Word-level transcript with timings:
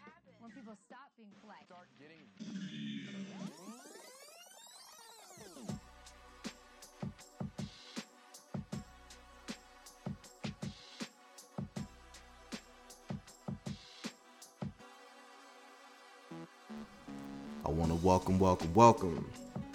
happens. 0.00 0.36
When 0.40 0.50
people 0.50 0.76
stop 0.86 1.10
being 1.16 1.30
polite. 1.40 1.66
Start 1.66 1.88
getting. 1.98 2.26
I 17.64 17.68
want 17.70 17.90
to 17.90 17.96
welcome, 18.06 18.38
welcome, 18.38 18.72
welcome 18.74 19.28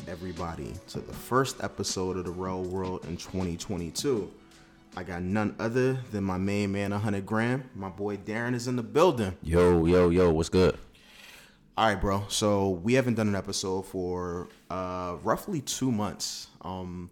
everybody 0.08 0.74
to 0.88 1.00
the 1.00 1.14
first 1.14 1.62
episode 1.62 2.18
of 2.18 2.26
the 2.26 2.32
Real 2.32 2.64
World 2.64 3.06
in 3.06 3.18
2022. 3.18 4.32
I 4.96 5.04
got 5.04 5.22
none 5.22 5.56
other 5.58 5.94
than 6.12 6.24
my 6.26 6.38
main 6.38 6.74
man, 6.74 6.92
100 6.92 7.26
Grand. 7.26 7.70
My 7.76 7.90
boy 7.90 8.18
Darren 8.18 8.54
is 8.54 8.68
in 8.68 8.76
the 8.76 8.84
building. 8.84 9.38
Yo, 9.42 9.86
yo, 9.86 10.10
yo, 10.10 10.32
what's 10.32 10.50
good? 10.50 10.78
All 11.78 11.88
right, 11.88 12.00
bro. 12.00 12.26
So 12.28 12.70
we 12.70 12.94
haven't 12.96 13.14
done 13.14 13.30
an 13.30 13.36
episode 13.36 13.84
for 13.84 14.50
uh, 14.70 15.16
roughly 15.24 15.62
two 15.62 15.92
months. 15.92 16.48
Um, 16.62 17.10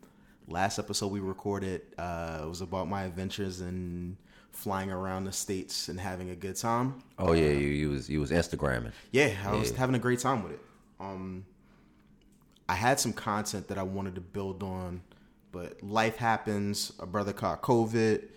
last 0.48 0.78
episode 0.78 1.08
we 1.08 1.22
recorded 1.22 1.82
uh, 1.98 2.44
was 2.48 2.60
about 2.60 2.90
my 2.90 3.04
adventures 3.04 3.62
and 3.62 4.18
flying 4.52 4.92
around 4.92 5.24
the 5.24 5.32
states 5.32 5.88
and 5.88 5.98
having 5.98 6.32
a 6.32 6.36
good 6.36 6.58
time. 6.58 7.02
Oh 7.18 7.32
yeah, 7.32 7.50
you, 7.50 7.68
you 7.70 7.90
was 7.92 8.10
you 8.10 8.20
was 8.20 8.32
Instagramming. 8.32 8.92
Yeah, 9.12 9.34
I 9.46 9.56
was 9.56 9.72
having 9.72 9.96
a 9.96 10.00
great 10.00 10.20
time 10.20 10.44
with 10.44 10.54
it. 10.54 10.60
Um, 11.00 11.46
I 12.68 12.74
had 12.74 13.00
some 13.00 13.14
content 13.14 13.70
that 13.70 13.78
I 13.78 13.84
wanted 13.84 14.16
to 14.16 14.22
build 14.22 14.62
on, 14.64 15.02
but 15.52 15.82
life 15.84 16.18
happens. 16.18 16.92
A 17.00 17.06
brother 17.06 17.34
caught 17.34 17.62
COVID. 17.62 18.28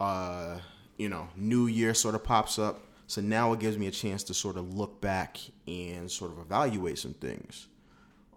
Uh, 0.00 0.58
you 0.96 1.08
know, 1.08 1.28
New 1.36 1.66
Year 1.66 1.94
sort 1.94 2.14
of 2.14 2.24
pops 2.24 2.58
up. 2.58 2.84
So 3.06 3.20
now 3.20 3.52
it 3.52 3.60
gives 3.60 3.78
me 3.78 3.86
a 3.86 3.90
chance 3.90 4.22
to 4.24 4.34
sort 4.34 4.56
of 4.56 4.74
look 4.74 5.00
back 5.00 5.38
and 5.66 6.10
sort 6.10 6.30
of 6.30 6.38
evaluate 6.38 6.98
some 6.98 7.14
things. 7.14 7.68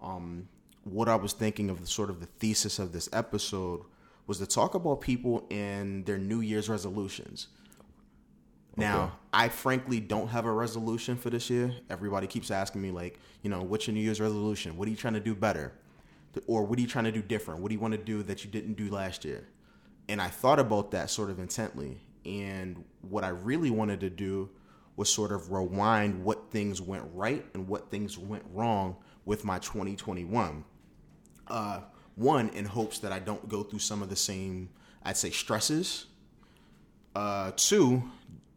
Um, 0.00 0.48
what 0.84 1.08
I 1.08 1.16
was 1.16 1.32
thinking 1.32 1.70
of 1.70 1.80
the 1.80 1.86
sort 1.86 2.10
of 2.10 2.20
the 2.20 2.26
thesis 2.26 2.78
of 2.78 2.92
this 2.92 3.08
episode 3.12 3.82
was 4.26 4.38
to 4.38 4.46
talk 4.46 4.74
about 4.74 5.00
people 5.00 5.46
and 5.50 6.06
their 6.06 6.18
New 6.18 6.40
Year's 6.40 6.68
resolutions. 6.68 7.48
Now, 8.76 9.18
I 9.32 9.48
frankly 9.48 10.00
don't 10.00 10.28
have 10.28 10.46
a 10.46 10.52
resolution 10.52 11.18
for 11.18 11.28
this 11.28 11.50
year. 11.50 11.74
Everybody 11.90 12.26
keeps 12.26 12.50
asking 12.50 12.80
me, 12.80 12.90
like, 12.90 13.18
you 13.42 13.50
know, 13.50 13.62
what's 13.62 13.86
your 13.86 13.94
New 13.94 14.00
Year's 14.00 14.20
resolution? 14.20 14.78
What 14.78 14.88
are 14.88 14.90
you 14.90 14.96
trying 14.96 15.14
to 15.14 15.20
do 15.20 15.34
better? 15.34 15.72
Or 16.46 16.64
what 16.64 16.78
are 16.78 16.82
you 16.82 16.88
trying 16.88 17.04
to 17.04 17.12
do 17.12 17.22
different? 17.22 17.60
What 17.60 17.68
do 17.68 17.74
you 17.74 17.80
want 17.80 17.92
to 17.92 17.98
do 17.98 18.22
that 18.24 18.44
you 18.44 18.50
didn't 18.50 18.74
do 18.74 18.90
last 18.90 19.24
year? 19.24 19.48
And 20.08 20.20
I 20.20 20.28
thought 20.28 20.58
about 20.58 20.90
that 20.92 21.10
sort 21.10 21.30
of 21.30 21.38
intently. 21.38 22.00
And 22.24 22.84
what 23.02 23.24
I 23.24 23.28
really 23.28 23.70
wanted 23.70 24.00
to 24.00 24.10
do 24.10 24.50
was 24.96 25.12
sort 25.12 25.32
of 25.32 25.50
rewind 25.50 26.24
what 26.24 26.50
things 26.50 26.80
went 26.80 27.04
right 27.12 27.44
and 27.54 27.66
what 27.68 27.90
things 27.90 28.18
went 28.18 28.44
wrong 28.52 28.96
with 29.24 29.44
my 29.44 29.58
2021. 29.58 30.64
Uh, 31.48 31.80
one, 32.14 32.48
in 32.50 32.64
hopes 32.64 32.98
that 33.00 33.12
I 33.12 33.18
don't 33.18 33.48
go 33.48 33.62
through 33.62 33.78
some 33.78 34.02
of 34.02 34.10
the 34.10 34.16
same, 34.16 34.68
I'd 35.02 35.16
say, 35.16 35.30
stresses 35.30 36.06
uh, 37.14 37.52
two, 37.56 38.02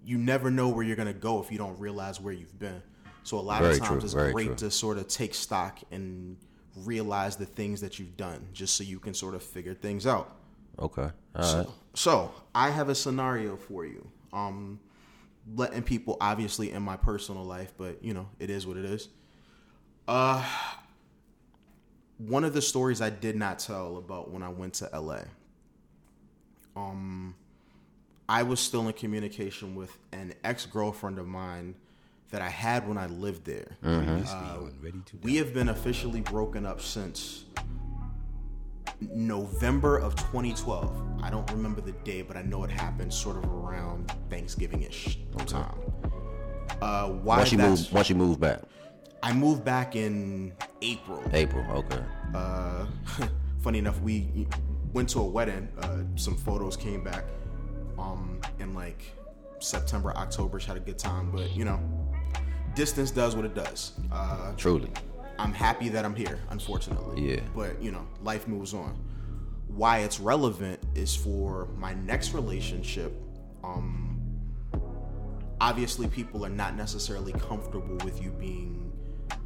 you 0.05 0.17
never 0.17 0.49
know 0.51 0.69
where 0.69 0.85
you're 0.85 0.95
gonna 0.95 1.13
go 1.13 1.41
if 1.41 1.51
you 1.51 1.57
don't 1.57 1.77
realize 1.79 2.21
where 2.21 2.33
you've 2.33 2.57
been. 2.57 2.81
So 3.23 3.39
a 3.39 3.41
lot 3.41 3.61
Very 3.61 3.73
of 3.73 3.79
times 3.79 3.89
true, 3.89 3.99
it's 4.03 4.13
very 4.13 4.31
great 4.33 4.45
true. 4.47 4.55
to 4.55 4.71
sort 4.71 4.97
of 4.97 5.07
take 5.07 5.33
stock 5.33 5.79
and 5.91 6.37
realize 6.75 7.35
the 7.35 7.45
things 7.45 7.81
that 7.81 7.99
you've 7.99 8.17
done, 8.17 8.47
just 8.53 8.75
so 8.75 8.83
you 8.83 8.99
can 8.99 9.13
sort 9.13 9.35
of 9.35 9.43
figure 9.43 9.73
things 9.73 10.05
out. 10.05 10.35
Okay, 10.79 11.09
all 11.35 11.55
right. 11.55 11.67
So 11.93 12.31
I 12.53 12.69
have 12.69 12.89
a 12.89 12.95
scenario 12.95 13.55
for 13.55 13.85
you. 13.85 14.07
Um, 14.33 14.79
letting 15.55 15.83
people 15.83 16.17
obviously 16.19 16.71
in 16.71 16.81
my 16.81 16.97
personal 16.97 17.43
life, 17.43 17.73
but 17.77 18.03
you 18.03 18.13
know 18.13 18.27
it 18.39 18.49
is 18.49 18.67
what 18.67 18.77
it 18.77 18.85
is. 18.85 19.09
Uh, 20.07 20.43
one 22.17 22.43
of 22.43 22.53
the 22.53 22.61
stories 22.61 23.01
I 23.01 23.09
did 23.09 23.35
not 23.35 23.59
tell 23.59 23.97
about 23.97 24.31
when 24.31 24.43
I 24.43 24.49
went 24.49 24.75
to 24.75 24.89
LA. 24.93 25.21
Um, 26.75 27.35
I 28.27 28.43
was 28.43 28.59
still 28.59 28.87
in 28.87 28.93
communication 28.93 29.75
with 29.75 29.97
an 30.11 30.33
ex 30.43 30.65
girlfriend 30.65 31.19
of 31.19 31.27
mine 31.27 31.75
that 32.31 32.41
I 32.41 32.49
had 32.49 32.87
when 32.87 32.97
I 32.97 33.07
lived 33.07 33.45
there. 33.45 33.77
Uh, 33.83 34.59
we 35.23 35.35
have 35.37 35.53
been 35.53 35.69
officially 35.69 36.21
broken 36.21 36.65
up 36.65 36.81
since 36.81 37.45
November 39.01 39.97
of 39.97 40.15
2012. 40.15 41.19
I 41.21 41.29
don't 41.29 41.49
remember 41.51 41.81
the 41.81 41.91
day, 41.91 42.21
but 42.21 42.37
I 42.37 42.41
know 42.41 42.63
it 42.63 42.71
happened 42.71 43.13
sort 43.13 43.37
of 43.37 43.45
around 43.45 44.11
Thanksgiving 44.29 44.83
ish 44.83 45.17
time. 45.47 45.75
Uh, 46.81 47.09
why 47.09 47.37
Once 47.37 47.51
you 47.51 47.57
that's- 47.57 47.83
move, 47.85 47.93
once 47.93 48.09
you 48.09 48.15
move 48.15 48.39
back, 48.39 48.61
I 49.23 49.33
moved 49.33 49.63
back 49.63 49.95
in 49.95 50.53
April. 50.81 51.21
April. 51.33 51.63
Okay. 51.79 52.03
Uh, 52.33 52.85
funny 53.59 53.79
enough, 53.79 53.99
we 54.01 54.47
went 54.93 55.09
to 55.09 55.19
a 55.19 55.25
wedding. 55.25 55.67
Uh, 55.79 55.99
some 56.15 56.35
photos 56.35 56.77
came 56.77 57.03
back 57.03 57.23
um, 57.97 58.39
in 58.59 58.73
like 58.75 59.03
September, 59.59 60.15
October. 60.15 60.59
Had 60.59 60.77
a 60.77 60.79
good 60.79 60.99
time, 60.99 61.31
but 61.31 61.49
you 61.55 61.65
know, 61.65 61.79
distance 62.75 63.11
does 63.11 63.35
what 63.35 63.45
it 63.45 63.55
does. 63.55 63.93
Uh, 64.11 64.53
Truly. 64.57 64.89
I'm 65.37 65.53
happy 65.53 65.89
that 65.89 66.05
I'm 66.05 66.15
here, 66.15 66.39
unfortunately. 66.49 67.31
Yeah. 67.31 67.41
But, 67.55 67.81
you 67.81 67.91
know, 67.91 68.07
life 68.21 68.47
moves 68.47 68.73
on. 68.73 68.97
Why 69.67 69.99
it's 69.99 70.19
relevant 70.19 70.79
is 70.93 71.15
for 71.15 71.67
my 71.77 71.93
next 71.93 72.33
relationship. 72.33 73.13
Um, 73.63 74.21
obviously, 75.59 76.07
people 76.07 76.45
are 76.45 76.49
not 76.49 76.75
necessarily 76.75 77.33
comfortable 77.33 77.97
with 78.05 78.21
you 78.21 78.29
being 78.31 78.93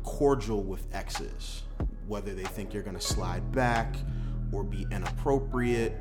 cordial 0.04 0.64
with 0.64 0.86
exes, 0.94 1.64
whether 2.08 2.34
they 2.34 2.44
think 2.44 2.74
you're 2.74 2.84
going 2.84 2.98
to 2.98 3.02
slide 3.02 3.52
back 3.52 3.96
or 4.52 4.64
be 4.64 4.86
inappropriate, 4.92 5.96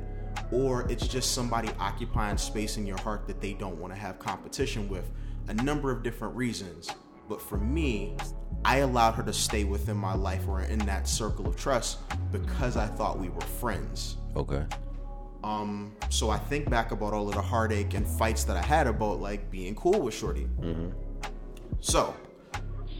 or 0.51 0.87
it's 0.89 1.07
just 1.07 1.33
somebody 1.33 1.69
occupying 1.79 2.37
space 2.37 2.77
in 2.77 2.85
your 2.85 2.99
heart 2.99 3.25
that 3.27 3.41
they 3.41 3.53
don't 3.53 3.77
want 3.77 3.93
to 3.93 3.99
have 3.99 4.19
competition 4.19 4.87
with. 4.89 5.09
A 5.47 5.53
number 5.53 5.91
of 5.91 6.03
different 6.03 6.35
reasons. 6.35 6.89
But 7.29 7.39
for 7.39 7.57
me, 7.57 8.17
I 8.65 8.77
allowed 8.77 9.13
her 9.13 9.23
to 9.23 9.31
stay 9.31 9.63
within 9.63 9.95
my 9.95 10.15
life 10.15 10.47
or 10.47 10.61
in 10.61 10.79
that 10.79 11.07
circle 11.07 11.47
of 11.47 11.55
trust 11.55 11.99
because 12.31 12.75
I 12.75 12.87
thought 12.87 13.19
we 13.19 13.29
were 13.29 13.41
friends. 13.41 14.17
Okay. 14.35 14.65
Um, 15.43 15.95
so 16.09 16.31
I 16.31 16.37
think 16.37 16.69
back 16.69 16.91
about 16.91 17.13
all 17.13 17.29
of 17.29 17.35
the 17.35 17.41
heartache 17.41 17.93
and 17.93 18.05
fights 18.05 18.43
that 18.45 18.57
I 18.57 18.61
had 18.61 18.87
about 18.87 19.21
like 19.21 19.49
being 19.51 19.75
cool 19.75 20.01
with 20.01 20.13
Shorty. 20.13 20.47
So, 21.79 22.13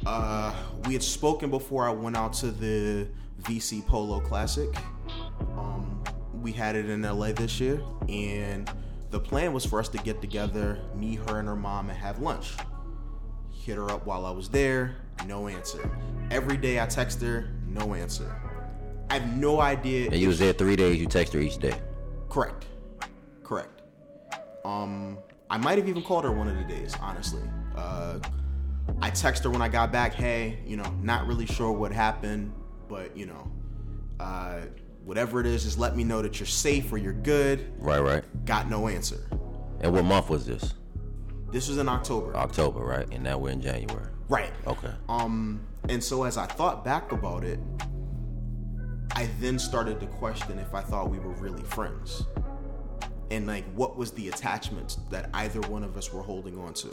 uh, 0.05 0.53
we 0.85 0.93
had 0.93 1.03
spoken 1.03 1.49
before 1.49 1.87
I 1.87 1.91
went 1.91 2.15
out 2.15 2.33
to 2.33 2.51
the 2.51 3.07
VC 3.41 3.85
Polo 3.85 4.21
Classic. 4.21 4.69
Um, 5.57 6.01
we 6.33 6.53
had 6.53 6.75
it 6.75 6.89
in 6.89 7.01
LA 7.01 7.33
this 7.33 7.59
year, 7.59 7.81
and 8.07 8.71
the 9.11 9.19
plan 9.19 9.51
was 9.51 9.65
for 9.65 9.79
us 9.79 9.89
to 9.89 9.97
get 9.97 10.21
together, 10.21 10.79
me, 10.95 11.15
her, 11.15 11.39
and 11.39 11.47
her 11.47 11.55
mom, 11.55 11.89
and 11.89 11.97
have 11.97 12.19
lunch. 12.19 12.53
Hit 13.69 13.77
her 13.77 13.91
up 13.91 14.03
while 14.07 14.25
I 14.25 14.31
was 14.31 14.49
there, 14.49 14.95
no 15.27 15.47
answer. 15.47 15.91
Every 16.31 16.57
day 16.57 16.81
I 16.81 16.87
text 16.87 17.21
her, 17.21 17.51
no 17.67 17.93
answer. 17.93 18.35
I 19.11 19.19
have 19.19 19.37
no 19.37 19.61
idea. 19.61 20.07
And 20.07 20.15
you 20.15 20.27
was 20.27 20.39
there 20.39 20.53
three 20.53 20.75
days. 20.75 20.99
You 20.99 21.05
text 21.05 21.33
her 21.33 21.39
each 21.39 21.59
day. 21.59 21.75
Correct. 22.29 22.65
Correct. 23.43 23.83
Um, 24.65 25.19
I 25.51 25.57
might 25.57 25.77
have 25.77 25.87
even 25.87 26.01
called 26.01 26.23
her 26.23 26.31
one 26.31 26.47
of 26.47 26.57
the 26.57 26.63
days, 26.63 26.95
honestly. 26.99 27.43
Uh, 27.75 28.17
I 29.03 29.11
text 29.11 29.43
her 29.43 29.51
when 29.51 29.61
I 29.61 29.69
got 29.69 29.91
back, 29.91 30.15
hey, 30.15 30.57
you 30.65 30.75
know, 30.75 30.91
not 31.03 31.27
really 31.27 31.45
sure 31.45 31.71
what 31.71 31.91
happened, 31.91 32.51
but 32.87 33.15
you 33.15 33.27
know, 33.27 33.51
uh, 34.19 34.61
whatever 35.05 35.41
it 35.41 35.45
is, 35.45 35.63
just 35.65 35.77
let 35.77 35.95
me 35.95 36.03
know 36.03 36.23
that 36.23 36.39
you're 36.39 36.47
safe 36.47 36.91
or 36.91 36.97
you're 36.97 37.13
good. 37.13 37.71
Right, 37.77 38.01
right. 38.01 38.45
Got 38.47 38.67
no 38.67 38.87
answer. 38.87 39.29
And 39.81 39.93
what 39.93 40.05
month 40.05 40.31
was 40.31 40.47
this? 40.47 40.73
This 41.51 41.67
was 41.67 41.77
in 41.77 41.89
October. 41.89 42.35
October, 42.35 42.81
right? 42.81 43.07
And 43.11 43.23
now 43.23 43.37
we're 43.37 43.49
in 43.49 43.61
January. 43.61 44.09
Right. 44.27 44.51
Okay. 44.67 44.91
Um, 45.07 45.65
and 45.87 46.03
so 46.03 46.23
as 46.23 46.37
I 46.37 46.45
thought 46.45 46.85
back 46.85 47.11
about 47.11 47.43
it, 47.43 47.59
I 49.13 49.27
then 49.39 49.57
started 49.57 49.99
to 50.01 50.05
question 50.05 50.59
if 50.59 50.73
I 50.75 50.81
thought 50.81 51.09
we 51.09 51.17
were 51.17 51.33
really 51.33 51.63
friends. 51.63 52.23
And 53.31 53.47
like 53.47 53.65
what 53.73 53.97
was 53.97 54.11
the 54.11 54.29
attachment 54.29 54.97
that 55.09 55.29
either 55.33 55.61
one 55.61 55.83
of 55.83 55.97
us 55.97 56.13
were 56.13 56.21
holding 56.21 56.57
on 56.59 56.73
to? 56.75 56.91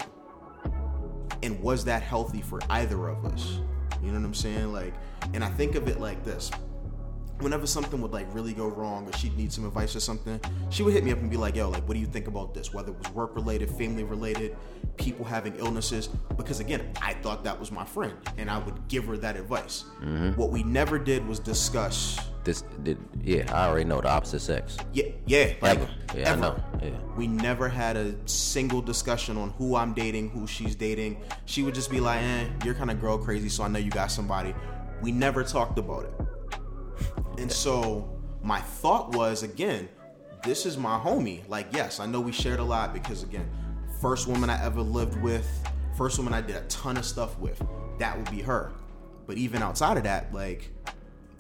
And 1.42 1.60
was 1.60 1.84
that 1.84 2.02
healthy 2.02 2.40
for 2.40 2.60
either 2.70 3.08
of 3.08 3.24
us? 3.26 3.60
You 4.02 4.08
know 4.08 4.18
what 4.18 4.26
I'm 4.26 4.34
saying? 4.34 4.72
Like, 4.72 4.94
and 5.34 5.44
I 5.44 5.48
think 5.50 5.74
of 5.74 5.88
it 5.88 6.00
like 6.00 6.24
this. 6.24 6.50
Whenever 7.40 7.66
something 7.66 8.00
would 8.00 8.12
like 8.12 8.26
really 8.34 8.54
go 8.54 8.66
wrong 8.66 9.06
or 9.06 9.12
she'd 9.12 9.36
need 9.36 9.52
some 9.52 9.66
advice 9.66 9.94
or 9.94 10.00
something, 10.00 10.40
she 10.70 10.82
would 10.82 10.94
hit 10.94 11.04
me 11.04 11.12
up 11.12 11.18
and 11.18 11.30
be 11.30 11.36
like, 11.36 11.54
yo, 11.54 11.68
like, 11.68 11.86
what 11.86 11.94
do 11.94 12.00
you 12.00 12.06
think 12.06 12.28
about 12.28 12.54
this? 12.54 12.72
Whether 12.72 12.92
it 12.92 12.98
was 12.98 13.10
work 13.10 13.34
related, 13.34 13.68
family 13.70 14.04
related, 14.04 14.56
people 14.96 15.24
having 15.24 15.54
illnesses. 15.56 16.08
Because 16.36 16.60
again, 16.60 16.92
I 17.02 17.12
thought 17.14 17.44
that 17.44 17.58
was 17.60 17.70
my 17.70 17.84
friend 17.84 18.14
and 18.38 18.50
I 18.50 18.58
would 18.58 18.88
give 18.88 19.04
her 19.06 19.16
that 19.18 19.36
advice. 19.36 19.84
What 20.36 20.50
we 20.50 20.62
never 20.62 20.98
did 20.98 21.26
was 21.26 21.38
discuss 21.38 22.18
This, 22.44 22.62
did, 22.82 22.96
yeah, 23.22 23.44
I 23.52 23.66
already 23.68 23.84
know 23.84 24.00
the 24.00 24.08
opposite 24.08 24.40
sex. 24.40 24.76
Yeah, 24.92 25.06
yeah, 25.26 25.52
like 25.60 25.78
Ever. 25.78 25.90
Yeah, 26.14 26.28
I 26.28 26.32
ever. 26.32 26.40
know. 26.40 26.64
Yeah. 26.82 26.90
We 27.16 27.26
never 27.26 27.68
had 27.68 27.96
a 27.96 28.14
single 28.26 28.80
discussion 28.80 29.36
on 29.36 29.50
who 29.58 29.74
I'm 29.76 29.92
dating, 29.92 30.30
who 30.30 30.46
she's 30.46 30.74
dating. 30.76 31.20
She 31.44 31.62
would 31.64 31.74
just 31.74 31.90
be 31.90 31.98
like, 32.00 32.22
"Eh, 32.22 32.44
you're 32.64 32.74
kind 32.74 32.90
of 32.90 33.00
girl 33.00 33.18
crazy, 33.18 33.48
so 33.48 33.64
I 33.64 33.68
know 33.68 33.80
you 33.80 33.90
got 33.90 34.10
somebody." 34.12 34.54
We 35.02 35.10
never 35.12 35.42
talked 35.42 35.78
about 35.78 36.04
it. 36.04 36.14
And 37.38 37.50
so 37.50 38.08
my 38.42 38.60
thought 38.60 39.14
was 39.14 39.42
again, 39.42 39.88
this 40.44 40.66
is 40.66 40.78
my 40.78 40.98
homie. 40.98 41.46
Like, 41.48 41.66
yes, 41.72 42.00
I 42.00 42.06
know 42.06 42.20
we 42.20 42.32
shared 42.32 42.60
a 42.60 42.64
lot 42.64 42.94
because 42.94 43.22
again, 43.22 43.48
first 44.00 44.26
woman 44.26 44.48
I 44.50 44.64
ever 44.64 44.80
lived 44.80 45.20
with, 45.22 45.48
first 45.96 46.18
woman 46.18 46.32
I 46.32 46.40
did 46.40 46.56
a 46.56 46.62
ton 46.62 46.96
of 46.96 47.04
stuff 47.04 47.38
with. 47.38 47.60
That 47.98 48.16
would 48.16 48.30
be 48.30 48.42
her. 48.42 48.72
But 49.26 49.38
even 49.38 49.62
outside 49.62 49.96
of 49.96 50.04
that, 50.04 50.32
like 50.32 50.70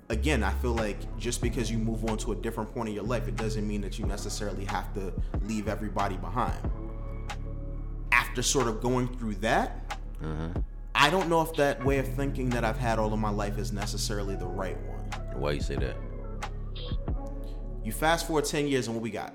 again, 0.08 0.42
I 0.42 0.50
feel 0.50 0.74
like 0.74 1.16
just 1.18 1.40
because 1.40 1.70
you 1.70 1.78
move 1.78 2.04
on 2.04 2.18
to 2.18 2.32
a 2.32 2.34
different 2.34 2.72
point 2.74 2.88
in 2.88 2.94
your 2.94 3.04
life, 3.04 3.28
it 3.28 3.36
doesn't 3.36 3.66
mean 3.66 3.80
that 3.82 3.98
you 3.98 4.06
necessarily 4.06 4.64
have 4.66 4.92
to 4.94 5.12
leave 5.42 5.68
everybody 5.68 6.16
behind. 6.16 6.58
After 8.12 8.42
sort 8.42 8.68
of 8.68 8.80
going 8.80 9.08
through 9.16 9.36
that, 9.36 9.98
mm-hmm. 10.22 10.60
I 10.94 11.10
don't 11.10 11.28
know 11.28 11.42
if 11.42 11.54
that 11.54 11.84
way 11.84 11.98
of 11.98 12.08
thinking 12.08 12.50
that 12.50 12.64
I've 12.64 12.78
had 12.78 12.98
all 12.98 13.12
of 13.12 13.18
my 13.18 13.30
life 13.30 13.58
is 13.58 13.72
necessarily 13.72 14.34
the 14.34 14.46
right 14.46 14.78
one. 14.82 15.05
Why 15.38 15.52
you 15.52 15.60
say 15.60 15.76
that? 15.76 15.96
You 17.84 17.92
fast 17.92 18.26
forward 18.26 18.44
10 18.44 18.66
years 18.66 18.86
and 18.88 18.96
what 18.96 19.02
we 19.02 19.10
got? 19.10 19.34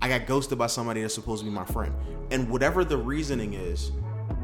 I 0.00 0.08
got 0.08 0.26
ghosted 0.26 0.58
by 0.58 0.66
somebody 0.68 1.02
that's 1.02 1.14
supposed 1.14 1.40
to 1.42 1.48
be 1.48 1.54
my 1.54 1.64
friend. 1.64 1.94
And 2.30 2.48
whatever 2.50 2.84
the 2.84 2.96
reasoning 2.96 3.54
is, 3.54 3.90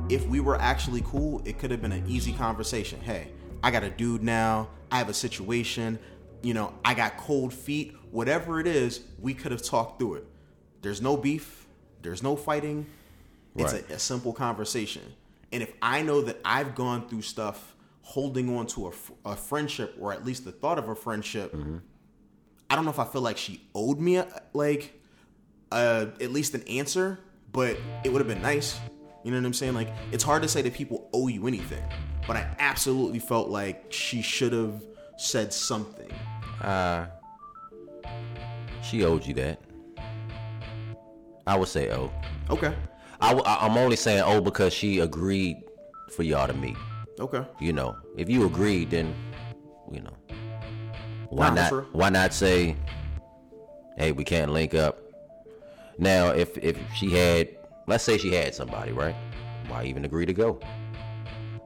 if 0.09 0.27
we 0.27 0.41
were 0.41 0.57
actually 0.57 1.03
cool, 1.03 1.43
it 1.45 1.59
could 1.59 1.71
have 1.71 1.81
been 1.83 1.93
an 1.93 2.05
easy 2.09 2.33
conversation. 2.33 3.01
Hey, 3.01 3.29
I 3.63 3.71
got 3.71 3.85
a 3.85 3.91
dude 3.91 4.23
now. 4.23 4.69
I 4.91 4.99
have 4.99 5.09
a 5.09 5.15
situation. 5.15 5.99
You 6.43 6.55
know, 6.55 6.75
I 6.85 6.95
got 6.95 7.17
cold 7.19 7.53
feet. 7.55 7.95
Whatever 8.11 8.59
it 8.59 8.67
is, 8.67 9.01
we 9.21 9.35
could 9.35 9.53
have 9.53 9.63
talked 9.63 10.01
through 10.01 10.15
it. 10.15 10.27
There's 10.81 11.01
no 11.01 11.17
beef. 11.17 11.67
There's 12.03 12.23
no 12.23 12.35
fighting. 12.35 12.87
It's 13.57 13.73
Right. 13.73 13.89
a, 13.91 13.95
a 13.95 13.99
simple 13.99 14.33
conversation. 14.33 15.03
And 15.53 15.63
if 15.63 15.73
I 15.81 16.03
know 16.03 16.23
that 16.23 16.39
I've 16.45 16.75
gone 16.75 17.09
through 17.09 17.23
stuff 17.23 17.77
holding 18.03 18.57
on 18.57 18.67
to 18.67 18.89
a, 18.89 19.31
a 19.31 19.37
friendship 19.37 19.97
or 20.01 20.13
at 20.13 20.25
least 20.25 20.45
the 20.45 20.53
thought 20.53 20.79
of 20.79 20.89
a 20.89 20.95
friendship, 20.95 21.55
I 22.69 22.75
don't 22.75 22.85
know 22.85 22.91
if 22.91 22.99
I 22.99 23.05
feel 23.05 23.23
like 23.23 23.37
she 23.37 23.63
owed 23.75 24.01
me 24.01 24.17
a, 24.17 24.43
like 24.53 25.01
uh, 25.71 26.07
at 26.21 26.33
least 26.33 26.55
an 26.55 26.63
answer, 26.69 27.19
but 27.53 27.77
it 28.05 28.13
would 28.13 28.21
have 28.21 28.29
been 28.29 28.43
nice. 28.43 28.79
You 29.25 29.31
know 29.31 29.37
what 29.37 29.47
I'm 29.47 29.55
saying? 29.55 29.75
Like 29.75 29.89
it's 30.11 30.25
hard 30.25 30.43
to 30.43 30.49
say 30.49 30.63
that 30.63 30.75
people 30.75 31.09
owe 31.13 31.29
you 31.29 31.47
anything, 31.47 31.83
but 32.27 32.37
I 32.37 32.49
absolutely 32.59 33.19
felt 33.19 33.49
like 33.49 33.87
she 33.93 34.21
should 34.21 34.53
have 34.53 34.83
said 35.17 35.53
something. 35.53 36.11
Uh, 36.61 37.07
she 38.83 39.05
owed 39.05 39.25
you 39.25 39.35
that. 39.35 39.61
I 41.47 41.57
would 41.57 41.69
say 41.69 41.91
oh. 41.91 42.11
Okay. 42.51 42.75
I, 43.21 43.33
i'm 43.61 43.77
only 43.77 43.95
saying 43.95 44.25
oh 44.27 44.41
because 44.41 44.73
she 44.73 44.99
agreed 44.99 45.57
for 46.11 46.25
y'all 46.25 46.49
to 46.49 46.55
meet. 46.55 46.77
Okay. 47.21 47.45
You 47.61 47.73
know, 47.73 47.97
if 48.17 48.29
you 48.29 48.47
agreed, 48.47 48.91
then 48.91 49.15
you 49.91 50.01
know, 50.01 50.17
why 51.29 51.49
Nah, 51.49 51.71
not? 51.71 51.95
Why 51.95 52.09
not 52.09 52.33
say, 52.33 52.77
hey, 53.99 54.13
we 54.13 54.25
can't 54.25 54.53
link 54.53 54.75
up. 54.75 54.99
Now, 55.99 56.29
if 56.31 56.57
if 56.59 56.79
she 56.95 57.11
had, 57.11 57.49
let's 57.87 58.05
say 58.05 58.19
she 58.19 58.33
had 58.35 58.55
somebody, 58.55 58.93
right? 58.93 59.15
Why 59.69 59.85
even 59.85 60.05
agree 60.05 60.27
to 60.27 60.33
go? 60.33 60.59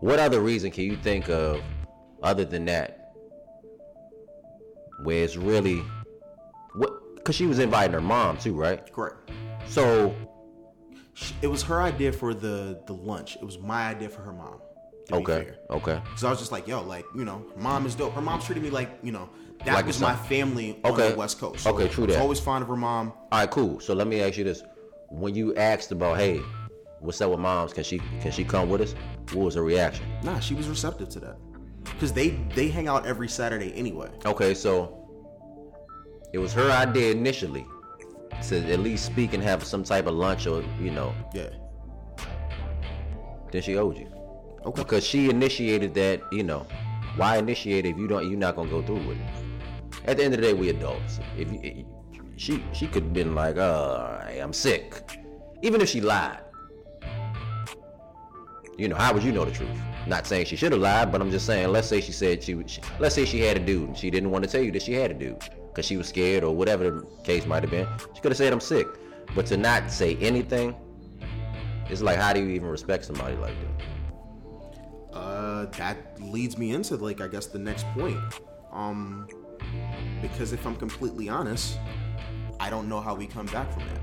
What 0.01 0.19
other 0.19 0.41
reason 0.41 0.71
can 0.71 0.85
you 0.85 0.97
think 0.97 1.29
of 1.29 1.61
other 2.23 2.45
than 2.45 2.65
that, 2.67 3.15
where 5.03 5.25
it's 5.25 5.37
really 5.37 5.83
what? 6.75 6.91
Because 7.17 7.35
she 7.35 7.47
was 7.47 7.59
inviting 7.59 7.93
her 7.93 8.01
mom 8.01 8.37
too, 8.39 8.55
right? 8.55 8.93
Correct. 8.93 9.31
So 9.69 10.15
It 11.41 11.47
was 11.47 11.63
her 11.63 11.81
idea 11.81 12.13
for 12.13 12.35
the 12.35 12.81
the 12.87 12.93
lunch. 12.93 13.37
It 13.37 13.45
was 13.45 13.59
my 13.59 13.89
idea 13.89 14.09
for 14.09 14.23
her 14.23 14.33
mom. 14.33 14.61
Okay, 15.13 15.53
okay. 15.71 16.01
So 16.17 16.27
I 16.27 16.31
was 16.31 16.39
just 16.39 16.53
like, 16.53 16.67
yo, 16.67 16.83
like, 16.83 17.05
you 17.15 17.25
know, 17.25 17.45
mom 17.57 17.87
is 17.87 17.95
dope. 17.95 18.15
Her 18.15 18.21
mom 18.21 18.41
treated 18.41 18.63
me 18.63 18.71
like, 18.71 18.91
you 19.03 19.13
know, 19.13 19.29
that 19.65 19.75
Like 19.75 19.87
was 19.87 20.01
my 20.01 20.15
family 20.15 20.79
on 20.85 20.97
the 20.97 21.15
West 21.17 21.39
Coast. 21.39 21.67
Okay, 21.67 21.89
true 21.89 22.07
that. 22.07 22.21
always 22.21 22.41
fond 22.41 22.63
of 22.63 22.69
her 22.69 22.77
mom. 22.77 23.13
All 23.33 23.41
right, 23.41 23.51
cool. 23.51 23.81
So 23.81 23.95
let 23.95 24.07
me 24.07 24.23
ask 24.23 24.37
you 24.37 24.45
this: 24.45 24.63
When 25.09 25.35
you 25.35 25.55
asked 25.57 25.93
about, 25.93 26.19
hey, 26.19 26.41
what's 27.01 27.21
up 27.21 27.31
with 27.31 27.41
moms? 27.41 27.73
Can 27.73 27.85
she 27.85 27.99
can 28.21 28.31
she 28.31 28.45
come 28.45 28.69
with 28.69 28.81
us? 28.81 28.95
What 29.33 29.45
was 29.45 29.55
her 29.55 29.63
reaction? 29.63 30.05
Nah, 30.23 30.41
she 30.41 30.55
was 30.55 30.69
receptive 30.69 31.09
to 31.11 31.21
that. 31.21 31.37
Cause 32.01 32.13
they 32.13 32.31
they 32.55 32.69
hang 32.69 32.89
out 32.89 33.07
every 33.07 33.29
Saturday 33.29 33.73
anyway. 33.75 34.11
Okay, 34.25 34.55
so 34.55 35.09
it 36.33 36.39
was 36.39 36.53
her 36.53 36.71
idea 36.71 37.13
initially 37.13 37.65
to 38.49 38.73
at 38.73 38.81
least 38.81 39.07
speak 39.07 39.33
and 39.33 39.43
have 39.43 39.65
some 39.65 39.83
type 39.83 40.07
of 40.07 40.15
lunch 40.15 40.47
or 40.47 40.63
you 40.81 40.91
know. 40.91 41.15
Yeah. 41.33 41.51
Then 43.51 43.63
she 43.63 43.77
owed 43.77 43.97
you 43.97 44.16
Okay. 44.65 44.83
because 44.83 45.05
she 45.07 45.31
initiated 45.31 45.95
that. 45.95 46.23
You 46.33 46.43
know, 46.43 46.67
why 47.17 47.37
initiate 47.39 47.87
if 47.87 47.97
you 47.97 48.09
don't? 48.09 48.29
You're 48.29 48.39
not 48.39 48.57
gonna 48.57 48.71
go 48.71 48.83
through 48.83 49.07
with 49.07 49.19
it. 49.19 49.27
At 50.07 50.17
the 50.19 50.25
end 50.25 50.35
of 50.35 50.41
the 50.41 50.47
day, 50.47 50.55
we 50.55 50.69
adults. 50.71 51.21
If 51.37 51.53
you, 51.53 51.85
she 52.37 52.63
she 52.73 52.87
could 52.87 53.05
have 53.05 53.13
been 53.13 53.35
like, 53.35 53.57
uh, 53.57 54.21
I'm 54.41 54.53
sick, 54.53 55.03
even 55.63 55.81
if 55.81 55.89
she 55.89 56.01
lied. 56.01 56.41
You 58.77 58.89
know, 58.89 58.97
how 58.97 59.15
would 59.15 59.23
you 59.23 59.33
know 59.33 59.45
the 59.45 59.51
truth? 59.51 59.71
Not 60.07 60.27
saying 60.27 60.47
she 60.47 60.57
should 60.57 60.73
have 60.73 60.81
lied, 60.81 61.11
but 61.11 61.21
I'm 61.21 61.31
just 61.31 61.47
saying, 61.47 61.69
let's 61.69 61.89
say 61.89 62.01
she 62.01 62.13
said 62.13 62.43
she, 62.43 62.63
she 62.67 62.81
let's 62.99 63.15
say 63.15 63.25
she 63.25 63.41
had 63.41 63.57
a 63.57 63.61
dude 63.61 63.89
and 63.89 63.97
she 63.97 64.11
didn't 64.11 64.31
want 64.31 64.45
to 64.45 64.51
tell 64.51 64.61
you 64.61 64.71
that 64.73 64.83
she 64.83 64.93
had 64.93 65.11
a 65.11 65.15
dude 65.15 65.43
because 65.69 65.87
she 65.87 65.97
was 65.97 66.09
scared 66.09 66.45
or 66.45 66.55
whatever 66.55 66.91
the 66.91 67.07
case 67.25 67.47
might 67.47 67.63
have 67.63 67.71
been. 67.71 67.89
She 68.15 68.21
could 68.21 68.31
have 68.31 68.37
said 68.37 68.53
I'm 68.53 68.61
sick, 68.61 68.87
but 69.35 69.47
to 69.47 69.57
not 69.57 69.91
say 69.91 70.17
anything, 70.17 70.77
it's 71.89 72.03
like 72.03 72.19
how 72.19 72.33
do 72.35 72.41
you 72.41 72.51
even 72.51 72.69
respect 72.69 73.07
somebody 73.07 73.37
like 73.37 73.55
that? 73.61 73.96
Uh, 75.17 75.65
that 75.79 76.21
leads 76.21 76.59
me 76.59 76.73
into 76.73 76.97
like 76.97 77.21
I 77.21 77.29
guess 77.29 77.47
the 77.47 77.59
next 77.59 77.87
point. 77.95 78.19
Um, 78.73 79.27
because 80.21 80.53
if 80.53 80.67
I'm 80.67 80.77
completely 80.77 81.29
honest, 81.29 81.79
I 82.61 82.69
don't 82.69 82.89
know 82.89 83.01
how 83.01 83.15
we 83.15 83.27
come 83.27 83.47
back 83.47 83.73
from 83.73 83.85
that. 83.87 84.01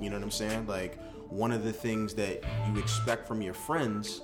You 0.00 0.08
know 0.08 0.16
what 0.16 0.22
I'm 0.22 0.30
saying? 0.30 0.66
Like 0.66 0.98
one 1.28 1.52
of 1.52 1.62
the 1.62 1.72
things 1.72 2.14
that 2.14 2.42
you 2.66 2.80
expect 2.80 3.28
from 3.28 3.42
your 3.42 3.54
friends, 3.54 4.22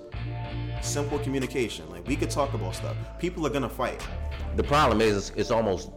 simple 0.81 1.19
communication. 1.19 1.89
Like 1.91 2.07
we 2.09 2.17
could 2.17 2.31
talk 2.31 2.55
about 2.55 2.75
stuff. 2.75 2.97
People 3.19 3.47
are 3.47 3.51
gonna 3.51 3.69
fight. 3.69 4.07
The 4.57 4.65
problem 4.65 5.03
is, 5.03 5.17
it's, 5.17 5.37
it's 5.37 5.51
almost 5.51 5.91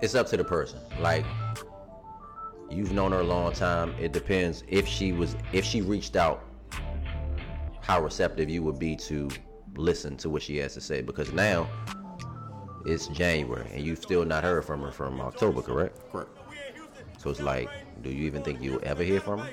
it's 0.00 0.14
up 0.14 0.26
to 0.28 0.36
the 0.38 0.44
person. 0.44 0.80
Like 0.98 1.26
you've 2.70 2.92
known 2.92 3.12
her 3.12 3.20
a 3.20 3.24
long 3.24 3.52
time. 3.52 3.94
It 4.00 4.12
depends 4.12 4.64
if 4.66 4.88
she 4.88 5.12
was 5.12 5.36
if 5.52 5.64
she 5.64 5.82
reached 5.82 6.16
out, 6.16 6.42
how 7.86 8.02
receptive 8.02 8.50
you 8.50 8.62
would 8.64 8.78
be 8.80 8.96
to 8.96 9.28
listen 9.76 10.16
to 10.16 10.28
what 10.28 10.42
she 10.42 10.56
has 10.56 10.74
to 10.74 10.80
say. 10.80 11.02
Because 11.02 11.32
now 11.32 11.68
it's 12.84 13.06
January 13.08 13.68
and 13.72 13.84
you've 13.84 13.98
still 13.98 14.24
not 14.24 14.42
heard 14.42 14.64
from 14.64 14.82
her 14.82 14.90
from 14.90 15.20
October, 15.20 15.62
correct? 15.62 16.10
Correct. 16.10 16.30
So 17.18 17.30
it's 17.30 17.40
like, 17.40 17.68
do 18.02 18.10
you 18.10 18.24
even 18.26 18.42
think 18.42 18.60
you'll 18.60 18.80
ever 18.82 19.04
hear 19.04 19.20
from 19.20 19.38
her? 19.40 19.50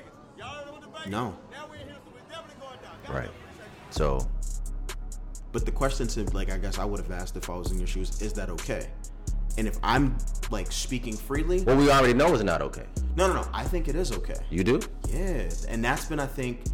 No. 1.08 1.36
Right. 3.08 3.30
So 3.90 4.26
But 5.52 5.64
the 5.64 5.72
question 5.72 6.08
to 6.08 6.24
like 6.30 6.50
I 6.50 6.58
guess 6.58 6.78
I 6.78 6.84
would 6.84 6.98
have 7.00 7.12
asked 7.12 7.36
if 7.36 7.48
I 7.48 7.54
was 7.54 7.70
in 7.70 7.78
your 7.78 7.86
shoes, 7.86 8.20
is 8.20 8.32
that 8.32 8.50
okay? 8.50 8.88
And 9.58 9.68
if 9.68 9.78
I'm 9.84 10.16
like 10.50 10.72
speaking 10.72 11.16
freely, 11.16 11.60
what 11.60 11.76
we 11.76 11.88
already 11.88 12.14
know 12.14 12.34
is 12.34 12.42
not 12.42 12.62
okay. 12.62 12.86
no, 13.14 13.28
no, 13.28 13.34
no. 13.34 13.48
I 13.52 13.62
think 13.62 13.86
it 13.86 13.94
is 13.94 14.10
okay. 14.10 14.38
You 14.50 14.64
do? 14.64 14.80
Yeah, 15.08 15.48
and 15.68 15.84
that's 15.84 16.06
been 16.06 16.18
I 16.18 16.26
think 16.26 16.64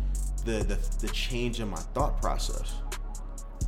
the 0.44 0.64
the, 0.64 0.78
the 1.00 1.08
change 1.12 1.60
in 1.60 1.68
my 1.68 1.76
thought 1.94 2.20
process. 2.20 2.74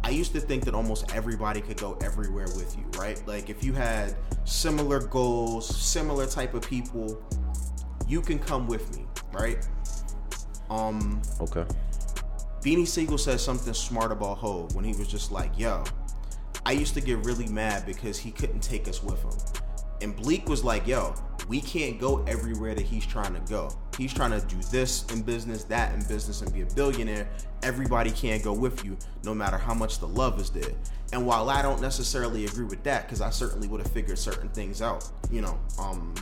I 0.05 0.11
used 0.11 0.33
to 0.33 0.41
think 0.41 0.65
that 0.65 0.75
almost 0.75 1.15
everybody 1.15 1.61
could 1.61 1.77
go 1.77 1.97
everywhere 2.03 2.49
with 2.57 2.77
you, 2.77 2.85
right? 2.99 3.23
Like 3.27 3.49
if 3.51 3.63
you 3.63 3.73
had 3.73 4.17
similar 4.45 5.01
goals, 5.01 5.77
similar 5.77 6.27
type 6.27 6.55
of 6.55 6.63
people, 6.69 7.23
you 8.09 8.21
can 8.21 8.39
come 8.39 8.67
with 8.67 8.97
me, 8.97 9.07
right? 9.33 9.65
Um, 10.71 11.23
Okay. 11.41 11.65
Beanie 12.63 12.87
Sigel 12.87 13.19
said 13.19 13.41
something 13.41 13.75
smart 13.75 14.13
about 14.13 14.39
Hov 14.39 14.75
when 14.75 14.85
he 14.85 14.93
was 14.95 15.09
just 15.09 15.33
like, 15.33 15.59
yo, 15.59 15.83
I 16.65 16.73
used 16.73 16.95
to 16.95 17.01
get 17.01 17.25
really 17.25 17.49
mad 17.49 17.85
because 17.87 18.19
he 18.19 18.31
couldn't 18.31 18.61
take 18.61 18.87
us 18.89 19.03
with 19.03 19.21
him. 19.23 19.63
And 20.03 20.17
Bleek 20.17 20.49
was 20.49 20.65
like, 20.65 20.87
yo, 20.87 21.15
we 21.49 21.61
can't 21.61 21.99
go 22.01 22.25
everywhere 22.25 22.75
that 22.75 22.85
he's 22.85 23.07
trying 23.07 23.35
to 23.35 23.41
go. 23.41 23.71
He's 23.97 24.13
trying 24.13 24.39
to 24.39 24.47
do 24.47 24.57
this 24.71 25.07
in 25.13 25.23
business, 25.23 25.65
that 25.65 25.95
in 25.95 26.01
business, 26.07 26.43
and 26.43 26.53
be 26.53 26.63
a 26.63 26.67
billionaire. 26.67 27.29
Everybody 27.63 28.11
can't 28.11 28.43
go 28.43 28.53
with 28.53 28.85
you, 28.85 28.97
no 29.25 29.35
matter 29.35 29.59
how 29.59 29.75
much 29.75 29.99
the 29.99 30.09
love 30.09 30.41
is 30.41 30.51
there. 30.51 30.73
And 31.13 31.27
while 31.27 31.51
I 31.51 31.63
don't 31.63 31.81
necessarily 31.81 32.47
agree 32.47 32.65
with 32.65 32.83
that, 32.85 33.07
because 33.07 33.21
I 33.21 33.31
certainly 33.31 33.69
would 33.69 33.81
have 33.81 33.93
figured 33.93 34.19
certain 34.19 34.49
things 34.49 34.83
out, 34.83 35.09
you 35.31 35.43
know, 35.43 35.59
um, 35.79 36.15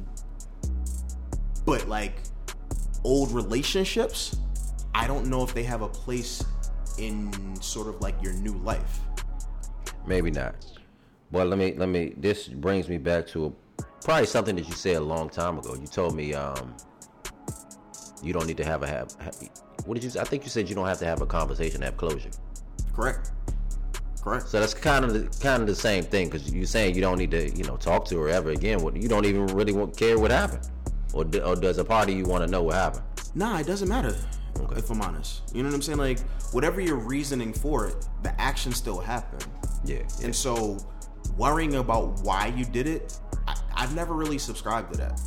but 1.64 1.88
like 1.88 2.14
old 3.04 3.32
relationships, 3.32 4.36
I 4.94 5.06
don't 5.06 5.26
know 5.26 5.42
if 5.44 5.54
they 5.54 5.62
have 5.62 5.82
a 5.82 5.88
place 5.88 6.44
in 6.98 7.56
sort 7.60 7.86
of 7.86 8.00
like 8.00 8.20
your 8.22 8.32
new 8.34 8.54
life. 8.58 9.00
maybe 10.06 10.30
not. 10.30 10.54
But 11.32 11.46
let 11.46 11.58
me 11.58 11.74
let 11.76 11.88
me. 11.88 12.14
This 12.16 12.48
brings 12.48 12.88
me 12.88 12.98
back 12.98 13.26
to 13.28 13.46
a, 13.46 13.52
probably 14.02 14.26
something 14.26 14.56
that 14.56 14.66
you 14.66 14.74
said 14.74 14.96
a 14.96 15.00
long 15.00 15.28
time 15.28 15.58
ago. 15.58 15.74
You 15.74 15.86
told 15.86 16.14
me 16.14 16.34
um, 16.34 16.74
you 18.22 18.32
don't 18.32 18.46
need 18.46 18.56
to 18.58 18.64
have 18.64 18.82
a 18.82 18.86
have. 18.86 19.14
What 19.86 19.94
did 19.94 20.04
you? 20.04 20.10
say? 20.10 20.20
I 20.20 20.24
think 20.24 20.44
you 20.44 20.50
said 20.50 20.68
you 20.68 20.74
don't 20.74 20.86
have 20.86 20.98
to 20.98 21.06
have 21.06 21.20
a 21.20 21.26
conversation 21.26 21.80
to 21.80 21.86
have 21.86 21.96
closure. 21.96 22.30
Correct. 22.94 23.32
Correct. 24.22 24.48
So 24.48 24.60
that's 24.60 24.74
kind 24.74 25.04
of 25.04 25.14
the, 25.14 25.38
kind 25.42 25.62
of 25.62 25.68
the 25.68 25.74
same 25.74 26.04
thing 26.04 26.28
because 26.28 26.52
you're 26.52 26.66
saying 26.66 26.94
you 26.94 27.00
don't 27.00 27.16
need 27.16 27.30
to 27.30 27.50
you 27.50 27.64
know 27.64 27.76
talk 27.76 28.04
to 28.06 28.18
her 28.18 28.28
ever 28.28 28.50
again. 28.50 28.80
What 28.82 28.96
you 28.96 29.08
don't 29.08 29.24
even 29.24 29.46
really 29.46 29.72
want, 29.72 29.96
care 29.96 30.18
what 30.18 30.30
happened, 30.30 30.68
or, 31.14 31.24
or 31.42 31.56
does 31.56 31.78
a 31.78 31.84
party 31.84 32.14
you 32.14 32.24
want 32.24 32.44
to 32.44 32.50
know 32.50 32.62
what 32.62 32.74
happened? 32.74 33.04
Nah, 33.34 33.58
it 33.58 33.66
doesn't 33.66 33.88
matter. 33.88 34.14
If 34.76 34.90
I'm 34.90 35.00
honest, 35.00 35.42
you 35.54 35.62
know 35.62 35.70
what 35.70 35.76
I'm 35.76 35.82
saying. 35.82 35.98
Like 35.98 36.20
whatever 36.52 36.80
your 36.80 36.96
reasoning 36.96 37.52
for 37.52 37.86
it, 37.86 38.06
the 38.22 38.38
action 38.38 38.72
still 38.72 39.00
happened. 39.00 39.46
Yeah. 39.84 40.02
And 40.22 40.36
so, 40.36 40.76
worrying 41.38 41.76
about 41.76 42.20
why 42.22 42.52
you 42.54 42.66
did 42.66 42.86
it, 42.86 43.18
I've 43.80 43.94
never 43.94 44.12
really 44.12 44.36
subscribed 44.36 44.92
to 44.92 44.98
that. 44.98 45.18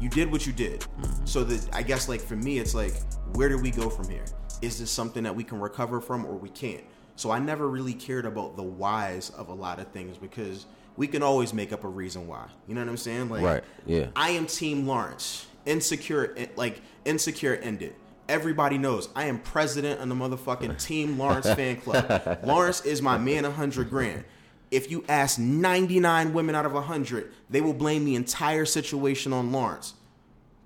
You 0.00 0.08
did 0.08 0.30
what 0.30 0.46
you 0.46 0.52
did. 0.52 0.80
Mm-hmm. 0.80 1.26
So 1.26 1.42
that 1.42 1.74
I 1.74 1.82
guess 1.82 2.08
like 2.08 2.20
for 2.20 2.36
me, 2.36 2.60
it's 2.60 2.76
like, 2.76 2.94
where 3.34 3.48
do 3.48 3.58
we 3.58 3.72
go 3.72 3.90
from 3.90 4.08
here? 4.08 4.24
Is 4.62 4.78
this 4.78 4.88
something 4.88 5.24
that 5.24 5.34
we 5.34 5.42
can 5.42 5.58
recover 5.58 6.00
from 6.00 6.24
or 6.24 6.36
we 6.36 6.48
can't? 6.48 6.84
So 7.16 7.32
I 7.32 7.40
never 7.40 7.68
really 7.68 7.92
cared 7.92 8.24
about 8.24 8.56
the 8.56 8.62
whys 8.62 9.30
of 9.30 9.48
a 9.48 9.52
lot 9.52 9.80
of 9.80 9.88
things 9.88 10.16
because 10.16 10.66
we 10.96 11.08
can 11.08 11.24
always 11.24 11.52
make 11.52 11.72
up 11.72 11.82
a 11.82 11.88
reason 11.88 12.28
why. 12.28 12.46
You 12.68 12.76
know 12.76 12.82
what 12.82 12.88
I'm 12.88 12.96
saying? 12.96 13.28
Like, 13.28 13.42
Right, 13.42 13.64
yeah. 13.84 14.06
I 14.14 14.30
am 14.30 14.46
Team 14.46 14.86
Lawrence. 14.86 15.46
Insecure, 15.66 16.34
eh, 16.36 16.46
like 16.54 16.80
insecure 17.04 17.56
ended. 17.56 17.94
Everybody 18.28 18.78
knows 18.78 19.08
I 19.16 19.24
am 19.24 19.40
president 19.40 20.00
of 20.00 20.08
the 20.08 20.14
motherfucking 20.14 20.80
Team 20.84 21.18
Lawrence 21.18 21.52
fan 21.52 21.76
club. 21.76 22.38
Lawrence 22.44 22.82
is 22.82 23.02
my 23.02 23.18
man, 23.18 23.44
a 23.44 23.50
hundred 23.50 23.90
grand. 23.90 24.24
If 24.72 24.90
you 24.90 25.04
ask 25.08 25.38
99 25.38 26.32
women 26.32 26.54
out 26.54 26.66
of 26.66 26.72
100, 26.72 27.30
they 27.50 27.60
will 27.60 27.74
blame 27.74 28.06
the 28.06 28.16
entire 28.16 28.64
situation 28.64 29.32
on 29.32 29.52
Lawrence 29.52 29.94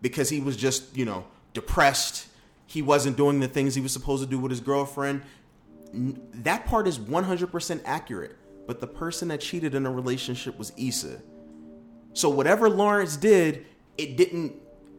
because 0.00 0.30
he 0.30 0.40
was 0.40 0.56
just, 0.56 0.96
you 0.96 1.04
know, 1.04 1.26
depressed. 1.52 2.28
He 2.66 2.82
wasn't 2.82 3.16
doing 3.16 3.40
the 3.40 3.48
things 3.48 3.74
he 3.74 3.80
was 3.80 3.92
supposed 3.92 4.22
to 4.22 4.30
do 4.30 4.38
with 4.38 4.50
his 4.50 4.60
girlfriend. 4.60 5.22
That 5.92 6.66
part 6.66 6.86
is 6.86 6.98
100% 7.00 7.80
accurate. 7.84 8.36
But 8.66 8.80
the 8.80 8.86
person 8.86 9.28
that 9.28 9.40
cheated 9.40 9.74
in 9.74 9.86
a 9.86 9.90
relationship 9.90 10.56
was 10.56 10.72
Issa. 10.76 11.20
So 12.14 12.28
whatever 12.28 12.68
Lawrence 12.70 13.16
did, 13.16 13.66
it 13.98 14.16
didn't 14.16 14.54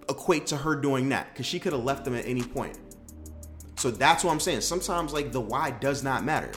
equate 0.10 0.48
to 0.48 0.58
her 0.58 0.76
doing 0.76 1.10
that 1.10 1.34
because 1.34 1.46
she 1.46 1.60
could 1.60 1.74
have 1.74 1.84
left 1.84 2.06
him 2.06 2.16
at 2.16 2.26
any 2.26 2.44
point. 2.44 2.78
So 3.78 3.90
that's 3.90 4.24
what 4.24 4.32
I'm 4.32 4.40
saying. 4.40 4.62
Sometimes 4.62 5.14
like 5.14 5.32
the 5.32 5.42
why 5.42 5.72
does 5.72 6.04
not 6.04 6.26
matter. 6.26 6.52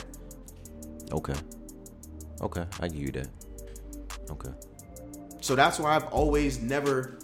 Okay. 1.12 1.34
Okay, 2.40 2.64
I 2.80 2.88
give 2.88 3.00
you 3.00 3.12
that. 3.12 3.28
Okay. 4.30 4.50
So 5.40 5.54
that's 5.54 5.78
why 5.78 5.96
I've 5.96 6.06
always 6.08 6.60
never 6.60 7.18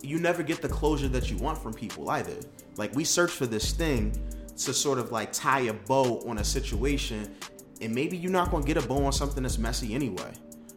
you 0.00 0.18
never 0.18 0.42
get 0.42 0.62
the 0.62 0.68
closure 0.68 1.08
that 1.08 1.30
you 1.30 1.36
want 1.38 1.58
from 1.58 1.74
people 1.74 2.10
either. 2.10 2.36
Like 2.76 2.94
we 2.94 3.04
search 3.04 3.30
for 3.30 3.46
this 3.46 3.72
thing 3.72 4.12
to 4.58 4.72
sort 4.72 4.98
of 4.98 5.12
like 5.12 5.32
tie 5.32 5.62
a 5.62 5.72
bow 5.72 6.22
on 6.26 6.38
a 6.38 6.44
situation 6.44 7.34
and 7.80 7.94
maybe 7.94 8.16
you're 8.16 8.32
not 8.32 8.50
to 8.50 8.62
get 8.62 8.76
a 8.76 8.86
bow 8.86 9.04
on 9.04 9.12
something 9.12 9.42
that's 9.42 9.58
messy 9.58 9.94
anyway. 9.94 10.32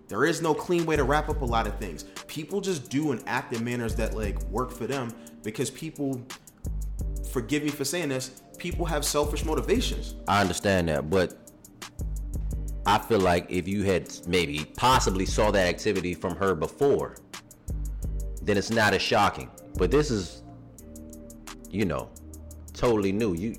There 0.08 0.26
is 0.26 0.42
no 0.42 0.54
clean 0.54 0.86
way 0.86 0.96
to 0.98 1.04
wrap 1.04 1.30
up 1.30 1.42
a 1.42 1.46
lot 1.46 1.68
of 1.68 1.78
things. 1.78 2.04
People 2.28 2.62
just 2.62 2.90
do 2.90 3.12
and 3.12 3.24
act 3.28 3.54
in 3.54 3.64
manners 3.64 3.96
that 3.96 4.14
like 4.14 4.42
work 4.46 4.72
for 4.72 4.86
them 4.86 5.14
because 5.42 5.70
people 5.70 6.22
forgive 7.32 7.64
me 7.64 7.70
for 7.70 7.86
saying 7.86 8.10
this, 8.10 8.42
people 8.58 8.86
have 8.86 9.06
selfish 9.06 9.46
motivations. 9.46 10.16
I 10.28 10.42
understand 10.42 10.90
that, 10.90 11.10
but 11.10 11.51
I 12.86 12.98
feel 12.98 13.20
like 13.20 13.46
if 13.50 13.68
you 13.68 13.84
had 13.84 14.12
maybe 14.28 14.66
possibly 14.76 15.26
saw 15.26 15.52
that 15.52 15.68
activity 15.68 16.14
from 16.14 16.36
her 16.36 16.56
before, 16.56 17.18
then 18.42 18.58
it's 18.58 18.72
not 18.72 18.94
as 18.94 19.02
shocking. 19.02 19.50
But 19.76 19.92
this 19.92 20.10
is, 20.10 20.44
you 21.70 21.86
know, 21.86 22.10
totally 22.74 23.12
new. 23.12 23.34
You, 23.36 23.56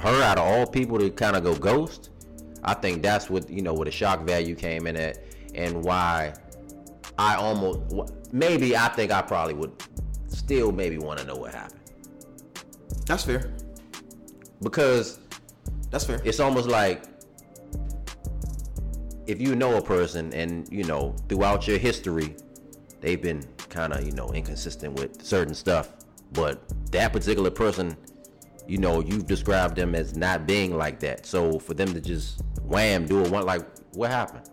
her 0.00 0.22
out 0.22 0.38
of 0.38 0.44
all 0.44 0.66
people 0.66 0.98
to 0.98 1.10
kind 1.10 1.36
of 1.36 1.44
go 1.44 1.54
ghost, 1.54 2.10
I 2.64 2.74
think 2.74 3.02
that's 3.02 3.28
what 3.28 3.48
you 3.50 3.60
know 3.62 3.74
where 3.74 3.84
the 3.84 3.90
shock 3.90 4.22
value 4.22 4.54
came 4.54 4.86
in 4.86 4.96
at, 4.96 5.18
and 5.54 5.82
why 5.84 6.34
I 7.18 7.34
almost 7.34 7.80
maybe 8.32 8.76
I 8.76 8.88
think 8.88 9.12
I 9.12 9.20
probably 9.22 9.54
would 9.54 9.72
still 10.28 10.72
maybe 10.72 10.98
want 10.98 11.18
to 11.20 11.26
know 11.26 11.36
what 11.36 11.52
happened 11.52 11.80
That's 13.06 13.22
fair. 13.24 13.52
because 14.62 15.18
That's 15.90 16.04
fair. 16.04 16.20
it's 16.24 16.40
almost 16.40 16.68
like 16.68 17.04
if 19.26 19.40
you 19.40 19.54
know 19.54 19.76
a 19.76 19.82
person 19.82 20.32
and 20.32 20.68
you 20.70 20.84
know 20.84 21.14
throughout 21.28 21.66
your 21.68 21.78
history 21.78 22.34
they've 23.00 23.22
been 23.22 23.42
kind 23.68 23.92
of 23.92 24.04
you 24.04 24.12
know 24.12 24.28
inconsistent 24.32 24.94
with 24.94 25.22
certain 25.22 25.54
stuff. 25.54 25.92
But 26.32 26.62
that 26.92 27.12
particular 27.12 27.50
person 27.50 27.96
you 28.66 28.78
know 28.78 29.00
you've 29.00 29.26
described 29.26 29.76
them 29.76 29.94
as 29.94 30.16
not 30.16 30.46
being 30.46 30.76
like 30.76 31.00
that. 31.00 31.26
So 31.26 31.58
for 31.58 31.74
them 31.74 31.92
to 31.94 32.00
just 32.00 32.42
wham 32.62 33.06
do 33.06 33.22
it 33.22 33.30
one 33.30 33.44
like 33.44 33.64
what 33.94 34.10
happened? 34.10 34.48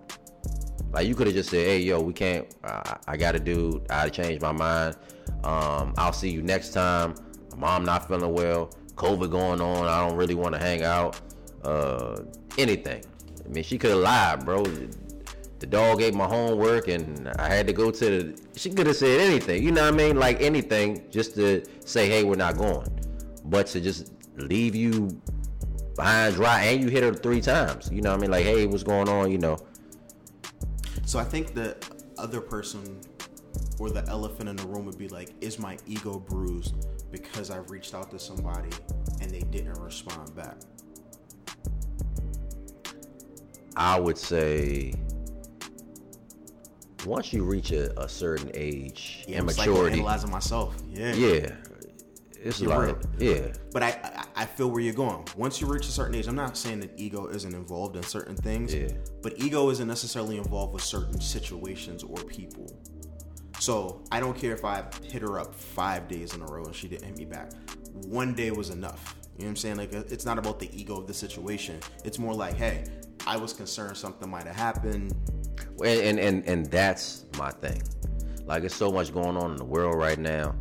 Like 0.91 1.07
you 1.07 1.15
could 1.15 1.27
have 1.27 1.35
just 1.35 1.49
said 1.49 1.65
hey 1.65 1.79
yo 1.79 2.01
we 2.01 2.13
can't 2.13 2.47
uh, 2.63 2.95
i 3.07 3.15
gotta 3.15 3.39
do 3.39 3.81
i 3.89 3.99
gotta 3.99 4.11
change 4.11 4.41
my 4.41 4.51
mind. 4.51 4.95
Um, 5.43 5.93
i'll 5.97 6.13
see 6.13 6.29
you 6.29 6.41
next 6.41 6.71
time. 6.71 7.15
My 7.55 7.77
mom 7.77 7.85
not 7.85 8.07
feeling 8.07 8.33
well. 8.33 8.71
Covid 8.95 9.31
going 9.31 9.61
on. 9.61 9.87
I 9.87 10.05
don't 10.05 10.17
really 10.17 10.35
want 10.35 10.53
to 10.55 10.59
hang 10.59 10.83
out. 10.83 11.19
Uh, 11.63 12.21
anything 12.57 13.03
i 13.49 13.53
mean 13.53 13.63
she 13.63 13.77
could 13.77 13.91
have 13.91 13.99
lied 13.99 14.45
bro. 14.45 14.63
The 15.59 15.67
dog 15.67 16.01
ate 16.01 16.13
my 16.13 16.25
homework 16.25 16.87
and 16.87 17.27
i 17.37 17.49
had 17.49 17.67
to 17.67 17.73
go 17.73 17.91
to 17.91 18.05
the 18.09 18.41
she 18.55 18.69
could 18.69 18.87
have 18.87 18.95
said 18.95 19.19
anything 19.19 19.61
you 19.61 19.71
know 19.71 19.81
what 19.81 19.93
i 19.93 19.97
mean? 19.97 20.15
Like 20.15 20.41
anything 20.41 21.09
just 21.09 21.35
to 21.35 21.65
say 21.83 22.07
hey 22.07 22.23
we're 22.23 22.35
not 22.35 22.57
going. 22.57 22.87
But 23.45 23.67
to 23.67 23.81
just 23.81 24.13
leave 24.37 24.75
you 24.75 25.21
behind 25.95 26.35
dry 26.35 26.61
and 26.63 26.81
you 26.81 26.89
hit 26.89 27.03
her 27.03 27.13
three 27.13 27.41
times 27.41 27.89
you 27.91 28.01
know 28.01 28.11
what 28.11 28.19
i 28.19 28.21
mean? 28.21 28.31
Like 28.31 28.45
hey 28.45 28.65
what's 28.67 28.83
going 28.83 29.09
on? 29.09 29.31
You 29.31 29.37
know? 29.37 29.57
So 31.05 31.19
I 31.19 31.23
think 31.25 31.53
the 31.53 31.75
other 32.17 32.39
person 32.39 33.01
or 33.79 33.89
the 33.89 34.05
elephant 34.07 34.49
in 34.49 34.55
the 34.55 34.67
room 34.67 34.85
would 34.85 34.97
be 34.97 35.07
like, 35.07 35.33
is 35.41 35.57
my 35.57 35.77
ego 35.87 36.19
bruised 36.19 36.75
because 37.11 37.49
I 37.49 37.57
reached 37.57 37.95
out 37.95 38.11
to 38.11 38.19
somebody 38.19 38.69
and 39.21 39.31
they 39.31 39.39
didn't 39.39 39.79
respond 39.79 40.35
back? 40.35 40.57
I 43.75 43.99
would 43.99 44.17
say 44.17 44.93
once 47.05 47.31
you 47.31 47.43
reach 47.43 47.71
a, 47.71 47.97
a 48.01 48.09
certain 48.09 48.51
age 48.53 49.23
Yeah, 49.27 49.37
and 49.37 49.45
maturity, 49.45 49.97
analyzing 49.99 50.31
myself. 50.31 50.75
Yeah. 50.89 51.13
yeah, 51.13 51.51
it's 52.33 52.59
You're 52.59 52.69
like 52.77 52.97
real. 53.19 53.35
yeah, 53.35 53.53
But 53.71 53.83
I, 53.83 53.87
I 54.03 54.25
I 54.43 54.45
feel 54.45 54.69
where 54.69 54.81
you're 54.81 54.93
going. 54.93 55.25
Once 55.37 55.59
you 55.61 55.67
reach 55.67 55.87
a 55.87 55.91
certain 55.91 56.15
age, 56.15 56.27
I'm 56.27 56.35
not 56.35 56.57
saying 56.57 56.79
that 56.81 56.91
ego 56.97 57.27
isn't 57.27 57.53
involved 57.53 57.95
in 57.95 58.03
certain 58.03 58.35
things, 58.35 58.73
Yeah. 58.73 58.89
but 59.21 59.33
ego 59.37 59.69
isn't 59.69 59.87
necessarily 59.87 60.37
involved 60.37 60.73
with 60.73 60.83
certain 60.83 61.19
situations 61.21 62.03
or 62.03 62.17
people. 62.23 62.67
So 63.59 64.01
I 64.11 64.19
don't 64.21 64.37
care 64.37 64.53
if 64.53 64.63
I 64.63 64.83
hit 65.03 65.21
her 65.21 65.39
up 65.39 65.53
five 65.53 66.07
days 66.07 66.33
in 66.33 66.41
a 66.41 66.45
row 66.45 66.63
and 66.63 66.75
she 66.75 66.87
didn't 66.87 67.05
hit 67.07 67.17
me 67.17 67.25
back. 67.25 67.51
One 67.93 68.33
day 68.33 68.51
was 68.51 68.69
enough. 68.69 69.15
You 69.37 69.43
know 69.43 69.45
what 69.45 69.49
I'm 69.51 69.55
saying? 69.57 69.77
Like 69.77 69.93
it's 69.93 70.25
not 70.25 70.37
about 70.37 70.59
the 70.59 70.69
ego 70.77 70.97
of 70.97 71.07
the 71.07 71.13
situation. 71.13 71.79
It's 72.05 72.19
more 72.19 72.33
like, 72.33 72.55
hey, 72.55 72.85
I 73.27 73.37
was 73.37 73.53
concerned 73.53 73.97
something 73.97 74.29
might 74.29 74.45
have 74.45 74.55
happened. 74.55 75.13
and, 75.83 76.01
and 76.01 76.19
and 76.19 76.45
and 76.45 76.65
that's 76.67 77.25
my 77.37 77.51
thing. 77.51 77.81
Like 78.45 78.63
it's 78.63 78.75
so 78.75 78.91
much 78.91 79.13
going 79.13 79.37
on 79.37 79.51
in 79.51 79.57
the 79.57 79.65
world 79.65 79.95
right 79.95 80.17
now. 80.17 80.55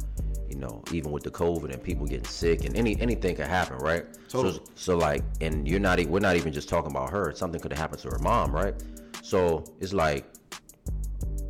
You 0.48 0.56
know, 0.56 0.82
even 0.92 1.12
with 1.12 1.22
the 1.22 1.30
COVID 1.30 1.72
and 1.72 1.82
people 1.82 2.06
getting 2.06 2.24
sick 2.24 2.64
and 2.64 2.76
any 2.76 2.98
anything 3.00 3.36
could 3.36 3.46
happen, 3.46 3.78
right? 3.78 4.06
Totally. 4.28 4.54
So 4.54 4.62
so 4.74 4.96
like, 4.96 5.22
and 5.40 5.68
you're 5.68 5.80
not 5.80 6.02
we're 6.06 6.20
not 6.20 6.36
even 6.36 6.52
just 6.52 6.68
talking 6.68 6.90
about 6.90 7.10
her. 7.10 7.32
Something 7.34 7.60
could 7.60 7.72
have 7.72 7.78
happened 7.78 8.02
to 8.02 8.08
her 8.08 8.18
mom, 8.18 8.52
right? 8.52 8.74
So 9.22 9.64
it's 9.80 9.92
like 9.92 10.24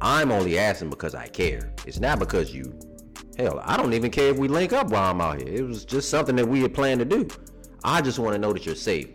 I'm 0.01 0.31
only 0.31 0.59
asking 0.59 0.91
because 0.91 1.15
I 1.15 1.27
care. 1.29 1.73
It's 1.87 2.01
not 2.01 2.19
because 2.19 2.55
you. 2.55 2.79
Hell, 3.37 3.61
I 3.65 3.77
don't 3.77 3.93
even 3.95 4.11
care 4.11 4.31
if 4.31 4.37
we 4.39 4.49
link 4.49 4.73
up 4.73 4.91
while 4.91 5.11
I'm 5.11 5.21
out 5.21 5.41
here. 5.41 5.49
It 5.49 5.63
was 5.63 5.85
just 5.85 6.11
something 6.11 6.35
that 6.37 6.47
we 6.47 6.61
had 6.63 6.75
planned 6.75 6.99
to 7.01 7.05
do. 7.05 7.29
I 7.85 8.01
just 8.01 8.19
want 8.19 8.35
to 8.35 8.39
know 8.39 8.53
that 8.53 8.67
you're 8.67 8.75
safe. 8.75 9.11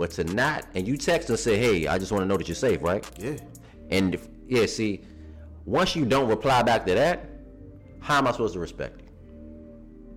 But 0.00 0.12
to 0.12 0.24
not, 0.24 0.64
and 0.74 0.88
you 0.88 0.96
text 0.96 1.28
and 1.28 1.38
say, 1.38 1.58
hey, 1.58 1.86
I 1.86 1.98
just 1.98 2.10
want 2.10 2.22
to 2.22 2.26
know 2.26 2.38
that 2.38 2.48
you're 2.48 2.54
safe, 2.54 2.80
right? 2.80 3.06
Yeah. 3.18 3.36
And 3.90 4.14
if, 4.14 4.28
yeah, 4.48 4.64
see, 4.64 5.02
once 5.66 5.94
you 5.94 6.06
don't 6.06 6.26
reply 6.26 6.62
back 6.62 6.86
to 6.86 6.94
that, 6.94 7.28
how 8.00 8.16
am 8.16 8.26
I 8.26 8.32
supposed 8.32 8.54
to 8.54 8.60
respect 8.60 9.02
you? 9.02 9.08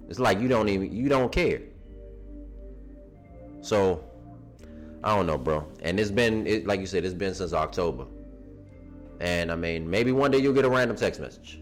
It's 0.07 0.19
like 0.19 0.39
you 0.39 0.47
don't 0.47 0.69
even 0.69 0.95
you 0.95 1.09
don't 1.09 1.33
care. 1.33 1.63
So 3.59 4.05
I 5.03 5.13
don't 5.17 5.27
know, 5.27 5.37
bro. 5.37 5.67
And 5.81 5.99
it's 5.99 6.11
been 6.11 6.47
it, 6.47 6.65
like 6.65 6.79
you 6.79 6.85
said, 6.85 7.03
it's 7.03 7.13
been 7.13 7.35
since 7.35 7.51
October. 7.51 8.05
And 9.19 9.51
I 9.51 9.57
mean, 9.57 9.89
maybe 9.89 10.13
one 10.13 10.31
day 10.31 10.37
you'll 10.37 10.53
get 10.53 10.63
a 10.63 10.69
random 10.69 10.95
text 10.95 11.19
message. 11.19 11.59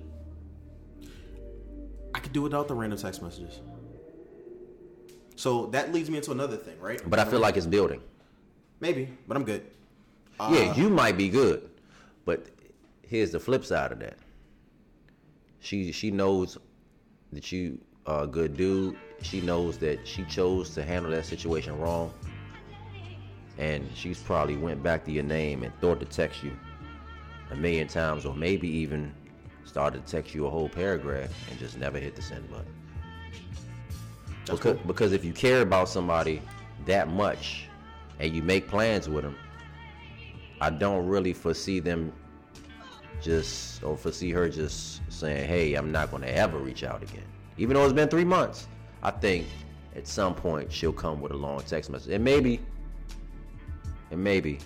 I 2.13 2.19
could 2.19 2.33
do 2.33 2.43
without 2.43 2.67
the 2.67 2.75
random 2.75 2.99
text 2.99 3.23
messages. 3.23 3.61
So 5.37 5.65
that 5.67 5.91
leads 5.91 6.11
me 6.11 6.17
into 6.17 6.31
another 6.31 6.55
thing, 6.55 6.79
right? 6.79 7.01
But 7.09 7.17
I 7.17 7.25
feel 7.25 7.39
like 7.39 7.57
it's 7.57 7.65
building. 7.65 7.99
Maybe, 8.81 9.07
but 9.27 9.37
I'm 9.37 9.43
good. 9.43 9.63
yeah, 10.49 10.71
uh, 10.71 10.73
you 10.75 10.89
might 10.89 11.15
be 11.17 11.29
good, 11.29 11.69
but 12.25 12.47
here's 13.07 13.31
the 13.31 13.39
flip 13.39 13.63
side 13.63 13.91
of 13.91 13.99
that. 13.99 14.17
She 15.59 15.91
she 15.91 16.09
knows 16.11 16.57
that 17.31 17.51
you 17.51 17.79
are 18.07 18.23
a 18.23 18.27
good 18.27 18.57
dude. 18.57 18.97
She 19.21 19.39
knows 19.41 19.77
that 19.77 20.05
she 20.07 20.23
chose 20.23 20.71
to 20.71 20.83
handle 20.83 21.11
that 21.11 21.25
situation 21.27 21.77
wrong, 21.79 22.11
and 23.59 23.87
she's 23.93 24.19
probably 24.19 24.57
went 24.57 24.81
back 24.81 25.05
to 25.05 25.11
your 25.11 25.23
name 25.23 25.61
and 25.63 25.71
thought 25.79 25.99
to 25.99 26.05
text 26.07 26.43
you 26.43 26.51
a 27.51 27.55
million 27.55 27.87
times, 27.87 28.25
or 28.25 28.33
maybe 28.35 28.67
even 28.67 29.13
started 29.63 30.03
to 30.05 30.11
text 30.11 30.33
you 30.33 30.47
a 30.47 30.49
whole 30.49 30.67
paragraph 30.69 31.29
and 31.49 31.59
just 31.59 31.77
never 31.77 31.99
hit 31.99 32.15
the 32.15 32.21
send 32.21 32.49
button. 32.49 32.65
That's 34.45 34.57
Because, 34.59 34.77
cool. 34.77 34.87
because 34.87 35.13
if 35.13 35.23
you 35.23 35.33
care 35.33 35.61
about 35.61 35.87
somebody 35.87 36.41
that 36.87 37.09
much 37.09 37.67
and 38.21 38.33
you 38.35 38.43
make 38.43 38.67
plans 38.67 39.09
with 39.09 39.23
them, 39.23 39.35
I 40.61 40.69
don't 40.69 41.07
really 41.07 41.33
foresee 41.33 41.79
them 41.79 42.13
just 43.19 43.83
or 43.83 43.97
foresee 43.97 44.31
her 44.31 44.47
just 44.47 45.01
saying, 45.09 45.47
"Hey, 45.47 45.73
I'm 45.73 45.91
not 45.91 46.11
going 46.11 46.21
to 46.21 46.33
ever 46.33 46.59
reach 46.59 46.83
out 46.83 47.01
again." 47.01 47.25
Even 47.57 47.75
though 47.75 47.83
it's 47.83 47.93
been 47.93 48.07
three 48.07 48.23
months, 48.23 48.67
I 49.03 49.11
think 49.11 49.47
at 49.95 50.07
some 50.07 50.35
point 50.35 50.71
she'll 50.71 50.93
come 50.93 51.19
with 51.19 51.31
a 51.31 51.35
long 51.35 51.61
text 51.61 51.89
message, 51.89 52.13
and 52.13 52.23
maybe, 52.23 52.59
and 54.11 54.23
maybe, 54.23 54.59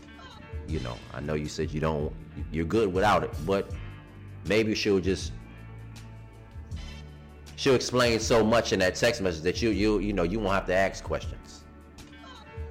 you 0.67 0.81
know, 0.81 0.95
I 1.13 1.21
know 1.21 1.33
you 1.33 1.47
said 1.47 1.71
you 1.71 1.79
don't, 1.79 2.13
you're 2.51 2.65
good 2.65 2.93
without 2.93 3.23
it, 3.23 3.31
but 3.45 3.71
maybe 4.45 4.75
she'll 4.75 4.99
just 4.99 5.31
she'll 7.55 7.75
explain 7.75 8.19
so 8.19 8.43
much 8.43 8.73
in 8.73 8.79
that 8.79 8.95
text 8.95 9.21
message 9.21 9.43
that 9.43 9.61
you 9.61 9.69
you 9.69 9.99
you 9.99 10.11
know 10.11 10.23
you 10.23 10.39
won't 10.39 10.55
have 10.55 10.65
to 10.67 10.75
ask 10.75 11.03
questions, 11.05 11.63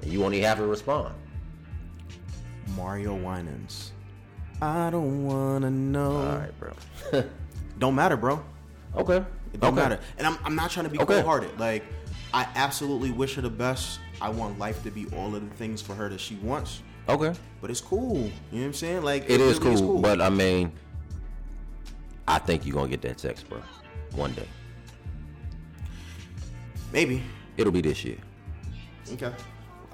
and 0.04 0.12
you 0.12 0.20
won't 0.20 0.34
even 0.34 0.46
have 0.46 0.58
to 0.58 0.66
respond. 0.66 1.14
Mario 2.76 3.14
Winans. 3.14 3.92
I 4.62 4.90
don't 4.90 5.25
wanna 5.26 5.70
know. 5.70 6.16
All 6.16 6.37
right, 6.38 6.52
bro. 6.61 7.25
Don't 7.78 7.94
matter, 7.96 8.16
bro. 8.16 8.42
okay. 8.96 9.25
It 9.52 9.61
don't 9.61 9.73
okay. 9.76 9.82
matter. 9.88 10.00
And 10.18 10.26
I'm, 10.26 10.38
I'm 10.44 10.54
not 10.56 10.70
trying 10.70 10.84
to 10.87 10.90
be 10.90 10.99
Okay. 11.00 11.14
cold-hearted. 11.14 11.58
Like, 11.61 11.84
I 12.32 12.46
absolutely 12.54 13.11
wish 13.11 13.34
her 13.34 13.42
the 13.42 13.50
best. 13.50 13.99
I 14.20 14.28
want 14.28 14.58
life 14.61 14.82
to 14.84 14.90
be 14.92 15.06
all 15.16 15.34
of 15.34 15.49
the 15.49 15.54
things 15.56 15.80
for 15.82 15.94
her 15.94 16.08
that 16.08 16.20
she 16.20 16.34
wants. 16.37 16.82
Okay. 17.08 17.32
But 17.61 17.70
it's 17.70 17.80
cool. 17.80 18.16
You 18.16 18.23
know 18.23 18.30
what 18.61 18.62
I'm 18.66 18.73
saying? 18.75 19.02
Like, 19.02 19.25
It 19.28 19.40
is 19.40 19.61
really 19.61 19.76
cool, 19.80 19.99
but 20.00 20.20
I 20.20 20.28
mean, 20.30 20.73
I 22.28 22.38
think 22.38 22.64
you're 22.64 22.75
gonna 22.75 22.88
get 22.88 23.02
that 23.02 23.18
text, 23.18 23.49
bro. 23.49 23.61
One 24.12 24.32
day. 24.32 24.49
maybe. 26.92 27.23
It'll 27.56 27.73
be 27.73 27.80
this 27.80 28.04
year. 28.04 28.18
Okay. 29.12 29.32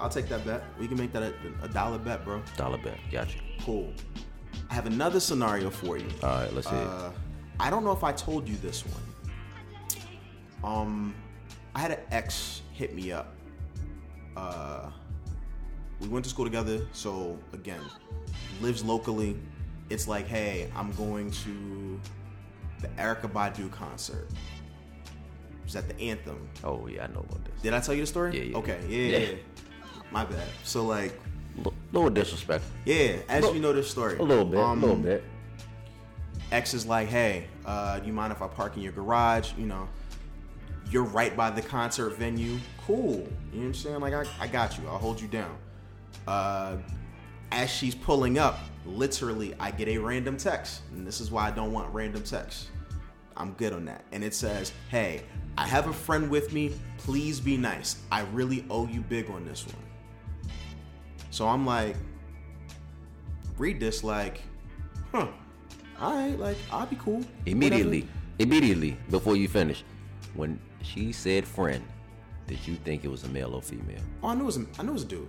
I'll 0.01 0.09
take 0.09 0.27
that 0.29 0.43
bet. 0.43 0.63
We 0.79 0.87
can 0.87 0.97
make 0.97 1.13
that 1.13 1.21
a, 1.21 1.33
a 1.63 1.67
dollar 1.67 1.99
bet, 1.99 2.25
bro. 2.25 2.41
Dollar 2.57 2.79
bet. 2.79 2.97
Got 3.11 3.33
you. 3.35 3.41
Cool. 3.61 3.93
I 4.69 4.73
have 4.73 4.87
another 4.87 5.19
scenario 5.19 5.69
for 5.69 5.97
you. 5.97 6.07
All 6.23 6.29
right, 6.29 6.53
let's 6.53 6.67
see. 6.67 6.75
Uh, 6.75 7.11
I 7.59 7.69
don't 7.69 7.83
know 7.83 7.91
if 7.91 8.03
I 8.03 8.11
told 8.11 8.49
you 8.49 8.55
this 8.57 8.83
one. 8.85 9.03
Um, 10.63 11.15
I 11.75 11.79
had 11.79 11.91
an 11.91 11.99
ex 12.09 12.61
hit 12.73 12.95
me 12.95 13.11
up. 13.11 13.35
Uh, 14.35 14.89
we 15.99 16.07
went 16.07 16.25
to 16.25 16.31
school 16.31 16.45
together, 16.45 16.81
so 16.93 17.37
again, 17.53 17.81
lives 18.59 18.83
locally. 18.83 19.37
It's 19.91 20.07
like, 20.07 20.25
hey, 20.25 20.71
I'm 20.75 20.91
going 20.93 21.29
to 21.31 21.99
the 22.81 22.87
Erykah 22.89 23.31
Badu 23.31 23.69
concert. 23.71 24.27
It 25.03 25.65
was 25.65 25.75
at 25.75 25.87
the 25.87 25.99
Anthem. 25.99 26.49
oh 26.63 26.87
yeah, 26.87 27.03
I 27.03 27.07
know 27.07 27.19
about 27.29 27.45
this. 27.45 27.61
Did 27.61 27.73
I 27.73 27.79
tell 27.81 27.93
you 27.93 28.01
the 28.01 28.07
story? 28.07 28.35
Yeah, 28.35 28.43
yeah. 28.45 28.57
Okay, 28.57 28.79
yeah, 28.89 28.97
yeah. 28.97 29.17
Yeah. 29.17 29.35
My 30.11 30.25
bad. 30.25 30.47
So 30.63 30.85
like, 30.85 31.19
L- 31.65 31.73
little 31.91 32.09
disrespect. 32.09 32.63
yeah, 32.85 33.17
as 33.29 33.41
Little- 33.41 33.55
you 33.55 33.61
know 33.61 33.73
this 33.73 33.89
story. 33.89 34.17
A 34.17 34.23
little 34.23 34.45
bit. 34.45 34.59
a 34.59 34.63
Um, 34.63 34.81
little 34.81 34.95
bit. 34.95 35.23
X 36.51 36.73
is 36.73 36.85
like, 36.85 37.07
hey, 37.07 37.45
uh, 37.65 37.99
do 37.99 38.07
you 38.07 38.13
mind 38.13 38.33
if 38.33 38.41
I 38.41 38.47
park 38.47 38.75
in 38.75 38.81
your 38.83 38.91
garage? 38.91 39.51
You 39.57 39.65
know, 39.67 39.87
you're 40.89 41.03
right 41.03 41.35
by 41.35 41.49
the 41.49 41.61
concert 41.61 42.09
venue. 42.17 42.57
Cool. 42.85 43.13
You 43.13 43.19
know 43.19 43.27
what 43.59 43.63
I'm 43.67 43.73
saying? 43.73 43.99
Like, 44.01 44.13
I, 44.13 44.25
I 44.39 44.47
got 44.47 44.77
you. 44.77 44.83
I'll 44.89 44.97
hold 44.97 45.21
you 45.21 45.29
down. 45.29 45.55
Uh, 46.27 46.75
as 47.53 47.69
she's 47.69 47.95
pulling 47.95 48.37
up, 48.37 48.59
literally, 48.85 49.53
I 49.61 49.71
get 49.71 49.87
a 49.87 49.97
random 49.97 50.35
text. 50.35 50.81
And 50.91 51.07
this 51.07 51.21
is 51.21 51.31
why 51.31 51.47
I 51.47 51.51
don't 51.51 51.71
want 51.71 51.93
random 51.93 52.23
texts. 52.23 52.67
I'm 53.37 53.53
good 53.53 53.71
on 53.71 53.85
that. 53.85 54.03
And 54.11 54.21
it 54.23 54.33
says, 54.33 54.73
hey, 54.89 55.23
I 55.57 55.65
have 55.67 55.87
a 55.87 55.93
friend 55.93 56.29
with 56.29 56.51
me. 56.51 56.73
Please 56.97 57.39
be 57.39 57.55
nice. 57.55 57.95
I 58.11 58.21
really 58.33 58.65
owe 58.69 58.87
you 58.87 59.01
big 59.01 59.29
on 59.29 59.45
this 59.45 59.65
one. 59.65 59.75
So 61.31 61.47
I'm 61.47 61.65
like, 61.65 61.95
read 63.57 63.79
this 63.79 64.03
like, 64.03 64.41
huh, 65.11 65.27
all 65.99 66.13
right, 66.15 66.37
like, 66.37 66.57
I'll 66.71 66.85
be 66.85 66.97
cool. 66.97 67.23
Immediately, 67.45 68.01
Whatever. 68.01 68.19
immediately 68.39 68.97
before 69.09 69.35
you 69.35 69.47
finish, 69.47 69.83
when 70.35 70.59
she 70.83 71.11
said 71.11 71.45
friend, 71.45 71.83
did 72.47 72.65
you 72.67 72.75
think 72.75 73.05
it 73.05 73.07
was 73.07 73.23
a 73.23 73.29
male 73.29 73.53
or 73.55 73.61
female? 73.61 74.01
Oh, 74.21 74.27
I 74.29 74.35
knew 74.35 74.43
it 74.43 74.45
was 74.45 74.57
a, 74.57 74.65
I 74.77 74.83
knew 74.83 74.89
it 74.91 74.93
was 74.93 75.03
a 75.03 75.07
dude. 75.07 75.27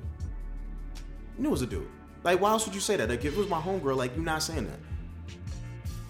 I 1.38 1.41
knew 1.43 1.49
it 1.49 1.53
was 1.53 1.62
a 1.62 1.67
dude. 1.67 1.88
Like, 2.25 2.41
why 2.41 2.51
else 2.51 2.67
would 2.67 2.75
you 2.75 2.81
say 2.81 2.97
that? 2.97 3.09
Like, 3.09 3.25
if 3.25 3.33
it 3.33 3.38
was 3.38 3.49
my 3.49 3.61
homegirl, 3.61 3.97
like, 3.97 4.15
you're 4.17 4.25
not 4.25 4.43
saying 4.43 4.67
that. 4.67 4.79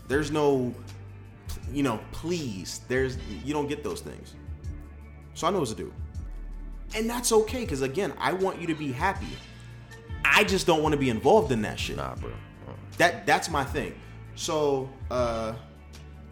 There's 0.09 0.31
no, 0.31 0.75
you 1.71 1.83
know, 1.83 2.01
please. 2.13 2.81
There's, 2.89 3.17
you 3.45 3.53
don't 3.53 3.69
get 3.69 3.85
those 3.85 4.01
things. 4.01 4.35
So 5.35 5.47
I 5.47 5.51
knew 5.51 5.59
it 5.59 5.61
was 5.61 5.73
a 5.73 5.77
dude. 5.77 5.93
And 6.95 7.09
that's 7.09 7.33
okay, 7.33 7.61
because 7.61 7.83
again, 7.83 8.13
I 8.19 8.33
want 8.33 8.61
you 8.61 8.67
to 8.67 8.75
be 8.75 8.93
happy. 8.93 9.27
I 10.25 10.45
just 10.45 10.67
don't 10.67 10.83
want 10.83 10.93
to 10.93 10.99
be 10.99 11.11
involved 11.11 11.53
in 11.53 11.63
that 11.63 11.79
shit. 11.79 11.97
Nah, 11.97 12.15
bro. 12.15 12.31
Uh, 12.31 12.73
that 12.99 13.27
that's 13.27 13.51
my 13.51 13.65
thing. 13.65 13.95
So 14.35 14.89
uh, 15.11 15.55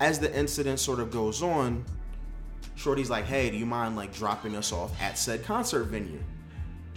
as 0.01 0.19
the 0.19 0.35
incident 0.37 0.81
sort 0.81 1.01
of 1.01 1.11
goes 1.11 1.43
on, 1.43 1.85
Shorty's 2.77 3.11
like, 3.11 3.25
"Hey, 3.25 3.51
do 3.51 3.57
you 3.57 3.67
mind 3.67 3.97
like 3.97 4.15
dropping 4.15 4.57
us 4.57 4.73
off 4.73 4.91
at 5.01 5.19
said 5.19 5.45
concert 5.45 5.85
venue?" 5.85 6.23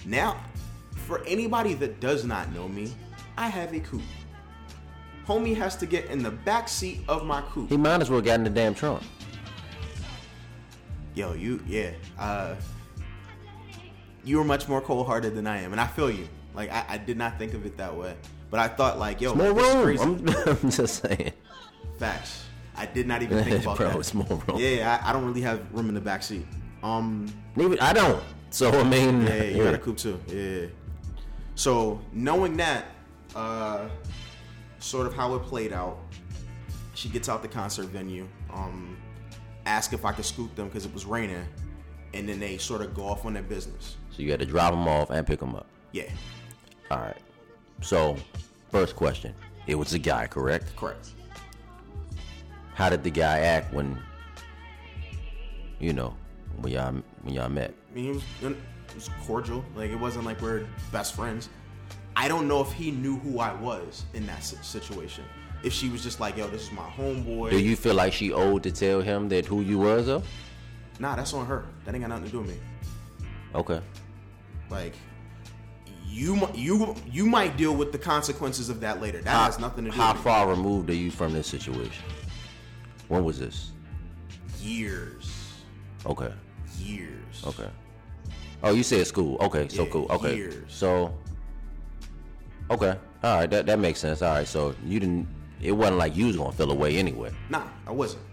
Now, 0.06 0.42
for 1.08 1.24
anybody 1.26 1.74
that 1.76 2.00
does 2.00 2.26
not 2.26 2.52
know 2.54 2.68
me, 2.68 2.92
I 3.38 3.48
have 3.48 3.74
a 3.74 3.80
coupe. 3.80 4.02
Homie 5.28 5.56
has 5.56 5.76
to 5.78 5.86
get 5.86 6.06
in 6.06 6.22
the 6.22 6.32
back 6.32 6.68
seat 6.68 7.02
of 7.08 7.26
my 7.26 7.42
coupe. 7.44 7.70
He 7.70 7.78
might 7.78 8.02
as 8.02 8.10
well 8.10 8.22
got 8.22 8.36
in 8.36 8.44
the 8.44 8.50
damn 8.50 8.76
trunk. 8.76 9.02
Yo, 11.16 11.34
you, 11.34 11.62
yeah, 11.68 11.92
uh, 12.18 12.56
you 14.26 14.38
were 14.38 14.44
much 14.44 14.68
more 14.68 14.82
cold-hearted 14.82 15.36
than 15.36 15.48
I 15.48 15.62
am, 15.62 15.72
and 15.72 15.80
I 15.80 15.88
feel 15.88 16.10
you. 16.10 16.28
Like 16.54 16.72
I, 16.72 16.86
I 16.90 16.98
did 16.98 17.18
not 17.18 17.38
think 17.40 17.54
of 17.54 17.66
it 17.66 17.78
that 17.78 17.96
way, 17.96 18.16
but 18.50 18.60
I 18.60 18.68
thought 18.68 19.00
like, 19.00 19.22
yo, 19.22 19.34
More 19.34 19.54
room. 19.54 19.84
crazy. 19.84 20.04
I'm, 20.04 20.28
I'm 20.64 20.70
just 20.72 21.02
saying. 21.04 21.34
Facts. 21.98 22.44
I 22.76 22.86
did 22.86 23.08
not 23.08 23.22
even 23.22 23.44
think 23.44 23.62
about 23.64 23.78
Bro, 23.78 23.90
that. 23.90 24.00
it's 24.00 24.14
more 24.14 24.26
room. 24.48 24.58
Yeah, 24.60 25.00
I, 25.04 25.10
I 25.10 25.14
don't 25.14 25.26
really 25.26 25.42
have 25.42 25.62
room 25.74 25.90
in 25.90 25.96
the 25.96 26.02
back 26.02 26.24
seat. 26.24 26.46
Um, 26.82 27.32
Neither- 27.56 27.78
I 27.82 27.94
don't. 27.94 28.24
So 28.50 28.70
I 28.80 28.84
mean, 28.84 29.24
yeah, 29.26 29.44
you 29.46 29.64
got 29.64 29.74
a 29.74 29.78
coupe 29.80 29.98
too. 29.98 30.20
Yeah. 30.28 30.68
So 31.56 32.00
knowing 32.12 32.58
that, 32.58 32.86
uh, 33.36 33.88
sort 34.80 35.08
of 35.08 35.14
how 35.16 35.34
it 35.36 35.40
played 35.44 35.74
out, 35.74 35.98
she 36.94 37.10
gets 37.10 37.30
out 37.30 37.42
the 37.42 37.48
concert 37.48 37.88
venue. 37.88 38.28
Um, 38.54 38.98
ask 39.66 39.94
if 39.94 40.06
I 40.06 40.12
could 40.12 40.26
scoot 40.26 40.56
them 40.56 40.68
because 40.68 40.86
it 40.86 40.94
was 40.94 41.06
raining, 41.06 41.44
and 42.14 42.28
then 42.30 42.40
they 42.40 42.58
sort 42.58 42.82
of 42.82 42.94
go 42.94 43.06
off 43.08 43.26
on 43.26 43.34
their 43.34 43.42
business. 43.44 43.98
So 44.12 44.22
you 44.22 44.30
had 44.32 44.40
to 44.42 44.46
drop 44.46 44.72
them 44.72 44.88
off 44.88 45.10
and 45.10 45.26
pick 45.26 45.40
them 45.40 45.56
up. 45.56 45.66
Yeah, 45.94 46.10
All 46.92 47.00
right. 47.00 47.18
So, 47.82 48.16
first 48.72 48.96
question. 48.96 49.34
It 49.68 49.76
was 49.76 49.94
a 49.94 50.00
guy, 50.00 50.28
correct? 50.28 50.76
correct. 50.76 51.12
How 52.74 52.90
did 52.90 53.04
the 53.04 53.12
guy 53.12 53.40
act 53.40 53.74
when, 53.74 54.00
you 55.80 55.94
know, 55.94 56.16
when 56.58 56.74
y'all 56.74 56.96
when 57.22 57.34
y'all 57.34 57.50
met? 57.50 57.74
I 57.92 57.96
mean, 57.96 58.10
it 58.10 58.14
was, 58.16 58.24
it 58.42 58.96
was 58.96 59.10
cordial. 59.26 59.64
Like 59.76 59.92
it 59.92 60.00
wasn't 60.00 60.26
like 60.26 60.42
we're 60.42 60.66
best 60.92 61.16
friends. 61.16 61.50
I 62.16 62.28
don't 62.28 62.48
know 62.48 62.62
if 62.62 62.72
he 62.72 62.92
knew 62.92 63.18
who 63.18 63.40
I 63.40 63.54
was 63.54 64.06
in 64.14 64.26
that 64.28 64.44
situation. 64.44 65.24
If 65.64 65.72
she 65.72 65.90
was 65.90 66.04
just 66.04 66.20
like, 66.20 66.36
"Yo, 66.36 66.48
this 66.48 66.64
is 66.64 66.72
my 66.72 66.84
homeboy." 66.84 67.52
Do 67.52 67.60
you 67.60 67.76
feel 67.76 67.96
like 67.96 68.12
she 68.12 68.34
owed 68.34 68.64
to 68.64 68.72
tell 68.72 69.02
him 69.02 69.30
that 69.30 69.46
who 69.46 69.62
you 69.62 69.80
was 69.80 70.08
though? 70.08 70.24
Nah, 71.00 71.16
that's 71.16 71.34
on 71.34 71.46
her. 71.46 71.66
That 71.86 71.96
ain't 71.96 72.04
got 72.04 72.10
nothing 72.10 72.26
to 72.26 72.32
do 72.32 72.40
with 72.40 72.50
me. 72.50 72.58
Okay. 73.56 73.82
Like, 74.70 74.94
you 76.14 76.48
you 76.54 76.96
you 77.12 77.26
might 77.26 77.58
deal 77.58 77.76
with 77.76 77.92
the 77.92 77.98
consequences 77.98 78.70
of 78.70 78.80
that 78.82 79.02
later. 79.02 79.20
That 79.22 79.32
has 79.46 79.60
nothing 79.60 79.86
to 79.86 79.92
do. 79.92 79.98
How 79.98 80.14
far 80.14 80.48
removed 80.48 80.90
are 80.90 80.96
you 80.96 81.10
from 81.12 81.34
this 81.34 81.48
situation? 81.48 82.04
When 83.08 83.24
was 83.24 83.40
this? 83.40 83.72
Years, 84.62 85.30
Okay. 86.06 86.32
years. 86.80 87.44
Okay. 87.46 87.70
Oh, 88.62 88.74
you 88.74 88.84
said 88.84 89.06
school. 89.08 89.38
Okay, 89.42 89.68
so 89.68 89.84
Yeah, 89.84 89.90
cool. 89.90 90.08
Okay. 90.10 90.36
years. 90.36 90.72
So 90.72 91.14
Okay. 92.70 92.96
All 93.24 93.38
right, 93.40 93.50
that 93.50 93.66
that 93.66 93.80
makes 93.80 94.00
sense. 94.00 94.22
All 94.22 94.34
right. 94.36 94.48
So 94.48 94.76
you 94.86 95.00
didn't 95.00 95.28
it 95.62 95.72
wasn't 95.72 95.98
like 95.98 96.16
you 96.16 96.28
was 96.28 96.36
going 96.38 96.52
to 96.52 96.58
feel 96.58 96.72
away 96.72 96.98
anyway. 96.98 97.32
Nah, 97.50 97.64
I 97.88 97.92
wasn't. 97.92 98.24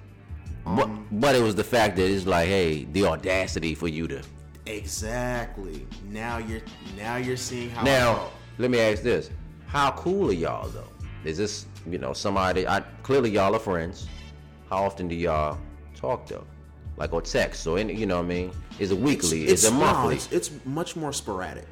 But 0.64 0.85
um, 0.85 1.07
but 1.12 1.35
it 1.35 1.43
was 1.43 1.55
the 1.55 1.64
fact 1.64 1.97
that 1.97 2.11
it's 2.11 2.27
like, 2.27 2.49
hey, 2.49 2.85
the 2.85 3.07
audacity 3.07 3.75
for 3.75 3.88
you 3.88 4.07
to 4.09 4.23
Exactly. 4.66 5.87
Now 6.11 6.38
you're 6.38 6.62
now 6.96 7.16
you're 7.16 7.37
seeing 7.37 7.70
how. 7.70 7.83
Now, 7.83 8.31
let 8.59 8.70
me 8.70 8.79
ask 8.79 9.03
this. 9.03 9.31
how 9.66 9.92
cool 9.92 10.31
are 10.31 10.35
y'all 10.35 10.68
though? 10.68 10.88
Is 11.25 11.38
this 11.38 11.66
you 11.88 11.99
know 11.99 12.12
somebody? 12.12 12.66
I 12.66 12.81
clearly 13.03 13.31
y'all 13.31 13.55
are 13.55 13.61
friends. 13.61 14.09
How 14.68 14.85
often 14.85 15.09
do 15.09 15.14
y'all 15.14 15.59
talk 15.94 16.27
though? 16.27 16.46
Like 16.96 17.12
or 17.12 17.23
text 17.23 17.66
or 17.66 17.79
any, 17.79 17.94
you 17.94 18.07
know 18.07 18.18
what 18.18 18.27
I 18.27 18.29
mean? 18.29 18.53
Is 18.79 18.90
it 18.90 18.99
weekly? 18.99 19.46
Is 19.46 19.64
it 19.64 19.73
no, 19.73 19.79
monthly? 19.81 20.16
it's, 20.16 20.31
it's 20.33 20.51
much 20.64 20.96
more 20.96 21.12
sporadic 21.12 21.66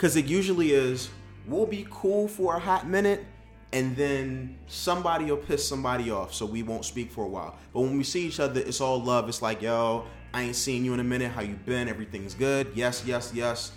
because 0.00 0.16
it 0.16 0.24
usually 0.24 0.72
is 0.72 1.10
we'll 1.46 1.66
be 1.66 1.86
cool 1.90 2.26
for 2.26 2.56
a 2.56 2.58
hot 2.58 2.88
minute 2.88 3.24
and 3.72 3.94
then 3.96 4.56
somebody 4.66 5.26
will 5.26 5.36
piss 5.36 5.66
somebody 5.66 6.10
off 6.10 6.32
so 6.32 6.46
we 6.46 6.62
won't 6.62 6.84
speak 6.86 7.10
for 7.10 7.24
a 7.24 7.28
while 7.28 7.58
but 7.74 7.80
when 7.80 7.96
we 7.98 8.02
see 8.02 8.26
each 8.26 8.40
other 8.40 8.60
it's 8.60 8.80
all 8.80 9.02
love 9.02 9.28
it's 9.28 9.42
like 9.42 9.60
yo 9.60 10.04
i 10.32 10.42
ain't 10.42 10.56
seen 10.56 10.84
you 10.84 10.94
in 10.94 11.00
a 11.00 11.04
minute. 11.04 11.32
How 11.32 11.42
you 11.42 11.54
been? 11.54 11.88
Everything's 11.88 12.34
good. 12.34 12.68
Yes 12.74 13.04
yes 13.06 13.32
yes. 13.34 13.72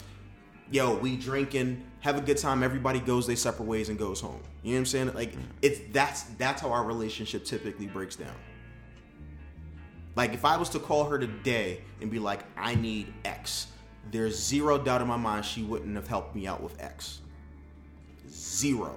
Yo 0.72 0.96
we 0.98 1.18
drinking. 1.18 1.84
Have 2.02 2.18
a 2.18 2.22
good 2.22 2.38
time. 2.38 2.63
Everybody 2.63 3.00
goes 3.00 3.28
their 3.28 3.36
separate 3.36 3.66
ways 3.66 3.89
and 3.89 3.98
goes 3.98 4.20
home. 4.20 4.42
You 4.62 4.72
know 4.72 4.76
what 4.76 4.80
i'm 4.80 4.86
saying? 4.86 5.13
Like 5.13 5.32
mm-hmm. 5.32 5.42
it's 5.62 5.80
that's 5.92 6.24
that's 6.38 6.62
how 6.62 6.72
our 6.72 6.84
relationship 6.84 7.46
typically 7.46 7.88
breaks 7.88 8.16
down. 8.16 8.36
Like 10.16 10.34
if 10.34 10.46
I 10.46 10.58
was 10.58 10.70
to 10.70 10.80
call 10.80 11.06
her 11.06 11.18
today 11.18 11.82
and 12.02 12.12
be 12.12 12.20
like, 12.20 12.42
I 12.56 12.76
need 12.76 13.12
X, 13.26 13.68
there's 14.12 14.38
zero 14.38 14.78
doubt 14.78 15.02
in 15.02 15.08
my 15.08 15.18
mind 15.18 15.46
she 15.46 15.63
wouldn't 15.63 15.96
have 15.96 16.08
helped 16.08 16.36
me 16.36 16.46
out 16.46 16.62
with 16.62 16.80
X. 16.82 17.22
Zero. 18.30 18.96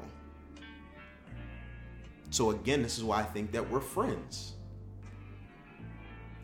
So 2.31 2.51
again, 2.51 2.83
this 2.83 2.99
is 2.99 3.05
why 3.05 3.21
I 3.21 3.23
think 3.23 3.53
that 3.53 3.71
we're 3.71 3.81
friends. 3.81 4.53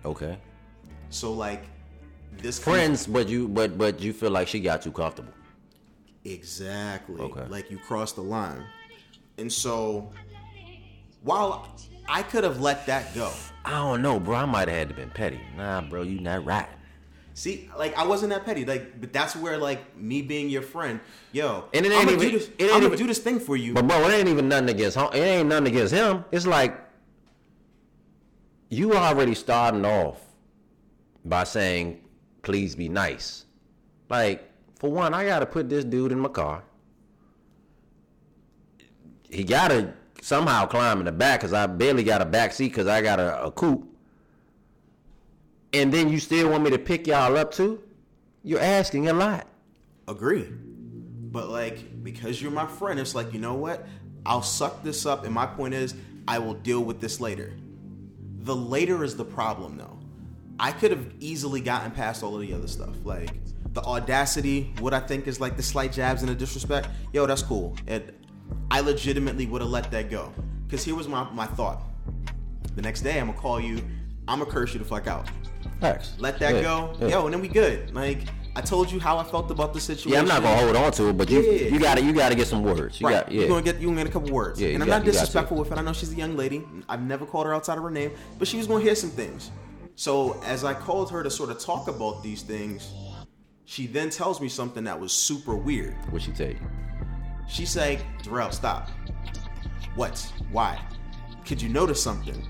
okay. 0.05 0.39
So 1.13 1.33
like 1.33 1.65
this 2.39 2.59
Friends, 2.59 3.07
but 3.07 3.29
you 3.29 3.47
but 3.49 3.77
but 3.77 4.01
you 4.01 4.13
feel 4.13 4.31
like 4.31 4.49
she 4.49 4.61
got 4.61 4.83
too 4.83 4.93
comfortable. 4.93 5.33
Exactly. 6.25 7.21
Okay. 7.21 7.45
Like 7.49 7.71
you 7.71 7.79
crossed 7.79 8.17
the 8.17 8.23
line. 8.23 8.65
And 9.39 9.53
so 9.53 10.11
while 11.23 11.69
I 12.09 12.23
could 12.23 12.45
have 12.45 12.61
let 12.61 12.87
that 12.87 13.15
go. 13.15 13.31
I 13.65 13.71
don't 13.73 14.03
know, 14.03 14.19
bro. 14.19 14.37
I 14.37 14.45
might 14.45 14.69
have 14.69 14.77
had 14.77 14.89
to 14.89 14.95
been 14.95 15.11
petty. 15.11 15.41
Nah, 15.57 15.83
bro, 15.83 16.03
you 16.03 16.19
not 16.21 16.45
right. 16.45 16.69
See, 17.35 17.71
like 17.79 17.97
I 17.97 18.07
wasn't 18.07 18.31
that 18.33 18.45
petty. 18.45 18.65
Like, 18.65 19.01
but 19.01 19.13
that's 19.13 19.37
where 19.37 19.59
like 19.59 19.97
me 19.97 20.23
being 20.23 20.49
your 20.49 20.63
friend, 20.63 20.99
yo, 21.33 21.65
And 21.75 21.85
it 21.87 21.93
I'm 21.93 21.99
ain't 21.99 22.09
gonna 22.09 22.23
even- 22.23 22.31
do 22.33 22.39
this. 22.39 22.49
it 22.59 22.63
ain't 22.65 22.73
I'm 22.75 22.83
even- 22.85 22.99
do 22.99 23.07
this 23.07 23.19
thing 23.19 23.39
for 23.39 23.57
you. 23.57 23.75
But 23.75 23.87
bro, 23.87 24.09
it 24.09 24.13
ain't 24.13 24.29
even 24.29 24.49
nothing 24.49 24.71
against. 24.71 24.97
It 24.97 25.15
ain't 25.15 25.49
nothing 25.49 25.67
against 25.69 25.93
him. 25.95 26.25
It's 26.33 26.47
like 26.47 26.79
you 28.71 28.95
already 28.95 29.35
starting 29.35 29.85
off 29.85 30.19
by 31.25 31.45
saying, 31.45 32.01
"Please 32.43 32.75
be 32.75 32.89
nice." 32.89 33.47
Like 34.09 34.51
for 34.77 34.91
one, 34.91 35.15
I 35.15 35.25
gotta 35.25 35.47
put 35.47 35.69
this 35.69 35.85
dude 35.85 36.13
in 36.13 36.19
my 36.19 36.29
car. 36.29 36.65
He 39.31 39.45
gotta 39.45 39.95
somehow 40.23 40.67
climb 40.67 41.01
in 41.01 41.05
the 41.05 41.13
back 41.13 41.41
because 41.41 41.53
I 41.53 41.67
barely 41.67 42.05
got 42.05 42.23
a 42.23 42.25
back 42.25 42.53
seat 42.53 42.69
because 42.69 42.87
I 42.87 43.03
got 43.03 43.19
a, 43.19 43.45
a 43.45 43.51
coupe. 43.51 43.89
And 45.73 45.93
then 45.93 46.09
you 46.09 46.19
still 46.21 46.51
want 46.51 46.63
me 46.63 46.71
to 46.71 46.79
pick 46.79 47.07
y'all 47.07 47.37
up 47.37 47.53
too? 47.53 47.83
You're 48.45 48.61
asking 48.61 49.09
a 49.09 49.13
lot. 49.13 49.47
Agree. 50.09 50.49
But 50.51 51.49
like 51.49 52.03
because 52.03 52.41
you're 52.41 52.51
my 52.51 52.67
friend, 52.67 53.01
it's 53.01 53.15
like, 53.15 53.33
you 53.33 53.41
know 53.41 53.55
what? 53.55 53.87
I'll 54.25 54.43
suck 54.43 54.83
this 54.83 55.07
up 55.07 55.25
and 55.25 55.35
my 55.35 55.47
point 55.47 55.75
is 55.75 55.95
I 56.29 56.39
will 56.39 56.55
deal 56.55 56.85
with 56.85 57.01
this 57.01 57.21
later. 57.21 57.53
The 58.41 58.55
later 58.55 59.03
is 59.03 59.17
the 59.17 59.25
problem 59.25 59.77
though. 59.77 59.99
I 60.63 60.71
could 60.71 60.93
have 60.93 61.05
easily 61.19 61.61
gotten 61.61 61.91
past 61.91 62.23
all 62.23 62.37
of 62.37 62.41
the 62.41 62.55
other 62.55 62.69
stuff. 62.69 62.95
Like 63.05 63.31
the 63.73 63.83
audacity, 63.83 64.73
what 64.79 64.95
I 64.95 65.01
think 65.01 65.27
is 65.27 65.41
like 65.41 65.57
the 65.57 65.63
slight 65.63 65.93
jabs 65.93 66.23
and 66.23 66.31
the 66.31 66.35
disrespect, 66.37 66.89
yo, 67.13 67.27
that's 67.27 67.43
cool. 67.43 67.77
And 67.89 68.13
I 68.71 68.81
legitimately 68.81 69.47
would 69.47 69.61
have 69.61 69.71
let 69.71 69.91
that 69.91 70.09
go. 70.09 70.33
Cause 70.71 70.85
here 70.85 70.95
was 70.95 71.09
my, 71.09 71.29
my 71.33 71.47
thought. 71.47 71.83
The 72.77 72.83
next 72.83 73.01
day 73.03 73.19
I'm 73.19 73.27
gonna 73.27 73.39
call 73.39 73.61
you, 73.61 73.79
I'm 74.29 74.39
gonna 74.39 74.51
curse 74.51 74.73
you 74.73 74.79
the 74.79 74.85
fuck 74.85 75.07
out. 75.09 75.29
Facts. 75.81 76.15
Let 76.19 76.39
that 76.39 76.55
Yeah, 76.55 76.63
go. 76.63 76.97
yeah. 77.01 77.09
Yo, 77.09 77.25
and 77.27 77.35
then 77.35 77.41
we 77.43 77.49
good. 77.49 77.93
Like 77.93 78.21
I 78.55 78.61
told 78.61 78.91
you 78.93 79.01
how 79.01 79.19
I 79.19 79.25
felt 79.25 79.51
about 79.51 79.75
the 79.75 79.81
situation. 79.81 80.13
Yeah, 80.13 80.21
I'm 80.21 80.29
not 80.29 80.43
gonna 80.43 80.57
hold 80.63 80.77
on 80.77 80.93
to 80.93 81.09
it, 81.09 81.17
but 81.19 81.29
you 81.29 81.41
Yeah. 81.43 81.69
you 81.75 81.81
gotta 81.81 82.03
you 82.03 82.13
gotta 82.13 82.35
get 82.37 82.47
some 82.47 82.63
words. 82.63 83.01
You 83.01 83.09
right. 83.09 83.25
got 83.25 83.33
yeah. 83.33 83.41
You're 83.41 83.49
gonna 83.49 83.63
get 83.63 83.81
you 83.81 83.89
gonna 83.89 83.99
get 84.03 84.07
a 84.07 84.13
couple 84.13 84.31
words. 84.31 84.61
Yeah, 84.61 84.69
and 84.69 84.83
I'm 84.83 84.89
got- 84.89 84.99
not 84.99 85.05
to. 85.07 85.11
disrespectful 85.13 85.57
with 85.57 85.73
it. 85.73 85.77
I 85.79 85.83
know 85.83 85.93
she's 85.93 86.13
a 86.13 86.17
young 86.17 86.37
lady. 86.37 86.65
I've 86.89 87.03
never 87.03 87.27
called 87.27 87.47
her 87.47 87.55
outside 87.55 87.79
of 87.79 87.83
her 87.85 87.91
name, 87.91 88.13
but 88.39 88.47
she 88.47 88.59
was 88.59 88.67
gonna 88.69 88.85
hear 88.85 88.95
some 88.95 89.11
things. 89.11 89.51
So 89.95 90.41
as 90.45 90.65
I 90.65 90.75
called 90.75 91.11
her 91.11 91.23
to 91.23 91.31
sort 91.31 91.51
of 91.51 91.59
talk 91.59 91.89
about 91.89 92.23
these 92.23 92.43
things, 92.43 92.93
she 93.65 93.87
then 93.87 94.11
tells 94.11 94.41
me 94.41 94.49
something 94.49 94.85
that 94.85 94.99
was 94.99 95.13
super 95.13 95.55
weird. 95.55 95.95
what'd 96.11 96.27
you 96.27 96.35
take? 96.35 96.59
She 97.49 97.67
said, 97.67 98.03
Darrell, 98.23 98.51
stop. 98.53 98.89
What? 99.95 100.33
Why? 100.51 100.81
Could 101.45 101.61
you 101.61 101.69
notice 101.69 102.03
something? 102.03 102.47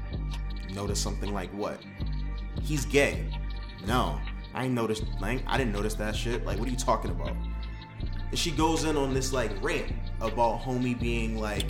Notice 0.75 1.01
something 1.01 1.33
like 1.33 1.51
what? 1.51 1.81
He's 2.63 2.85
gay. 2.87 3.27
No, 3.87 4.21
I 4.55 4.67
ain't 4.67 4.75
noticed. 4.75 5.05
Ain't- 5.25 5.43
I 5.47 5.59
didn't 5.59 5.73
notice 5.73 5.95
that 5.95 6.15
shit. 6.15 6.45
Like, 6.47 6.59
what 6.59 6.69
are 6.69 6.71
you 6.71 6.77
talking 6.77 7.11
about? 7.11 7.33
And 8.31 8.39
she 8.39 8.51
goes 8.51 8.85
in 8.85 8.97
on 8.97 9.13
this 9.13 9.33
like 9.33 9.51
rant 9.63 9.93
about 10.21 10.61
homie 10.61 10.99
being 10.99 11.39
like 11.39 11.67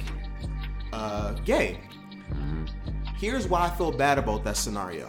uh, 0.93 1.33
gay. 1.45 1.81
Here's 3.17 3.47
why 3.47 3.67
I 3.67 3.71
feel 3.71 3.93
bad 3.93 4.19
about 4.19 4.45
that 4.45 4.57
scenario. 4.57 5.09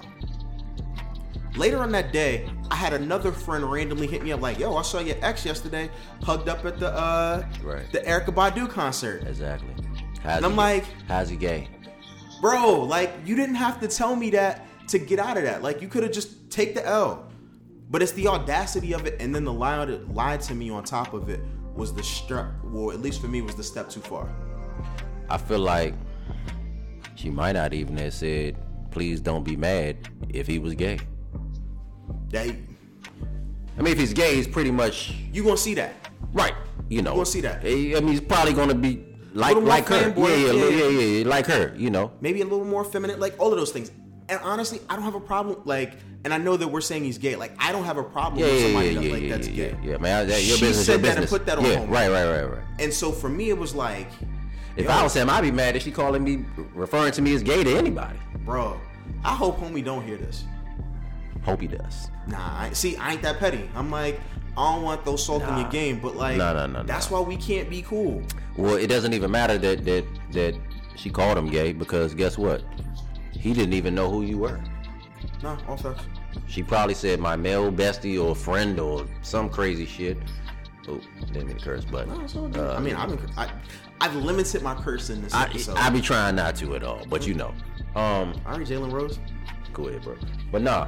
Later 1.56 1.82
on 1.84 1.92
that 1.92 2.12
day, 2.12 2.50
I 2.72 2.76
had 2.76 2.94
another 2.94 3.32
friend 3.32 3.70
randomly 3.72 4.08
hit 4.08 4.24
me 4.24 4.32
up 4.32 4.42
like, 4.42 4.58
"Yo, 4.58 4.76
I 4.76 4.82
saw 4.82 5.00
your 5.00 5.18
ex 5.22 5.46
yesterday, 5.46 5.90
hugged 6.24 6.50
up 6.50 6.66
at 6.66 6.80
the 6.80 6.90
uh, 6.92 7.46
Right. 7.62 7.92
the 7.92 8.00
Erykah 8.00 8.34
Badu 8.34 8.68
concert." 8.70 9.24
Exactly. 9.28 9.70
How's 10.24 10.38
And 10.38 10.46
I'm 10.46 10.56
like- 10.56 10.86
how's 11.08 11.30
he 11.30 11.36
gay? 11.36 11.68
Bro, 12.42 12.82
like 12.84 13.14
you 13.26 13.36
didn't 13.36 13.56
have 13.56 13.80
to 13.82 13.88
tell 13.88 14.16
me 14.16 14.32
that 14.32 14.66
to 14.88 14.98
get 15.00 15.20
out 15.20 15.38
of 15.38 15.44
that. 15.44 15.62
Like 15.62 15.82
you 15.82 15.88
could 15.88 16.04
have 16.04 16.12
just 16.12 16.50
take 16.50 16.74
the 16.76 16.86
L. 16.86 17.28
But 17.90 18.02
it's 18.02 18.14
the 18.14 18.28
audacity 18.28 18.94
of 18.94 19.06
it, 19.06 19.18
and 19.22 19.36
then 19.36 19.44
the 19.44 19.54
lie 19.54 19.86
that 19.86 20.12
lied 20.14 20.42
to 20.42 20.56
me 20.56 20.72
on 20.72 20.84
top 20.84 21.14
of 21.14 21.30
it 21.30 21.40
was 21.76 21.94
the 21.94 22.02
step. 22.04 22.48
Well, 22.64 22.92
at 22.92 23.00
least 23.02 23.22
for 23.22 23.28
me, 23.28 23.42
was 23.42 23.54
the 23.56 23.64
step 23.64 23.90
too 23.90 24.00
far. 24.00 24.28
I 25.30 25.38
feel 25.38 25.60
like 25.60 25.94
she 27.16 27.30
might 27.30 27.52
not 27.52 27.74
even 27.74 27.96
have 27.98 28.14
said, 28.16 28.58
"Please 28.90 29.22
don't 29.22 29.44
be 29.44 29.56
mad" 29.56 30.10
if 30.30 30.48
he 30.48 30.58
was 30.58 30.74
gay. 30.74 31.00
That 32.34 32.48
I 33.78 33.82
mean, 33.82 33.94
if 33.94 33.98
he's 33.98 34.14
gay, 34.14 34.36
he's 34.36 34.48
pretty 34.48 34.72
much 34.72 35.14
you 35.32 35.44
gonna 35.44 35.56
see 35.58 35.74
that. 35.76 35.94
right. 36.34 36.54
You 36.90 37.02
know, 37.02 37.12
you 37.12 37.16
gonna 37.18 37.26
see 37.26 37.42
that. 37.42 37.62
I 37.62 37.66
mean, 38.02 38.08
he's 38.08 38.22
probably 38.22 38.54
gonna 38.54 38.76
be 38.76 39.04
like 39.34 39.56
like 39.58 39.86
her. 39.88 40.14
Yeah, 40.18 40.28
yeah, 40.28 40.52
yeah. 40.52 40.88
yeah, 40.90 41.00
yeah, 41.20 41.28
like 41.28 41.46
her. 41.48 41.74
You 41.78 41.90
know. 41.90 42.12
maybe 42.22 42.42
a 42.42 42.46
little 42.46 42.66
more 42.66 42.84
feminine, 42.84 43.20
like 43.20 43.36
all 43.40 43.52
of 43.52 43.58
those 43.58 43.72
things. 43.72 43.90
And 44.30 44.40
honestly, 44.44 44.80
I 44.90 44.96
don't 44.96 45.04
have 45.06 45.16
a 45.16 45.20
problem. 45.20 45.62
Like, 45.66 45.94
and 46.24 46.34
I 46.34 46.38
know 46.38 46.56
that 46.58 46.68
we're 46.68 46.82
saying 46.82 47.04
he's 47.04 47.18
gay. 47.18 47.36
Like, 47.36 47.52
I 47.60 47.72
don't 47.72 47.84
have 47.84 47.98
a 47.98 48.04
problem 48.04 48.40
Yeah, 48.42 48.46
with 48.48 48.54
yeah, 48.56 48.60
yeah, 48.60 48.66
somebody 48.68 48.90
yeah, 48.94 49.00
yeah, 49.02 49.14
like 49.14 49.24
yeah, 49.24 49.30
that's 49.36 49.48
yeah, 49.48 49.56
gay. 49.72 49.78
yeah, 49.84 49.98
man. 49.98 50.28
That, 50.28 50.44
your 50.44 50.58
She 50.58 50.66
business, 50.66 50.86
said 50.86 51.02
your 51.02 51.10
that 51.14 51.18
and 51.18 51.28
put 51.28 51.46
that 51.48 51.58
on 51.58 51.66
Yeah, 51.66 51.76
homie. 51.78 51.90
right, 51.90 52.10
right, 52.10 52.26
right, 52.30 52.44
right. 52.52 52.64
And 52.80 52.94
so 52.94 53.12
for 53.12 53.30
me, 53.30 53.50
it 53.50 53.58
was 53.58 53.74
like, 53.76 54.08
If. 54.78 54.90
I 54.90 55.04
was 55.04 55.14
him, 55.14 55.30
I'd 55.30 55.42
be 55.42 55.52
mad 55.52 55.76
if 55.76 55.84
she 55.84 55.92
calling 55.92 56.24
me, 56.24 56.46
referring 56.74 57.12
to 57.14 57.22
me 57.22 57.34
as 57.36 57.44
gay 57.44 57.64
to 57.64 57.76
anybody. 57.78 58.18
bro, 58.46 58.80
I 59.26 59.36
hope 59.36 59.60
homie 59.60 59.84
don't 59.84 60.06
hear 60.06 60.18
this. 60.18 60.46
Hope 61.44 61.62
he 61.62 61.68
does. 61.68 62.10
Nah, 62.28 62.38
I, 62.62 62.72
see, 62.74 62.96
I 62.98 63.14
ain't 63.14 63.22
that 63.24 63.38
petty. 63.40 63.70
I'm 63.76 63.92
like, 63.92 64.20
I 64.58 64.74
don't 64.74 64.84
want 64.84 65.02
to 65.02 65.06
throw 65.06 65.16
salt 65.18 65.44
in 65.44 65.58
your 65.58 65.70
game, 65.70 66.00
but 66.00 66.16
like, 66.16 66.38
No, 66.38 66.54
no, 66.54 66.66
no, 66.68 66.84
that's 66.84 67.10
no. 67.12 67.22
why 67.22 67.28
we 67.28 67.36
can't 67.38 67.70
be 67.70 67.82
cool. 67.82 68.22
Well, 68.58 68.76
it 68.76 68.88
doesn't 68.88 69.14
even 69.14 69.30
matter 69.32 69.58
that 69.58 69.84
that 69.86 70.06
that 70.32 70.56
she 70.96 71.10
called 71.10 71.38
him 71.38 71.50
gay 71.50 71.74
because 71.74 72.14
guess 72.14 72.38
what? 72.38 72.64
He 73.32 73.52
didn't 73.54 73.74
even 73.74 73.94
know 73.96 74.10
who 74.10 74.22
you 74.22 74.38
were. 74.38 74.62
Nah, 75.42 75.58
all 75.68 75.76
facts. 75.76 76.06
She 76.48 76.64
probably 76.64 76.94
said 76.94 77.20
my 77.20 77.36
male 77.36 77.72
bestie 77.72 78.24
or 78.24 78.36
friend 78.36 78.80
or 78.80 79.06
some 79.22 79.50
crazy 79.50 79.86
shit. 79.86 80.18
Oh, 80.88 81.00
didn't 81.32 81.48
mean 81.48 81.58
to 81.58 81.64
curse, 81.64 81.84
but 81.86 82.08
No, 82.08 82.22
it's 82.22 82.36
all 82.36 82.48
good. 82.48 82.62
uh, 82.64 82.76
I 82.76 82.80
mean, 82.80 82.96
I've 82.96 83.10
been, 83.10 83.20
I, 83.38 83.50
I've 84.02 84.16
limited 84.16 84.62
my 84.62 84.76
curse 84.76 85.10
in 85.10 85.22
this 85.22 85.34
I, 85.34 85.46
episode. 85.46 85.78
I 85.78 85.90
be 85.90 86.02
trying 86.02 86.36
not 86.36 86.56
to 86.58 86.76
at 86.76 86.84
all, 86.84 87.06
but 87.10 87.26
you 87.28 87.34
know. 87.34 87.54
Um, 87.96 88.34
all 88.46 88.58
right, 88.58 88.68
Jalen 88.68 88.92
Rose. 88.92 89.20
go 89.74 89.88
ahead, 89.88 90.02
bro. 90.04 90.16
But 90.52 90.62
nah, 90.62 90.88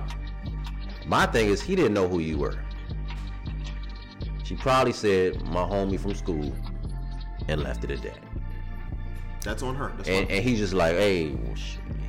my 1.08 1.26
thing 1.28 1.50
is 1.50 1.62
he 1.62 1.76
didn't 1.76 1.94
know 1.94 2.08
who 2.08 2.20
you 2.20 2.38
were. 2.38 2.58
She 4.44 4.56
probably 4.56 4.94
said 4.94 5.42
my 5.48 5.62
homie 5.62 6.00
from 6.00 6.14
school 6.14 6.54
and 7.48 7.62
left 7.62 7.84
it 7.84 7.92
at 7.92 8.02
that. 8.04 8.20
That's 9.42 9.64
on 9.64 9.76
her. 9.76 9.94
That's 9.98 10.10
And, 10.10 10.30
and 10.30 10.44
he's 10.44 10.60
just 10.60 10.74
like, 10.74 10.96
hey, 10.96 11.30
well, 11.30 11.56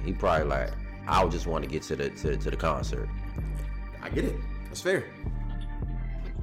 he 0.04 0.12
probably 0.12 0.46
like, 0.46 0.70
I 1.06 1.22
would 1.22 1.32
just 1.32 1.46
want 1.46 1.64
to 1.64 1.70
get 1.70 1.82
to 1.84 1.96
the 1.96 2.10
to, 2.10 2.36
to 2.36 2.50
the 2.50 2.56
concert. 2.56 3.08
I 4.02 4.08
get 4.08 4.24
it. 4.24 4.36
That's 4.64 4.80
fair. 4.80 5.04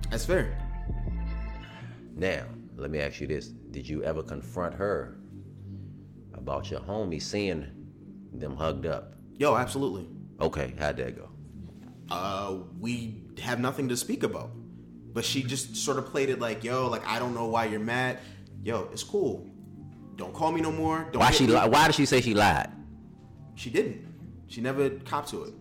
That's 0.10 0.26
fair. 0.26 0.58
Now, 2.16 2.46
let 2.76 2.92
me 2.92 3.00
ask 3.00 3.20
you 3.20 3.28
this: 3.28 3.48
Did 3.48 3.88
you 3.88 4.04
ever 4.04 4.24
confront 4.24 4.76
her 4.76 5.18
about 6.34 6.70
your 6.72 6.80
homie 6.82 7.22
seeing 7.22 7.68
them 8.32 8.56
hugged 8.56 8.86
up? 8.86 9.16
Yo, 9.38 9.56
absolutely. 9.56 10.08
Okay, 10.40 10.74
how'd 10.78 10.98
that 10.98 11.16
go? 11.16 11.30
Uh, 12.10 12.58
we 12.80 13.24
have 13.42 13.60
nothing 13.60 13.90
to 13.90 13.98
speak 13.98 14.24
about. 14.24 14.52
But 15.14 15.26
she 15.26 15.44
just 15.44 15.76
sort 15.76 15.98
of 15.98 16.08
played 16.08 16.30
it 16.30 16.40
like, 16.40 16.64
yo, 16.64 16.88
like 16.90 17.06
I 17.08 17.20
don't 17.20 17.34
know 17.36 17.46
why 17.48 17.66
you're 17.66 17.80
mad. 17.80 18.20
Yo, 18.64 18.90
it's 18.92 19.04
cool. 19.04 19.50
Don't 20.16 20.34
call 20.34 20.52
me 20.52 20.62
no 20.62 20.72
more. 20.72 21.08
Don't 21.12 21.20
Why 21.22 21.32
she? 21.32 21.48
li- 21.48 21.56
Why 21.70 21.88
did 21.88 21.96
she 21.96 22.06
say 22.06 22.22
she 22.22 22.34
lied? 22.34 22.70
She 23.56 23.70
didn't. 23.70 24.06
She 24.48 24.62
never 24.62 24.90
copped 24.90 25.30
to 25.30 25.44
it. 25.44 25.54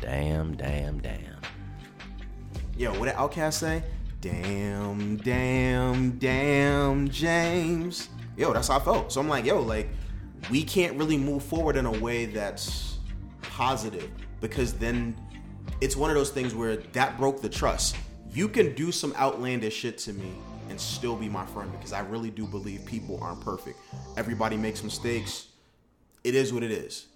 Damn, 0.00 0.56
damn, 0.56 0.98
damn. 0.98 1.36
Yo, 2.76 2.90
what 2.98 3.06
did 3.06 3.14
OutKast 3.14 3.54
say? 3.54 3.82
Damn, 4.20 5.16
damn, 5.18 6.12
damn, 6.18 7.08
James. 7.08 8.08
Yo, 8.36 8.52
that's 8.52 8.68
how 8.68 8.76
I 8.76 8.80
felt. 8.80 9.12
So 9.12 9.20
I'm 9.20 9.28
like, 9.28 9.44
yo, 9.44 9.60
like, 9.60 9.88
we 10.48 10.62
can't 10.62 10.96
really 10.96 11.18
move 11.18 11.42
forward 11.42 11.76
in 11.76 11.86
a 11.86 11.98
way 11.98 12.26
that's 12.26 12.98
positive 13.42 14.10
because 14.40 14.72
then 14.74 15.16
it's 15.80 15.96
one 15.96 16.10
of 16.10 16.16
those 16.16 16.30
things 16.30 16.54
where 16.54 16.76
that 16.76 17.18
broke 17.18 17.42
the 17.42 17.48
trust. 17.48 17.96
You 18.32 18.48
can 18.48 18.74
do 18.74 18.92
some 18.92 19.12
outlandish 19.14 19.74
shit 19.74 19.98
to 19.98 20.12
me 20.12 20.32
and 20.68 20.80
still 20.80 21.16
be 21.16 21.28
my 21.28 21.44
friend 21.46 21.70
because 21.72 21.92
I 21.92 22.00
really 22.00 22.30
do 22.30 22.46
believe 22.46 22.84
people 22.84 23.18
aren't 23.20 23.40
perfect. 23.40 23.78
Everybody 24.16 24.56
makes 24.56 24.82
mistakes. 24.84 25.48
It 26.22 26.34
is 26.34 26.52
what 26.52 26.62
it 26.62 26.70
is, 26.70 27.06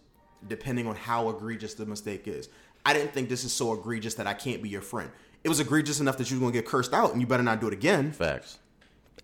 depending 0.48 0.86
on 0.86 0.96
how 0.96 1.28
egregious 1.28 1.74
the 1.74 1.86
mistake 1.86 2.26
is. 2.26 2.48
I 2.84 2.92
didn't 2.92 3.12
think 3.12 3.28
this 3.28 3.44
is 3.44 3.52
so 3.52 3.72
egregious 3.72 4.14
that 4.14 4.26
I 4.26 4.34
can't 4.34 4.62
be 4.62 4.68
your 4.68 4.82
friend. 4.82 5.10
It 5.44 5.48
was 5.48 5.60
egregious 5.60 6.00
enough 6.00 6.16
that 6.18 6.30
you're 6.30 6.40
gonna 6.40 6.52
get 6.52 6.66
cursed 6.66 6.92
out 6.92 7.12
and 7.12 7.20
you 7.20 7.26
better 7.26 7.42
not 7.42 7.60
do 7.60 7.68
it 7.68 7.72
again. 7.72 8.12
Facts. 8.12 8.58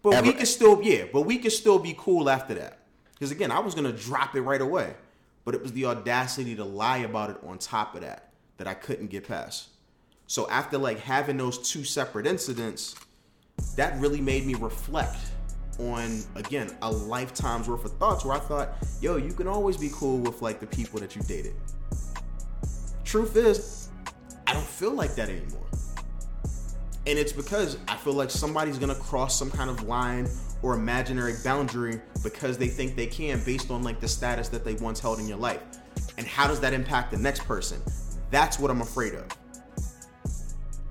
But 0.02 0.22
we 0.22 0.32
can 0.32 0.46
still, 0.46 0.80
yeah, 0.82 1.04
but 1.12 1.22
we 1.22 1.38
can 1.38 1.50
still 1.50 1.78
be 1.78 1.94
cool 1.98 2.30
after 2.30 2.54
that. 2.54 2.79
Because 3.20 3.32
again, 3.32 3.50
I 3.50 3.58
was 3.58 3.74
gonna 3.74 3.92
drop 3.92 4.34
it 4.34 4.40
right 4.40 4.62
away, 4.62 4.94
but 5.44 5.54
it 5.54 5.62
was 5.62 5.74
the 5.74 5.84
audacity 5.84 6.56
to 6.56 6.64
lie 6.64 6.98
about 6.98 7.28
it 7.28 7.36
on 7.46 7.58
top 7.58 7.94
of 7.94 8.00
that 8.00 8.32
that 8.56 8.66
I 8.66 8.72
couldn't 8.72 9.08
get 9.08 9.28
past. 9.28 9.68
So 10.26 10.48
after 10.48 10.78
like 10.78 11.00
having 11.00 11.36
those 11.36 11.58
two 11.58 11.84
separate 11.84 12.26
incidents, 12.26 12.94
that 13.76 14.00
really 14.00 14.22
made 14.22 14.46
me 14.46 14.54
reflect 14.54 15.18
on 15.78 16.22
again 16.34 16.74
a 16.80 16.90
lifetime's 16.90 17.68
worth 17.68 17.84
of 17.84 17.92
thoughts 17.98 18.24
where 18.24 18.36
I 18.36 18.40
thought, 18.40 18.70
yo, 19.02 19.18
you 19.18 19.34
can 19.34 19.46
always 19.46 19.76
be 19.76 19.90
cool 19.92 20.16
with 20.16 20.40
like 20.40 20.58
the 20.58 20.66
people 20.66 20.98
that 21.00 21.14
you 21.14 21.20
dated. 21.22 21.54
Truth 23.04 23.36
is, 23.36 23.88
I 24.46 24.54
don't 24.54 24.64
feel 24.64 24.92
like 24.92 25.14
that 25.16 25.28
anymore. 25.28 25.66
And 27.06 27.18
it's 27.18 27.32
because 27.32 27.78
I 27.88 27.96
feel 27.96 28.12
like 28.12 28.30
somebody's 28.30 28.78
gonna 28.78 28.94
cross 28.94 29.38
some 29.38 29.50
kind 29.50 29.70
of 29.70 29.84
line 29.84 30.28
or 30.62 30.74
imaginary 30.74 31.34
boundary 31.42 32.00
because 32.22 32.58
they 32.58 32.68
think 32.68 32.94
they 32.94 33.06
can 33.06 33.42
based 33.44 33.70
on 33.70 33.82
like 33.82 34.00
the 34.00 34.08
status 34.08 34.48
that 34.50 34.64
they 34.64 34.74
once 34.74 35.00
held 35.00 35.18
in 35.18 35.26
your 35.26 35.38
life. 35.38 35.62
And 36.18 36.26
how 36.26 36.46
does 36.46 36.60
that 36.60 36.74
impact 36.74 37.10
the 37.10 37.16
next 37.16 37.44
person? 37.46 37.80
That's 38.30 38.58
what 38.58 38.70
I'm 38.70 38.82
afraid 38.82 39.14
of. 39.14 39.26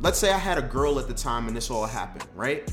Let's 0.02 0.18
say 0.18 0.32
I 0.32 0.38
had 0.38 0.58
a 0.58 0.62
girl 0.62 0.98
at 0.98 1.08
the 1.08 1.14
time 1.14 1.48
and 1.48 1.56
this 1.56 1.70
all 1.70 1.86
happened, 1.86 2.26
right? 2.36 2.72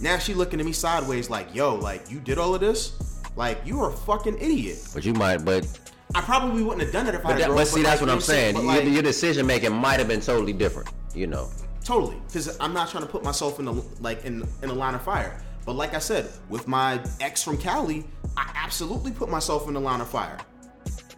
Now 0.00 0.18
she 0.18 0.34
looking 0.34 0.60
at 0.60 0.66
me 0.66 0.72
sideways 0.72 1.30
like, 1.30 1.52
yo, 1.54 1.74
like 1.74 2.10
you 2.10 2.20
did 2.20 2.38
all 2.38 2.54
of 2.54 2.60
this? 2.60 3.22
Like 3.34 3.58
you 3.64 3.80
are 3.80 3.90
a 3.90 3.92
fucking 3.92 4.38
idiot. 4.38 4.78
But 4.94 5.04
you 5.04 5.14
might, 5.14 5.44
but 5.44 5.66
I 6.14 6.20
probably 6.20 6.62
wouldn't 6.62 6.82
have 6.82 6.92
done 6.92 7.06
it 7.08 7.14
if 7.14 7.24
I 7.24 7.30
but, 7.30 7.36
a 7.36 7.38
that, 7.40 7.48
but 7.48 7.66
see, 7.66 7.82
that's 7.82 8.00
what 8.00 8.10
I'm 8.10 8.20
saying. 8.20 8.54
But, 8.54 8.62
Your, 8.62 8.74
like, 8.74 8.84
your 8.84 9.02
decision 9.02 9.46
making 9.46 9.72
might 9.72 9.98
have 9.98 10.08
been 10.08 10.20
totally 10.20 10.52
different. 10.52 10.88
You 11.14 11.26
know. 11.26 11.48
Totally, 11.84 12.16
because 12.26 12.56
I'm 12.60 12.72
not 12.72 12.88
trying 12.90 13.02
to 13.04 13.08
put 13.08 13.24
myself 13.24 13.58
in 13.58 13.64
the 13.64 13.72
like 14.00 14.24
in 14.24 14.46
in 14.62 14.70
a 14.70 14.74
line 14.74 14.94
of 14.94 15.02
fire. 15.02 15.42
But 15.66 15.74
like 15.74 15.94
I 15.94 15.98
said, 15.98 16.28
with 16.48 16.66
my 16.68 17.00
ex 17.20 17.42
from 17.42 17.56
Cali, 17.58 18.04
I 18.36 18.50
absolutely 18.54 19.12
put 19.12 19.28
myself 19.28 19.68
in 19.68 19.74
the 19.74 19.80
line 19.80 20.00
of 20.00 20.08
fire. 20.08 20.38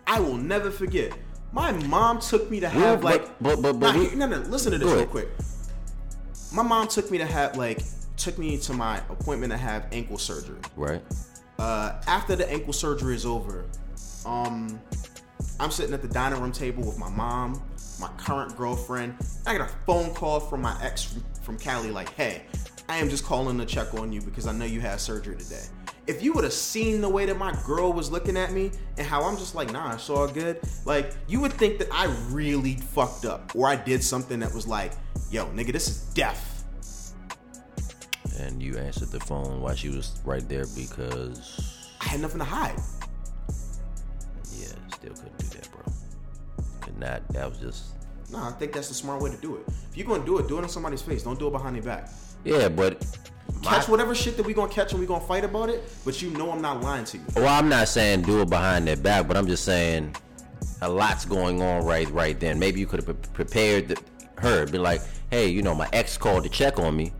I 0.06 0.20
will 0.20 0.36
never 0.36 0.70
forget. 0.70 1.12
My 1.52 1.70
mom 1.72 2.18
took 2.20 2.50
me 2.50 2.60
to 2.60 2.68
have 2.68 3.00
but- 3.00 3.04
like 3.04 3.38
but- 3.40 3.62
but- 3.62 3.78
but 3.80 3.94
Nah, 3.94 4.02
no 4.14 4.26
no 4.26 4.38
listen 4.48 4.72
to 4.72 4.78
this 4.78 4.88
real 4.90 5.06
quick. 5.06 5.28
My 6.52 6.62
mom 6.62 6.88
took 6.88 7.10
me 7.10 7.18
to 7.18 7.26
have 7.26 7.56
like 7.56 7.82
took 8.16 8.38
me 8.38 8.56
to 8.58 8.72
my 8.72 8.98
appointment 9.10 9.50
to 9.52 9.56
have 9.56 9.86
ankle 9.92 10.18
surgery 10.18 10.58
Right. 10.76 11.02
uh, 11.58 11.94
after 12.06 12.36
the 12.36 12.48
ankle 12.50 12.72
surgery 12.72 13.14
is 13.16 13.26
over, 13.26 13.64
um, 14.24 14.80
I'm 15.60 15.70
sitting 15.70 15.92
at 15.94 16.02
the 16.02 16.08
dining 16.08 16.40
room 16.40 16.52
table 16.52 16.84
with 16.84 16.98
my 16.98 17.08
mom, 17.10 17.60
my 17.98 18.08
current 18.16 18.56
girlfriend. 18.56 19.16
I 19.46 19.56
got 19.56 19.68
a 19.68 19.72
phone 19.86 20.14
call 20.14 20.40
from 20.40 20.62
my 20.62 20.76
ex 20.82 21.04
from, 21.04 21.24
from 21.42 21.58
Cali, 21.58 21.90
like, 21.90 22.12
"Hey, 22.14 22.42
I 22.88 22.98
am 22.98 23.08
just 23.08 23.24
calling 23.24 23.58
to 23.58 23.66
check 23.66 23.94
on 23.94 24.12
you 24.12 24.20
because 24.20 24.46
I 24.46 24.52
know 24.52 24.64
you 24.64 24.80
had 24.80 25.00
surgery 25.00 25.36
today." 25.36 25.64
If 26.06 26.22
you 26.22 26.34
would 26.34 26.44
have 26.44 26.52
seen 26.52 27.00
the 27.00 27.08
way 27.08 27.24
that 27.24 27.38
my 27.38 27.56
girl 27.64 27.92
was 27.92 28.10
looking 28.10 28.36
at 28.36 28.52
me 28.52 28.70
and 28.98 29.06
how 29.06 29.22
I'm 29.22 29.36
just 29.36 29.54
like, 29.54 29.72
"Nah, 29.72 29.94
it's 29.94 30.10
all 30.10 30.28
good," 30.28 30.60
like 30.84 31.14
you 31.26 31.40
would 31.40 31.52
think 31.52 31.78
that 31.78 31.88
I 31.92 32.06
really 32.30 32.76
fucked 32.76 33.24
up 33.24 33.54
or 33.54 33.68
I 33.68 33.76
did 33.76 34.02
something 34.02 34.40
that 34.40 34.52
was 34.52 34.66
like, 34.66 34.92
"Yo, 35.30 35.46
nigga, 35.46 35.72
this 35.72 35.88
is 35.88 35.98
death." 36.14 36.64
And 38.38 38.62
you 38.62 38.76
answered 38.76 39.10
the 39.10 39.20
phone 39.20 39.60
while 39.60 39.74
she 39.74 39.88
was 39.88 40.18
right 40.24 40.46
there 40.48 40.66
because 40.74 41.90
I 42.00 42.08
had 42.08 42.20
nothing 42.20 42.40
to 42.40 42.44
hide. 42.44 42.78
Not. 47.04 47.28
That 47.28 47.48
was 47.48 47.58
just 47.58 47.84
No, 48.32 48.38
I 48.38 48.50
think 48.52 48.72
that's 48.72 48.88
the 48.88 48.94
smart 48.94 49.22
way 49.22 49.30
to 49.30 49.36
do 49.36 49.56
it. 49.56 49.64
If 49.90 49.96
you're 49.96 50.06
gonna 50.06 50.24
do 50.24 50.38
it, 50.38 50.48
do 50.48 50.58
it 50.58 50.62
in 50.62 50.68
somebody's 50.68 51.02
face. 51.02 51.22
Don't 51.22 51.38
do 51.38 51.48
it 51.48 51.52
behind 51.52 51.76
their 51.76 51.82
back. 51.82 52.08
yeah, 52.44 52.68
but 52.68 53.04
Catch 53.62 53.88
whatever 53.88 54.14
shit 54.14 54.36
that 54.38 54.44
we 54.44 54.52
gonna 54.54 54.72
catch 54.72 54.92
and 54.92 55.00
we 55.00 55.06
gonna 55.06 55.24
fight 55.24 55.44
about 55.44 55.68
it, 55.68 55.82
but 56.04 56.20
you 56.20 56.30
know 56.30 56.50
I'm 56.50 56.60
not 56.62 56.82
lying 56.82 57.04
to 57.06 57.18
you. 57.18 57.24
Well, 57.36 57.46
I'm 57.48 57.68
not 57.68 57.88
saying 57.88 58.22
do 58.22 58.40
it 58.42 58.50
behind 58.50 58.86
their 58.86 58.96
back, 58.96 59.28
but 59.28 59.36
I'm 59.36 59.46
just 59.46 59.64
saying 59.64 60.14
a 60.82 60.88
lot's 60.88 61.24
going 61.24 61.62
on 61.62 61.84
right 61.84 62.10
right 62.10 62.38
then. 62.38 62.58
Maybe 62.58 62.80
you 62.80 62.86
could 62.86 63.04
have 63.06 63.22
pre- 63.22 63.32
prepared 63.44 63.88
the, 63.88 63.98
her, 64.38 64.66
be 64.66 64.78
like, 64.78 65.00
hey, 65.30 65.48
you 65.48 65.62
know, 65.62 65.74
my 65.74 65.88
ex 65.92 66.16
called 66.18 66.42
to 66.44 66.48
check 66.50 66.78
on 66.78 66.96
me. 66.96 67.12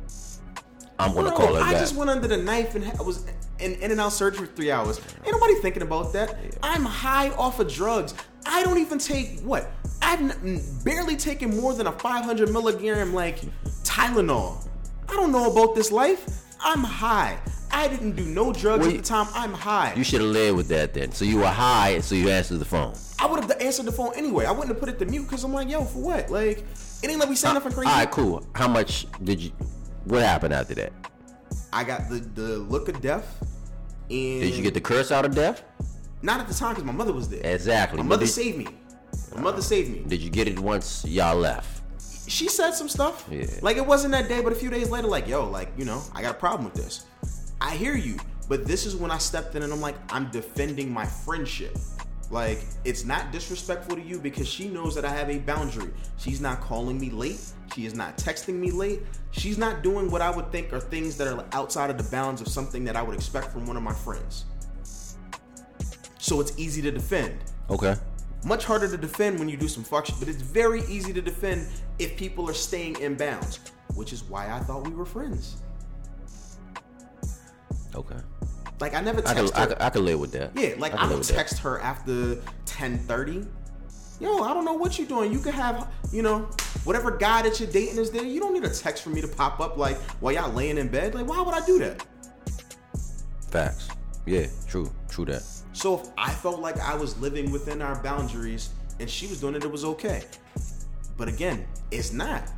I'm 0.99 1.14
gonna 1.14 1.31
call 1.33 1.55
her 1.55 1.62
I 1.62 1.73
back. 1.73 1.81
just 1.81 1.94
went 1.94 2.11
under 2.11 2.29
the 2.29 2.37
knife 2.37 2.75
and 2.75 2.85
ha- 2.85 3.03
was 3.03 3.27
in, 3.59 3.75
in 3.77 3.90
and 3.90 4.01
out 4.01 4.12
surgery 4.12 4.47
for 4.47 4.53
three 4.55 4.70
hours. 4.70 5.01
Ain't 5.25 5.33
nobody 5.33 5.55
thinking 5.57 5.83
about 5.83 6.12
that. 6.14 6.37
I'm 6.62 6.85
high 6.85 7.31
off 7.31 7.59
of 7.61 7.73
drugs. 7.73 8.14
I 8.47 8.63
don't 8.63 8.79
even 8.79 8.99
take 8.99 9.41
what? 9.41 9.71
I've 10.03 10.21
n- 10.21 10.63
barely 10.85 11.17
taken 11.17 11.57
more 11.57 11.73
than 11.75 11.87
a 11.87 11.93
500 11.93 12.51
milligram 12.51 13.15
like 13.15 13.41
Tylenol. 13.83 14.67
I 15.09 15.13
don't 15.15 15.33
know 15.33 15.51
about 15.51 15.75
this 15.75 15.91
life. 15.91 16.43
I'm 16.61 16.83
high. 16.85 17.39
I 17.71 17.89
didn't 17.89 18.13
do 18.17 18.25
no 18.25 18.53
drugs 18.53 18.87
Well, 18.87 18.95
at 18.97 19.03
the 19.03 19.09
time. 19.09 19.27
I'm 19.35 19.53
high. 19.53 19.93
you 19.97 20.05
should 20.05 20.21
have 20.21 20.31
led 20.31 20.55
with 20.55 20.69
that 20.69 20.95
then. 20.95 21.11
So 21.13 21.25
you 21.25 21.39
were 21.39 21.47
high, 21.47 22.01
so 22.01 22.15
you 22.15 22.29
answered 22.31 22.59
the 22.59 22.65
phone. 22.65 22.95
I 23.19 23.27
would 23.27 23.41
have 23.43 23.51
answered 23.61 23.87
the 23.87 23.93
phone 23.93 24.13
anyway. 24.15 24.45
I 24.47 24.53
wouldn't 24.53 24.69
have 24.69 24.79
put 24.79 24.89
it 24.89 24.99
to 25.01 25.07
mute 25.07 25.25
because 25.25 25.43
I'm 25.45 25.53
like, 25.53 25.69
yo, 25.69 25.85
for 25.85 25.99
what? 25.99 26.31
Like, 26.31 26.59
it 27.03 27.11
ain't 27.11 27.19
like 27.19 27.29
we 27.29 27.37
saying 27.37 27.55
nothing 27.55 27.73
uh, 27.73 27.75
crazy. 27.75 27.91
All 27.91 27.97
right, 27.99 28.11
cool. 28.11 28.47
How 28.55 28.69
much 28.69 29.07
did 29.25 29.41
you? 29.41 29.51
What 30.05 30.23
happened 30.23 30.55
after 30.55 30.75
that? 30.77 30.93
I 31.73 31.83
got 31.83 32.09
the 32.09 32.21
the 32.35 32.59
look 32.59 32.89
of 32.89 33.01
death, 33.01 33.27
and 34.11 34.41
Did 34.41 34.55
you 34.55 34.63
get 34.63 34.75
the 34.75 34.81
curse 34.81 35.11
out 35.11 35.25
of 35.25 35.35
death? 35.35 35.65
Not 36.25 36.41
at 36.41 36.49
the 36.49 36.55
time 36.55 36.71
because 36.71 36.85
my 36.85 36.93
mother 36.93 37.13
was 37.13 37.29
there. 37.29 37.41
Exactly. 37.45 37.99
My 37.99 38.05
mother 38.05 38.25
did, 38.25 38.33
saved 38.33 38.59
me. 38.59 38.67
My 39.35 39.43
mother 39.43 39.63
saved 39.63 39.91
me. 39.91 40.03
did 40.07 40.21
you 40.21 40.31
get 40.31 40.49
it 40.49 40.59
once 40.59 41.05
y'all 41.05 41.37
left? 41.37 41.83
She 42.27 42.49
said 42.49 42.73
some 42.73 42.89
stuff. 42.89 43.29
Yeah. 43.31 43.47
Like 43.61 43.77
it 43.77 43.87
wasn't 43.87 44.13
that 44.13 44.29
day, 44.29 44.41
but 44.41 44.53
a 44.53 44.57
few 44.57 44.71
days 44.71 44.89
later, 44.91 45.07
like, 45.07 45.29
yo, 45.29 45.49
like, 45.49 45.71
you 45.77 45.85
know, 45.85 46.03
I 46.15 46.23
got 46.23 46.35
a 46.35 46.39
problem 46.39 46.65
with 46.65 46.75
this. 46.75 47.05
I 47.61 47.77
hear 47.77 47.95
you, 47.95 48.17
but 48.49 48.67
this 48.67 48.87
is 48.87 48.97
when 48.97 49.11
I 49.11 49.19
stepped 49.19 49.55
in 49.55 49.63
and 49.63 49.73
I'm 49.73 49.83
like, 49.83 49.97
I'm 50.11 50.31
defending 50.31 50.91
my 50.91 51.05
friendship. 51.05 51.77
Like, 52.31 52.65
it's 52.85 53.05
not 53.05 53.31
disrespectful 53.31 53.97
to 53.97 54.03
you 54.03 54.19
because 54.19 54.49
she 54.49 54.69
knows 54.69 54.95
that 54.95 55.05
I 55.05 55.11
have 55.11 55.29
a 55.29 55.39
boundary. 55.39 55.91
She's 56.17 56.41
not 56.41 56.61
calling 56.63 56.99
me 56.99 57.11
late. 57.11 57.41
She 57.75 57.85
is 57.85 57.95
not 57.95 58.17
texting 58.17 58.55
me 58.55 58.71
late. 58.71 59.03
She's 59.31 59.59
not 59.59 59.83
doing 59.83 60.11
what 60.11 60.23
I 60.23 60.31
would 60.31 60.51
think 60.51 60.73
are 60.73 60.81
things 60.81 61.19
that 61.19 61.29
are 61.29 61.45
outside 61.53 61.91
of 61.91 61.99
the 61.99 62.11
bounds 62.11 62.41
of 62.41 62.49
something 62.49 62.83
that 62.85 62.97
I 62.97 63.03
would 63.03 63.15
expect 63.15 63.53
from 63.53 63.67
one 63.67 63.77
of 63.77 63.83
my 63.83 63.93
friends. 63.93 64.47
So 66.25 66.41
it's 66.41 66.59
easy 66.59 66.81
to 66.81 66.91
defend. 66.91 67.35
Okay. 67.69 67.95
Much 68.47 68.65
harder 68.65 68.89
to 68.89 68.97
defend 68.97 69.39
when 69.39 69.47
you 69.47 69.59
do 69.59 69.69
some 69.69 69.85
fuck 69.85 70.07
shit, 70.07 70.15
but 70.19 70.27
it's 70.27 70.41
very 70.41 70.81
easy 70.89 71.13
to 71.13 71.21
defend 71.21 71.67
if 71.99 72.17
people 72.17 72.49
are 72.49 72.55
staying 72.55 72.99
in 73.01 73.15
bounds, 73.15 73.61
which 73.95 74.11
is 74.11 74.25
why 74.25 74.51
I 74.51 74.59
thought 74.61 74.89
we 74.89 74.95
were 74.95 75.05
friends. 75.05 75.57
Okay. 77.95 78.17
Like 78.81 78.95
I 78.95 79.03
never 79.03 79.19
I 79.29 79.35
text 79.35 79.55
I 79.55 79.61
her. 79.61 79.67
could, 79.67 79.83
I 79.83 79.91
could 79.91 80.01
live 80.01 80.19
with 80.19 80.33
that. 80.33 80.53
yeah, 80.57 80.75
like 80.79 80.95
I 80.95 81.05
I, 81.05 81.09
don't 81.11 81.19
with 81.19 81.29
that. 81.29 81.35
text 81.35 81.59
her 81.59 81.79
after 81.81 82.37
10:30. 82.65 83.47
Yo, 84.19 84.39
I 84.45 84.55
don't 84.55 84.65
know 84.65 84.73
what 84.73 84.99
you're 84.99 85.07
doing. 85.07 85.31
You 85.31 85.41
could 85.41 85.55
have, 85.55 85.93
you 86.11 86.23
know, 86.23 86.49
whatever 86.85 87.11
guy 87.19 87.43
that 87.43 87.61
you're 87.61 87.69
dating 87.69 87.99
is 87.99 88.11
there. 88.11 88.25
You 88.25 88.41
don't 88.41 88.55
need 88.55 88.65
a 88.65 88.71
text 88.71 89.03
for 89.03 89.11
me 89.11 89.21
to 89.21 89.29
pop 89.29 89.61
up 89.61 89.77
like 89.77 89.99
while 90.21 90.33
y'all 90.33 90.51
laying 90.51 90.79
in 90.79 90.89
bed. 90.89 91.15
Like, 91.15 91.27
why 91.27 91.43
would 91.43 91.55
I 91.55 91.65
do 91.67 91.79
that? 91.81 92.07
Facts. 93.51 93.89
Yeah, 94.25 94.47
true. 94.67 94.91
True 95.11 95.27
that. 95.27 95.43
So 95.75 96.01
if 96.01 96.09
I 96.17 96.31
felt 96.31 96.61
like 96.61 96.79
I 96.79 96.95
was 96.95 97.21
living 97.21 97.51
within 97.51 97.83
our 97.83 98.01
boundaries 98.03 98.71
and 99.01 99.11
she 99.11 99.27
was 99.27 99.41
doing 99.41 99.57
it, 99.57 99.65
it 99.65 99.71
was 99.71 99.85
okay. 99.85 100.23
But 101.17 101.29
again, 101.29 101.67
it's 101.91 102.13
not. 102.13 102.49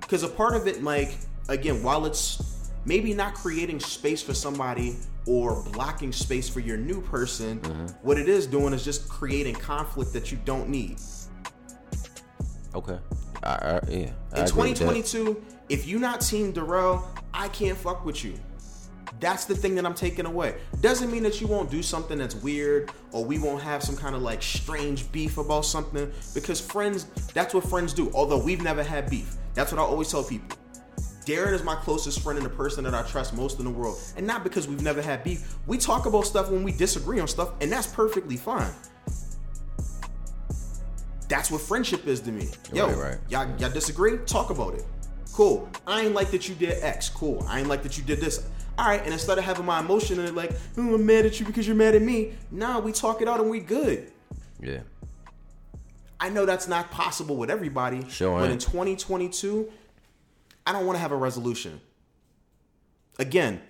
Because 0.00 0.24
a 0.24 0.28
part 0.28 0.54
of 0.54 0.66
it, 0.66 0.82
like, 0.82 1.16
again, 1.48 1.82
while 1.82 2.04
it's 2.04 2.72
maybe 2.84 3.14
not 3.14 3.34
creating 3.34 3.80
space 3.80 4.20
for 4.20 4.34
somebody 4.34 4.96
or 5.26 5.62
blocking 5.72 6.12
space 6.12 6.48
for 6.48 6.60
your 6.60 6.76
new 6.76 7.00
person, 7.00 7.60
mm-hmm. 7.60 7.86
what 8.02 8.18
it 8.18 8.28
is 8.28 8.46
doing 8.46 8.74
is 8.74 8.84
just 8.84 9.08
creating 9.08 9.54
conflict 9.54 10.12
that 10.12 10.32
you 10.32 10.38
don't 10.44 10.68
need. 10.68 10.98
Okay. 12.74 12.98
I, 13.44 13.48
I, 13.48 13.80
yeah. 13.88 14.10
I 14.32 14.40
In 14.40 14.46
agree 14.46 14.70
with 14.70 14.78
that. 14.78 14.96
2022, 15.06 15.44
if 15.68 15.86
you're 15.86 16.00
not 16.00 16.20
Team 16.20 16.50
Darrell, 16.50 17.08
I 17.32 17.48
can't 17.48 17.78
fuck 17.78 18.04
with 18.04 18.24
you. 18.24 18.34
That's 19.20 19.44
the 19.44 19.54
thing 19.54 19.74
that 19.76 19.86
I'm 19.86 19.94
taking 19.94 20.26
away. 20.26 20.56
Doesn't 20.80 21.10
mean 21.10 21.22
that 21.22 21.40
you 21.40 21.46
won't 21.46 21.70
do 21.70 21.82
something 21.82 22.18
that's 22.18 22.34
weird 22.34 22.90
or 23.12 23.24
we 23.24 23.38
won't 23.38 23.62
have 23.62 23.82
some 23.82 23.96
kind 23.96 24.14
of 24.14 24.22
like 24.22 24.42
strange 24.42 25.10
beef 25.12 25.38
about 25.38 25.64
something 25.64 26.12
because 26.34 26.60
friends, 26.60 27.04
that's 27.32 27.54
what 27.54 27.64
friends 27.64 27.92
do. 27.94 28.10
Although 28.12 28.38
we've 28.42 28.62
never 28.62 28.82
had 28.82 29.08
beef. 29.08 29.36
That's 29.54 29.72
what 29.72 29.78
I 29.78 29.84
always 29.84 30.10
tell 30.10 30.24
people. 30.24 30.56
Darren 31.24 31.52
is 31.54 31.62
my 31.62 31.74
closest 31.76 32.20
friend 32.20 32.36
and 32.38 32.44
the 32.44 32.50
person 32.50 32.84
that 32.84 32.94
I 32.94 33.02
trust 33.02 33.34
most 33.34 33.58
in 33.58 33.64
the 33.64 33.70
world. 33.70 33.98
And 34.16 34.26
not 34.26 34.44
because 34.44 34.68
we've 34.68 34.82
never 34.82 35.00
had 35.00 35.24
beef. 35.24 35.56
We 35.66 35.78
talk 35.78 36.04
about 36.04 36.26
stuff 36.26 36.50
when 36.50 36.62
we 36.62 36.72
disagree 36.72 37.18
on 37.18 37.28
stuff, 37.28 37.52
and 37.62 37.72
that's 37.72 37.86
perfectly 37.86 38.36
fine. 38.36 38.70
That's 41.28 41.50
what 41.50 41.62
friendship 41.62 42.06
is 42.06 42.20
to 42.20 42.32
me. 42.32 42.48
Yo, 42.74 42.88
Right, 42.88 42.96
right. 42.96 43.18
y'all, 43.30 43.48
y'all 43.58 43.70
disagree? 43.70 44.18
Talk 44.26 44.50
about 44.50 44.74
it. 44.74 44.84
Cool. 45.32 45.68
I 45.86 46.02
ain't 46.02 46.14
like 46.14 46.30
that 46.30 46.48
you 46.48 46.54
did 46.54 46.82
X. 46.82 47.08
Cool. 47.08 47.42
I 47.48 47.60
ain't 47.60 47.68
like 47.68 47.82
that 47.82 47.96
you 47.96 48.04
did 48.04 48.20
this. 48.20 48.46
All 48.78 48.86
right. 48.86 49.02
And 49.02 49.12
instead 49.12 49.38
of 49.38 49.44
having 49.44 49.64
my 49.64 49.80
emotion 49.80 50.18
and 50.18 50.34
like, 50.36 50.52
oh, 50.76 50.94
I'm 50.94 51.06
mad 51.06 51.26
at 51.26 51.38
you 51.38 51.46
because 51.46 51.66
you're 51.66 51.76
mad 51.76 51.94
at 51.94 52.02
me. 52.02 52.32
Nah, 52.50 52.80
we 52.80 52.92
talk 52.92 53.22
it 53.22 53.28
out 53.28 53.40
and 53.40 53.50
we 53.50 53.60
good. 53.60 54.10
Yeah. 54.60 54.80
I 56.18 56.30
know 56.30 56.46
that's 56.46 56.68
not 56.68 56.90
possible 56.90 57.36
with 57.36 57.50
everybody. 57.50 58.08
Sure 58.08 58.40
But 58.40 58.50
in 58.50 58.58
2022, 58.58 59.70
I 60.66 60.72
don't 60.72 60.86
want 60.86 60.96
to 60.96 61.00
have 61.00 61.12
a 61.12 61.16
resolution. 61.16 61.80
Again, 63.18 63.60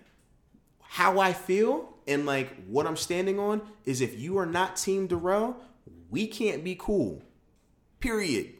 how 0.80 1.18
I 1.18 1.32
feel 1.32 1.94
and 2.06 2.26
like 2.26 2.54
what 2.66 2.86
I'm 2.86 2.96
standing 2.96 3.38
on 3.38 3.62
is 3.84 4.00
if 4.00 4.18
you 4.18 4.38
are 4.38 4.46
not 4.46 4.76
Team 4.76 5.06
Darrell, 5.06 5.56
we 6.10 6.26
can't 6.26 6.62
be 6.62 6.76
cool. 6.78 7.22
Period. 8.00 8.52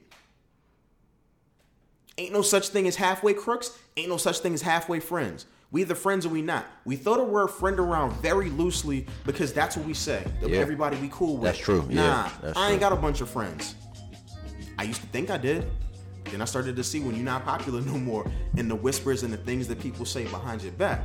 Ain't 2.17 2.33
no 2.33 2.43
such 2.43 2.69
thing 2.69 2.87
as 2.87 2.97
halfway 2.97 3.35
crooks. 3.35 3.77
Ain't 3.97 4.09
no 4.09 4.17
such 4.17 4.39
thing 4.39 4.55
as 4.55 4.63
halfway 4.63 5.01
friends. 5.01 5.47
We 5.75 5.81
either 5.81 5.97
friends 5.97 6.25
or 6.25 6.29
we 6.29 6.41
not. 6.41 6.67
We 6.85 6.95
throw 6.95 7.17
the 7.17 7.25
word 7.25 7.49
friend 7.49 7.81
around 7.81 8.13
very 8.23 8.49
loosely 8.49 9.09
because 9.27 9.53
that's 9.53 9.77
what 9.77 9.85
we 9.85 9.93
say. 9.93 10.23
That 10.41 10.49
Yeah. 10.49 10.59
Everybody 10.59 10.97
we 10.99 11.09
cool 11.09 11.35
with. 11.35 11.43
That's 11.43 11.59
true. 11.59 11.85
Yeah, 11.91 12.01
Nah, 12.01 12.31
that's 12.41 12.57
I 12.57 12.71
ain't 12.71 12.75
true. 12.75 12.91
got 12.91 12.93
a 12.93 12.97
bunch 12.97 13.21
of 13.21 13.29
friends. 13.29 13.75
I 14.79 14.85
used 14.85 15.01
to 15.01 15.09
think 15.09 15.31
I 15.31 15.37
did. 15.37 15.69
Then 16.27 16.41
I 16.41 16.45
started 16.45 16.77
to 16.77 16.85
see 16.85 17.01
when 17.01 17.17
you're 17.17 17.25
not 17.25 17.45
popular 17.45 17.81
no 17.93 17.99
more 17.99 18.31
and 18.57 18.71
the 18.71 18.77
whispers 18.77 19.25
and 19.25 19.33
the 19.33 19.37
things 19.39 19.67
that 19.67 19.81
people 19.81 20.07
say 20.07 20.23
behind 20.27 20.63
your 20.63 20.71
back. 20.75 21.03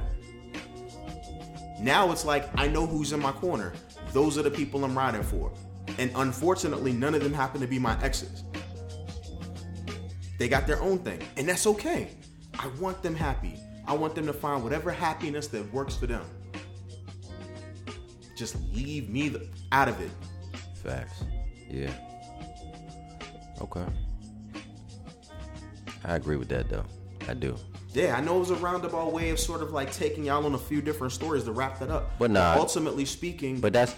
Now 1.82 2.12
it's 2.12 2.24
like 2.24 2.48
I 2.56 2.68
know 2.68 2.86
who's 2.86 3.12
in 3.12 3.20
my 3.20 3.32
corner. 3.32 3.74
Those 4.14 4.38
are 4.38 4.44
the 4.44 4.52
people 4.52 4.86
I'm 4.86 4.96
riding 4.96 5.24
for. 5.24 5.52
And 5.98 6.12
unfortunately, 6.14 6.94
none 6.94 7.16
of 7.16 7.24
them 7.24 7.34
happen 7.34 7.60
to 7.62 7.68
be 7.68 7.80
my 7.80 8.00
exes. 8.04 8.44
They 10.38 10.48
got 10.48 10.68
their 10.68 10.80
own 10.80 11.00
thing, 11.00 11.24
and 11.38 11.50
that's 11.50 11.66
okay. 11.66 12.10
I 12.60 12.68
want 12.80 13.02
them 13.02 13.16
happy. 13.16 13.60
I 13.89 13.93
want 13.93 14.13
them 14.13 14.28
to 14.28 14.34
find 14.34 14.63
whatever 14.63 14.91
happiness 14.91 15.47
that 15.47 15.73
works 15.73 15.95
for 15.95 16.06
them. 16.06 16.23
Just 18.36 18.56
leave 18.71 19.10
me 19.10 19.30
the, 19.30 19.47
out 19.71 19.89
of 19.89 19.99
it. 19.99 20.12
Facts. 20.75 21.23
Yeah. 21.67 21.91
Okay. 23.60 23.84
I 26.06 26.15
agree 26.15 26.36
with 26.36 26.49
that 26.49 26.69
though. 26.69 26.86
I 27.28 27.34
do. 27.34 27.58
Yeah, 27.93 28.15
I 28.15 28.21
know 28.21 28.38
it 28.38 28.39
was 28.41 28.52
a 28.52 28.56
roundabout 28.56 29.12
way 29.12 29.32
of 29.32 29.39
sort 29.39 29.63
of 29.63 29.71
like 29.71 29.91
taking 29.91 30.25
y'all 30.25 30.45
on 30.45 30.54
a 30.54 30.60
few 30.60 30.84
different 30.84 31.12
stories 31.12 31.43
to 31.45 31.52
wrap 31.52 31.80
that 31.80 31.89
up. 31.89 32.12
But 32.19 32.30
nah. 32.30 32.54
ultimately 32.54 33.06
speaking, 33.06 33.60
But 33.60 33.73
that's 33.73 33.95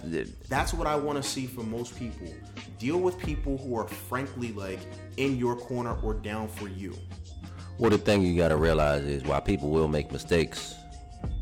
that's 0.48 0.72
what 0.72 0.86
I 0.86 0.96
want 0.96 1.22
to 1.22 1.28
see 1.28 1.46
from 1.46 1.70
most 1.70 1.98
people. 1.98 2.32
Deal 2.78 2.98
with 2.98 3.18
people 3.18 3.58
who 3.58 3.76
are 3.76 3.86
frankly 3.86 4.52
like 4.52 4.80
in 5.18 5.36
your 5.36 5.54
corner 5.54 5.94
or 6.02 6.14
down 6.14 6.48
for 6.48 6.68
you. 6.68 6.96
Well 7.82 7.90
the 7.90 7.98
thing 7.98 8.22
you 8.22 8.36
gotta 8.36 8.56
realize 8.56 9.02
is 9.02 9.24
why 9.24 9.40
people 9.40 9.68
will 9.68 9.88
make 9.88 10.12
mistakes, 10.12 10.76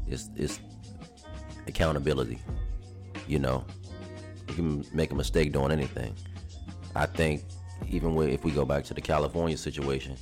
it's 0.08 0.58
accountability. 1.66 2.38
You 3.28 3.40
know. 3.40 3.66
You 4.48 4.54
can 4.54 4.84
make 4.94 5.12
a 5.12 5.14
mistake 5.14 5.52
doing 5.52 5.70
anything. 5.70 6.14
I 6.96 7.04
think 7.04 7.42
even 7.90 8.16
if 8.22 8.42
we 8.42 8.52
go 8.52 8.64
back 8.64 8.84
to 8.84 8.94
the 8.94 9.02
California 9.02 9.58
situation, 9.58 10.16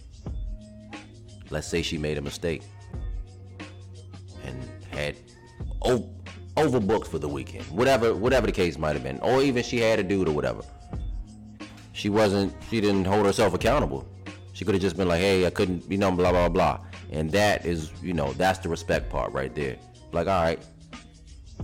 let's 1.51 1.69
say 1.69 1.83
she 1.83 1.99
made 1.99 2.19
a 2.19 2.21
mistake 2.21 2.63
and 4.45 4.69
had 4.91 5.15
o- 5.83 6.11
overbooked 6.57 7.07
for 7.07 7.21
the 7.21 7.29
weekend, 7.29 7.65
whatever 7.67 8.13
whatever 8.13 8.49
the 8.49 8.53
case 8.53 8.77
might 8.77 8.95
have 8.95 9.05
been, 9.05 9.21
or 9.21 9.41
even 9.41 9.63
she 9.63 9.79
had 9.79 10.01
a 10.01 10.03
dude 10.03 10.29
or 10.29 10.33
whatever. 10.33 10.63
She 11.93 12.09
wasn't. 12.09 12.53
She 12.69 12.81
didn't 12.81 13.05
hold 13.05 13.25
herself 13.25 13.55
accountable. 13.55 14.05
She 14.59 14.65
could 14.65 14.75
have 14.75 14.83
just 14.83 14.97
been 14.97 15.07
like, 15.07 15.21
"Hey, 15.21 15.47
I 15.47 15.51
couldn't," 15.51 15.89
you 15.89 15.99
know, 15.99 16.11
blah 16.11 16.33
blah 16.33 16.49
blah. 16.49 16.81
And 17.13 17.31
that 17.31 17.65
is, 17.65 17.93
you 18.03 18.13
know, 18.13 18.33
that's 18.33 18.59
the 18.59 18.69
respect 18.69 19.09
part 19.09 19.33
right 19.33 19.55
there. 19.55 19.77
Like, 20.11 20.27
all 20.27 20.43
right, 20.43 20.59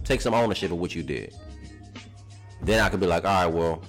take 0.05 0.21
some 0.21 0.33
ownership 0.33 0.71
of 0.71 0.79
what 0.79 0.95
you 0.95 1.03
did. 1.03 1.35
Then 2.63 2.79
I 2.79 2.89
could 2.89 3.01
be 3.01 3.09
like, 3.09 3.25
all 3.25 3.47
right, 3.47 3.53
well, 3.53 3.83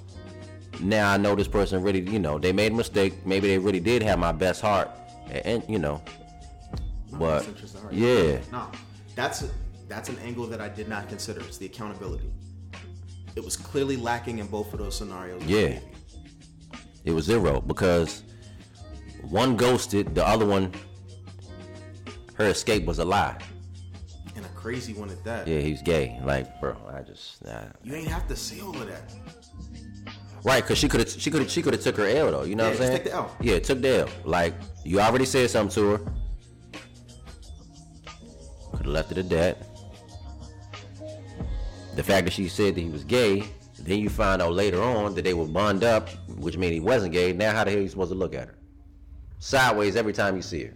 now 0.80 1.12
I 1.12 1.18
know 1.18 1.36
this 1.36 1.48
person 1.48 1.84
really, 1.84 2.02
you 2.02 2.18
know, 2.18 2.40
they 2.40 2.52
made 2.52 2.72
a 2.72 2.76
mistake. 2.76 3.14
Maybe 3.28 3.48
they 3.48 3.60
really 3.60 3.80
did 3.80 4.02
have 4.02 4.18
my 4.18 4.32
best 4.32 4.60
heart, 4.60 4.90
and, 5.30 5.46
and, 5.46 5.64
you 5.70 5.78
know, 5.78 6.02
but 7.12 7.46
Best 7.46 7.50
interest 7.50 7.78
yeah, 7.92 8.40
No, 8.52 8.72
that's 9.14 9.46
that's 9.88 10.10
an 10.10 10.18
angle 10.26 10.48
that 10.48 10.62
I 10.62 10.70
did 10.70 10.90
not 10.90 11.10
consider. 11.10 11.42
It's 11.42 11.60
the 11.60 11.68
accountability. 11.68 12.34
It 13.36 13.46
was 13.46 13.56
clearly 13.56 13.98
lacking 13.98 14.40
in 14.40 14.48
both 14.48 14.74
of 14.74 14.80
those 14.80 14.98
scenarios. 14.98 15.44
Yeah. 15.44 15.78
It 17.04 17.12
was 17.12 17.26
zero 17.26 17.62
because 17.62 18.24
one 19.24 19.56
ghosted, 19.58 20.14
the 20.16 20.26
other 20.28 20.46
one, 20.46 20.72
her 22.36 22.46
escape 22.48 22.86
was 22.86 23.00
a 23.00 23.06
lie. 23.06 23.38
And 24.36 24.46
a 24.46 24.50
crazy 24.50 24.94
one 24.94 25.10
at 25.10 25.24
that. 25.24 25.48
Yeah, 25.48 25.60
he 25.60 25.72
was 25.72 25.82
gay. 25.82 26.20
Like, 26.24 26.60
bro, 26.60 26.76
I 26.94 27.02
just 27.02 27.44
nah. 27.46 27.62
You 27.84 27.96
ain't 27.96 28.08
have 28.08 28.28
to 28.28 28.36
say 28.36 28.60
all 28.62 28.76
of 28.76 28.88
that. 28.88 29.12
right 30.44 30.62
because 30.62 30.78
she 30.78 30.88
could 30.90 31.00
have 31.00 31.10
she 31.10 31.32
could 31.32 31.42
have 31.42 31.50
she 31.50 31.62
could 31.62 31.74
have 31.74 31.82
took 31.84 31.96
her 31.98 32.06
L 32.08 32.32
though. 32.32 32.44
You 32.44 32.56
know 32.56 32.66
Yeah, 32.66 32.70
what 32.72 32.82
I'm 32.82 32.86
saying? 32.88 32.98
take 32.98 33.04
the 33.06 33.14
L. 33.14 33.36
Yeah, 33.42 33.60
took 33.60 33.82
the 33.82 34.00
L. 34.02 34.10
Like 34.26 34.54
you 34.84 35.00
already 35.00 35.26
said 35.26 35.50
something 35.50 35.74
to 35.76 35.90
her. 35.92 35.98
Could 38.72 38.86
have 38.86 38.88
left 38.88 39.12
it 39.14 39.18
at 39.20 39.30
that. 39.30 39.68
The 41.96 42.04
fact 42.04 42.26
that 42.26 42.34
she 42.34 42.50
said 42.50 42.76
that 42.76 42.82
he 42.82 42.90
was 42.90 43.06
gay, 43.06 43.46
then 43.80 44.00
you 44.00 44.10
find 44.10 44.42
out 44.42 44.52
later 44.52 44.84
on 44.84 45.16
that 45.16 45.22
they 45.24 45.34
were 45.34 45.46
bond 45.46 45.86
up, 45.86 46.10
which 46.38 46.58
means 46.58 46.74
he 46.74 46.82
wasn't 46.82 47.14
gay. 47.14 47.32
Now 47.32 47.54
how 47.54 47.64
the 47.64 47.72
hell 47.72 47.80
are 47.80 47.84
you 47.84 47.88
supposed 47.88 48.12
to 48.12 48.18
look 48.18 48.36
at 48.36 48.50
her? 48.50 48.55
Sideways 49.40 49.96
every 49.96 50.14
time 50.14 50.36
you 50.36 50.42
see 50.42 50.66
her. 50.66 50.74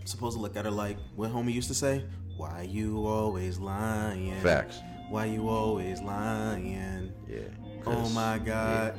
I'm 0.00 0.06
supposed 0.06 0.36
to 0.36 0.42
look 0.42 0.56
at 0.56 0.64
her 0.64 0.70
like 0.70 0.98
what 1.16 1.30
homie 1.30 1.52
used 1.52 1.68
to 1.68 1.74
say. 1.74 2.04
Why 2.36 2.62
you 2.62 3.06
always 3.06 3.58
lying? 3.58 4.34
Facts. 4.40 4.80
Why 5.10 5.24
you 5.26 5.48
always 5.48 6.00
lying? 6.00 7.12
Yeah. 7.28 7.40
Oh 7.86 8.08
my 8.10 8.38
god. 8.38 8.94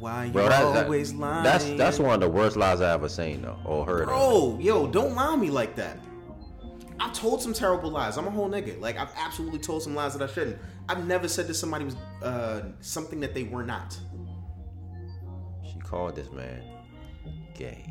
Why 0.00 0.26
you 0.26 0.32
Bro, 0.32 0.48
that, 0.48 0.72
that- 0.74 0.84
always 0.84 1.12
lying? 1.12 1.44
that's 1.44 1.64
that's 1.72 1.98
one 1.98 2.14
of 2.14 2.20
the 2.20 2.28
worst 2.28 2.56
lies 2.56 2.80
I 2.80 2.92
ever 2.92 3.08
seen 3.08 3.42
though, 3.42 3.58
or 3.64 3.84
heard. 3.86 4.02
of. 4.02 4.08
Bro, 4.08 4.58
yo, 4.60 4.86
don't 4.86 5.14
lie 5.14 5.26
on 5.28 5.40
me 5.40 5.50
like 5.50 5.74
that. 5.76 5.98
I've 7.00 7.12
told 7.12 7.40
some 7.40 7.52
terrible 7.52 7.90
lies. 7.90 8.16
I'm 8.16 8.26
a 8.26 8.30
whole 8.30 8.48
nigga. 8.48 8.80
Like 8.80 8.96
I've 8.98 9.12
absolutely 9.16 9.60
told 9.60 9.82
some 9.82 9.94
lies 9.94 10.16
that 10.16 10.28
I 10.28 10.32
shouldn't. 10.32 10.58
I've 10.88 11.06
never 11.06 11.28
said 11.28 11.46
that 11.48 11.54
somebody 11.54 11.84
was 11.84 11.96
uh, 12.22 12.62
something 12.80 13.20
that 13.20 13.34
they 13.34 13.44
were 13.44 13.62
not. 13.62 13.96
Called 15.88 16.16
this 16.16 16.30
man 16.30 16.62
gay. 17.54 17.90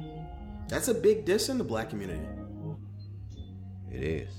That's 0.68 0.88
a 0.88 0.94
big 0.94 1.26
diss 1.26 1.50
in 1.50 1.58
the 1.58 1.64
black 1.64 1.90
community. 1.90 2.22
It 3.92 4.04
is. 4.04 4.30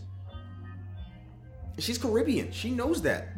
She's 1.78 1.98
Caribbean. 1.98 2.52
She 2.52 2.70
knows 2.70 3.02
that. 3.02 3.28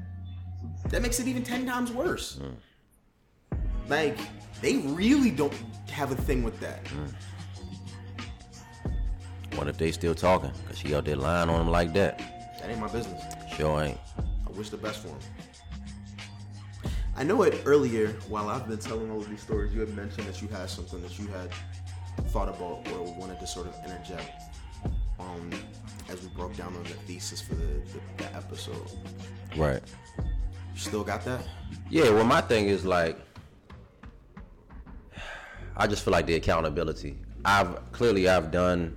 That 0.91 1.01
makes 1.01 1.21
it 1.21 1.27
even 1.27 1.43
ten 1.43 1.65
times 1.65 1.91
worse. 1.91 2.39
Hmm. 2.39 3.57
Like 3.89 4.19
they 4.61 4.77
really 4.79 5.31
don't 5.31 5.55
have 5.91 6.13
a 6.13 6.17
thing 6.17 6.43
with 6.43 6.61
that. 6.61 6.87
Hmm. 6.89 7.07
What 9.57 9.69
if 9.69 9.79
they 9.79 9.91
still 9.91 10.15
talking? 10.15 10.53
Cause 10.67 10.79
she 10.79 10.95
out 10.95 11.07
there 11.07 11.17
lying 11.17 11.49
on 11.49 11.63
him 11.63 11.71
like 11.71 11.95
that. 11.95 12.19
That 12.61 12.69
ain't 12.69 12.79
my 12.79 12.89
business. 12.89 13.23
Sure 13.57 13.83
ain't. 13.83 13.99
I 14.19 14.51
wish 14.51 14.69
the 14.69 14.77
best 14.77 15.01
for 15.01 15.09
him. 15.09 15.19
I 17.21 17.23
know 17.23 17.43
it 17.43 17.61
earlier 17.67 18.17
while 18.31 18.49
I've 18.49 18.67
been 18.67 18.79
telling 18.79 19.11
all 19.11 19.19
of 19.19 19.29
these 19.29 19.43
stories. 19.43 19.75
You 19.75 19.81
had 19.81 19.95
mentioned 19.95 20.27
that 20.27 20.41
you 20.41 20.49
had 20.49 20.71
something 20.71 21.03
that 21.03 21.19
you 21.19 21.27
had 21.27 21.51
thought 22.29 22.49
about 22.49 22.91
or 22.95 23.15
wanted 23.15 23.39
to 23.41 23.47
sort 23.47 23.67
of 23.67 23.75
interject 23.85 24.43
um, 25.19 25.51
as 26.09 26.23
we 26.23 26.29
broke 26.29 26.57
down 26.57 26.75
on 26.75 26.83
the 26.85 26.95
thesis 27.07 27.43
for 27.43 27.57
the, 27.57 27.67
the, 27.67 28.01
the 28.17 28.35
episode. 28.35 28.91
Right. 29.55 29.83
You 30.17 30.81
still 30.81 31.05
got 31.05 31.23
that? 31.27 31.47
Yeah. 31.91 32.09
Well, 32.09 32.25
my 32.25 32.41
thing 32.41 32.69
is 32.69 32.87
like, 32.87 33.19
I 35.77 35.87
just 35.87 36.03
feel 36.03 36.13
like 36.13 36.25
the 36.25 36.37
accountability. 36.37 37.19
I've 37.45 37.93
clearly 37.93 38.31
I've 38.31 38.51
done, 38.51 38.97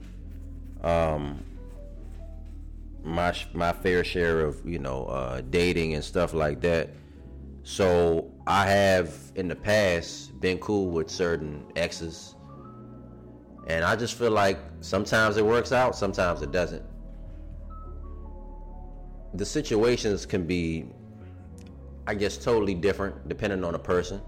um, 0.82 1.43
my 3.03 3.36
my 3.53 3.74
fair 3.74 4.05
share 4.05 4.39
of 4.39 4.65
you 4.65 4.80
know 4.80 5.07
uh, 5.07 5.41
dating 5.49 5.93
and 5.95 6.01
stuff 6.01 6.34
like 6.34 6.61
that. 6.61 6.89
So 7.64 8.30
I 8.45 8.68
have 8.68 9.14
in 9.36 9.47
the 9.47 9.55
past 9.55 10.39
been 10.41 10.57
cool 10.59 10.89
with 10.89 11.09
certain 11.09 11.66
exes. 11.78 12.36
And 13.68 13.86
I 13.86 13.95
just 13.95 14.16
feel 14.16 14.32
like 14.32 14.59
sometimes 14.82 15.38
it 15.38 15.45
works 15.45 15.72
out, 15.72 15.95
sometimes 15.95 16.41
it 16.41 16.51
doesn't. 16.51 16.84
The 19.34 19.45
situations 19.45 20.26
can 20.26 20.45
be, 20.45 20.86
I 22.05 22.14
guess, 22.16 22.38
totally 22.38 22.76
different 22.76 23.30
depending 23.30 23.64
on 23.64 23.72
the 23.72 23.80
person. 23.80 24.22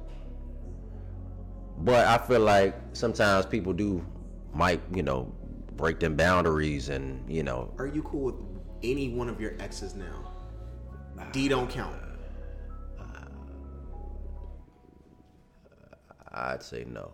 But 1.79 2.07
I 2.07 2.17
feel 2.25 2.39
like 2.39 2.73
sometimes 2.93 3.45
people 3.45 3.73
do 3.73 4.03
might, 4.53 4.81
you 4.93 5.03
know, 5.03 5.29
break 5.75 5.99
them 5.99 6.15
boundaries 6.15 6.87
and, 6.87 7.29
you 7.29 7.43
know, 7.43 7.73
Are 7.77 7.85
you 7.87 8.01
cool 8.03 8.23
with 8.23 8.35
any 8.81 9.09
one 9.09 9.27
of 9.27 9.41
your 9.41 9.55
exes 9.59 9.93
now? 9.93 10.31
D 11.33 11.49
don't 11.49 11.69
count. 11.69 12.04
I'd 16.35 16.61
say 16.63 16.85
no. 16.87 17.13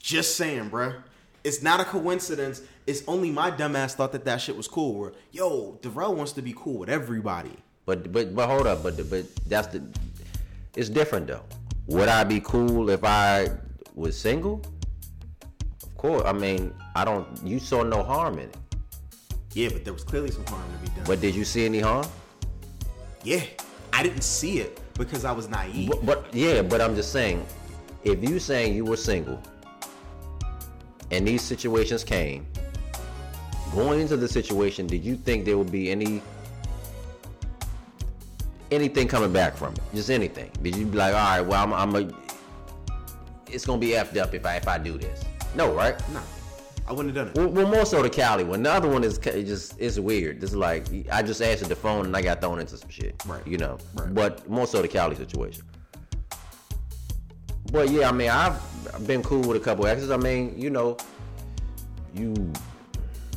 Just 0.00 0.36
saying, 0.36 0.70
bruh. 0.70 1.02
It's 1.44 1.62
not 1.62 1.80
a 1.80 1.84
coincidence. 1.84 2.62
It's 2.86 3.02
only 3.06 3.30
my 3.30 3.50
dumbass 3.50 3.94
thought 3.94 4.12
that 4.12 4.24
that 4.24 4.40
shit 4.40 4.56
was 4.56 4.68
cool. 4.68 4.94
Where, 4.98 5.12
yo, 5.32 5.78
Darrell 5.82 6.14
wants 6.14 6.32
to 6.32 6.42
be 6.42 6.54
cool 6.56 6.78
with 6.78 6.88
everybody. 6.88 7.56
But 7.86 8.12
but 8.12 8.34
but 8.34 8.48
hold 8.48 8.66
up, 8.66 8.82
but 8.82 8.96
but 9.08 9.24
that's 9.46 9.68
the 9.68 9.82
it's 10.76 10.88
different 10.88 11.26
though. 11.26 11.44
Would 11.86 12.08
I 12.08 12.24
be 12.24 12.40
cool 12.40 12.90
if 12.90 13.02
I 13.02 13.48
was 13.94 14.16
single? 14.18 14.62
Of 15.82 15.96
course. 15.96 16.22
I 16.26 16.32
mean, 16.32 16.74
I 16.94 17.04
don't. 17.04 17.26
You 17.44 17.58
saw 17.58 17.82
no 17.82 18.02
harm 18.02 18.34
in 18.34 18.50
it. 18.50 18.56
Yeah, 19.54 19.70
but 19.72 19.84
there 19.84 19.94
was 19.94 20.04
clearly 20.04 20.30
some 20.30 20.44
harm 20.46 20.62
to 20.70 20.90
be 20.90 20.94
done. 20.94 21.04
But 21.06 21.20
did 21.20 21.34
you 21.34 21.44
see 21.44 21.64
any 21.64 21.80
harm? 21.80 22.06
yeah, 23.24 23.42
I 23.92 24.02
didn't 24.02 24.22
see 24.22 24.60
it 24.60 24.80
because 24.98 25.24
I 25.24 25.32
was 25.32 25.48
naive. 25.48 25.88
But, 25.88 26.04
but 26.04 26.34
yeah, 26.34 26.60
but 26.60 26.80
I'm 26.80 26.94
just 26.94 27.12
saying, 27.12 27.46
if 28.04 28.22
you 28.28 28.38
saying 28.38 28.74
you 28.74 28.84
were 28.84 28.96
single 28.96 29.40
and 31.10 31.26
these 31.26 31.42
situations 31.42 32.04
came, 32.04 32.46
going 33.72 34.00
into 34.00 34.16
the 34.16 34.28
situation, 34.28 34.86
did 34.86 35.04
you 35.04 35.16
think 35.16 35.44
there 35.44 35.56
would 35.56 35.72
be 35.72 35.90
any 35.90 36.20
anything 38.70 39.08
coming 39.08 39.32
back 39.32 39.56
from 39.56 39.72
it? 39.72 39.80
Just 39.94 40.10
anything? 40.10 40.50
Did 40.62 40.76
you 40.76 40.84
be 40.84 40.98
like, 40.98 41.14
all 41.14 41.20
right, 41.20 41.40
well, 41.40 41.62
I'm, 41.62 41.72
I'm 41.72 41.96
a, 41.96 42.12
it's 43.46 43.64
gonna 43.64 43.80
be 43.80 43.90
effed 43.90 44.18
up 44.18 44.34
if 44.34 44.44
I 44.44 44.56
if 44.56 44.68
I 44.68 44.76
do 44.78 44.98
this? 44.98 45.24
No, 45.54 45.72
right? 45.72 45.96
Nah, 46.10 46.20
I 46.88 46.92
wouldn't 46.92 47.14
have 47.14 47.34
done 47.34 47.36
it. 47.36 47.38
Well, 47.38 47.64
well, 47.64 47.70
more 47.70 47.84
so 47.84 48.02
the 48.02 48.08
Cali 48.08 48.44
one. 48.44 48.62
The 48.62 48.72
other 48.72 48.88
one 48.88 49.04
is 49.04 49.18
it 49.18 49.44
just 49.44 49.78
it's 49.78 49.98
weird. 49.98 50.42
It's 50.42 50.54
like 50.54 50.86
I 51.12 51.22
just 51.22 51.42
answered 51.42 51.68
the 51.68 51.76
phone 51.76 52.06
and 52.06 52.16
I 52.16 52.22
got 52.22 52.40
thrown 52.40 52.60
into 52.60 52.78
some 52.78 52.88
shit. 52.88 53.22
Right. 53.26 53.46
You 53.46 53.58
know. 53.58 53.76
Right. 53.94 54.14
But 54.14 54.48
more 54.48 54.66
so 54.66 54.80
the 54.80 54.88
Cali 54.88 55.14
situation. 55.14 55.64
But 57.70 57.90
yeah, 57.90 58.08
I 58.08 58.12
mean, 58.12 58.30
I've 58.30 58.58
I've 58.94 59.06
been 59.06 59.22
cool 59.22 59.42
with 59.42 59.58
a 59.58 59.60
couple 59.60 59.86
exes. 59.86 60.10
I 60.10 60.16
mean, 60.16 60.58
you 60.58 60.70
know, 60.70 60.96
you 62.14 62.50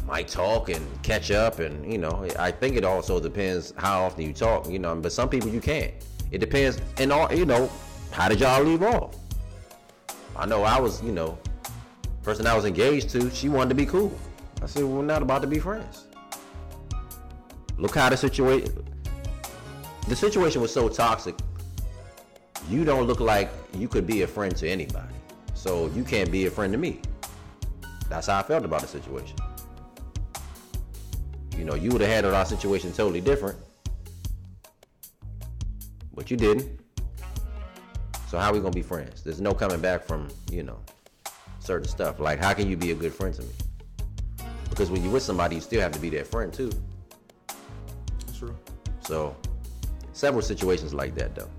might 0.07 0.29
talk 0.29 0.69
and 0.69 1.03
catch 1.03 1.29
up, 1.29 1.59
and 1.59 1.91
you 1.91 1.97
know, 1.97 2.25
I 2.39 2.51
think 2.51 2.77
it 2.77 2.85
also 2.85 3.19
depends 3.19 3.73
how 3.75 4.03
often 4.03 4.25
you 4.25 4.31
talk. 4.31 4.69
You 4.69 4.79
know, 4.79 4.95
but 4.95 5.11
some 5.11 5.27
people 5.27 5.49
you 5.49 5.59
can't. 5.59 5.93
It 6.31 6.37
depends, 6.37 6.79
and 6.99 7.11
all 7.11 7.29
you 7.33 7.45
know, 7.45 7.69
how 8.11 8.29
did 8.29 8.39
y'all 8.39 8.63
leave 8.63 8.81
off? 8.81 9.13
I 10.37 10.45
know 10.45 10.63
I 10.63 10.79
was, 10.79 11.03
you 11.03 11.11
know, 11.11 11.37
person 12.23 12.45
I 12.45 12.55
was 12.55 12.65
engaged 12.65 13.09
to, 13.11 13.29
she 13.31 13.49
wanted 13.49 13.69
to 13.69 13.75
be 13.75 13.85
cool. 13.85 14.17
I 14.61 14.67
said, 14.67 14.83
we're 14.83 15.03
not 15.03 15.21
about 15.21 15.41
to 15.41 15.47
be 15.47 15.59
friends. 15.59 16.05
Look 17.77 17.95
how 17.95 18.09
the 18.09 18.17
situation, 18.17 18.85
the 20.07 20.15
situation 20.15 20.61
was 20.61 20.71
so 20.71 20.87
toxic. 20.87 21.35
You 22.69 22.85
don't 22.85 23.07
look 23.07 23.19
like 23.19 23.49
you 23.73 23.87
could 23.87 24.05
be 24.05 24.21
a 24.21 24.27
friend 24.27 24.55
to 24.57 24.69
anybody. 24.69 25.13
So 25.55 25.87
you 25.95 26.03
can't 26.03 26.31
be 26.31 26.45
a 26.45 26.51
friend 26.51 26.71
to 26.73 26.77
me. 26.77 27.01
That's 28.07 28.27
how 28.27 28.39
I 28.39 28.43
felt 28.43 28.65
about 28.65 28.81
the 28.81 28.87
situation. 28.87 29.37
You 31.57 31.65
know, 31.65 31.75
you 31.75 31.89
would 31.89 32.01
have 32.01 32.09
handled 32.09 32.35
our 32.35 32.45
situation 32.45 32.91
totally 32.91 33.21
different. 33.21 33.57
But 36.13 36.29
you 36.29 36.37
didn't. 36.37 36.79
So 38.27 38.37
how 38.37 38.49
are 38.49 38.53
we 38.53 38.59
gonna 38.59 38.71
be 38.71 38.81
friends? 38.81 39.23
There's 39.23 39.41
no 39.41 39.53
coming 39.53 39.81
back 39.81 40.03
from, 40.03 40.27
you 40.51 40.63
know, 40.63 40.79
certain 41.71 41.87
stuff. 41.87 42.19
Like 42.19 42.37
how 42.39 42.53
can 42.53 42.69
you 42.69 42.75
be 42.75 42.91
a 42.91 42.95
good 42.95 43.13
friend 43.13 43.33
to 43.33 43.43
me? 43.43 43.53
Because 44.69 44.91
when 44.91 45.01
you're 45.01 45.13
with 45.13 45.23
somebody, 45.23 45.55
you 45.55 45.61
still 45.61 45.79
have 45.79 45.93
to 45.93 45.99
be 45.99 46.09
their 46.09 46.25
friend 46.25 46.51
too. 46.51 46.69
That's 47.47 48.37
true. 48.37 48.53
So 48.99 49.37
several 50.11 50.41
situations 50.41 50.93
like 50.93 51.15
that 51.15 51.33
though. 51.33 51.49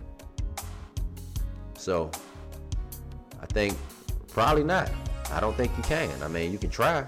So 1.78 2.10
I 3.40 3.46
think 3.46 3.74
probably 4.28 4.64
not. 4.64 4.90
I 5.30 5.40
don't 5.40 5.56
think 5.56 5.72
you 5.78 5.82
can. 5.82 6.10
I 6.22 6.28
mean, 6.28 6.52
you 6.52 6.58
can 6.58 6.68
try, 6.68 7.06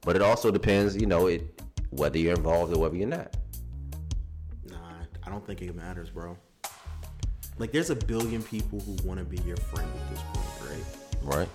but 0.00 0.16
it 0.16 0.22
also 0.22 0.50
depends, 0.50 0.96
you 0.96 1.04
know, 1.04 1.26
it 1.26 1.42
whether 1.90 2.16
you're 2.16 2.34
involved 2.34 2.74
or 2.74 2.80
whether 2.80 2.96
you're 2.96 3.08
not. 3.08 3.36
Nah, 4.70 4.78
I 5.22 5.28
don't 5.28 5.46
think 5.46 5.60
it 5.60 5.74
matters, 5.74 6.08
bro. 6.08 6.34
Like, 7.58 7.72
there's 7.72 7.90
a 7.90 7.96
billion 7.96 8.42
people 8.42 8.80
who 8.80 8.96
want 9.06 9.18
to 9.18 9.24
be 9.24 9.36
your 9.46 9.58
friend 9.58 9.88
at 9.88 10.10
this 10.10 10.22
point, 10.32 10.70
right? 10.70 11.36
Right? 11.36 11.48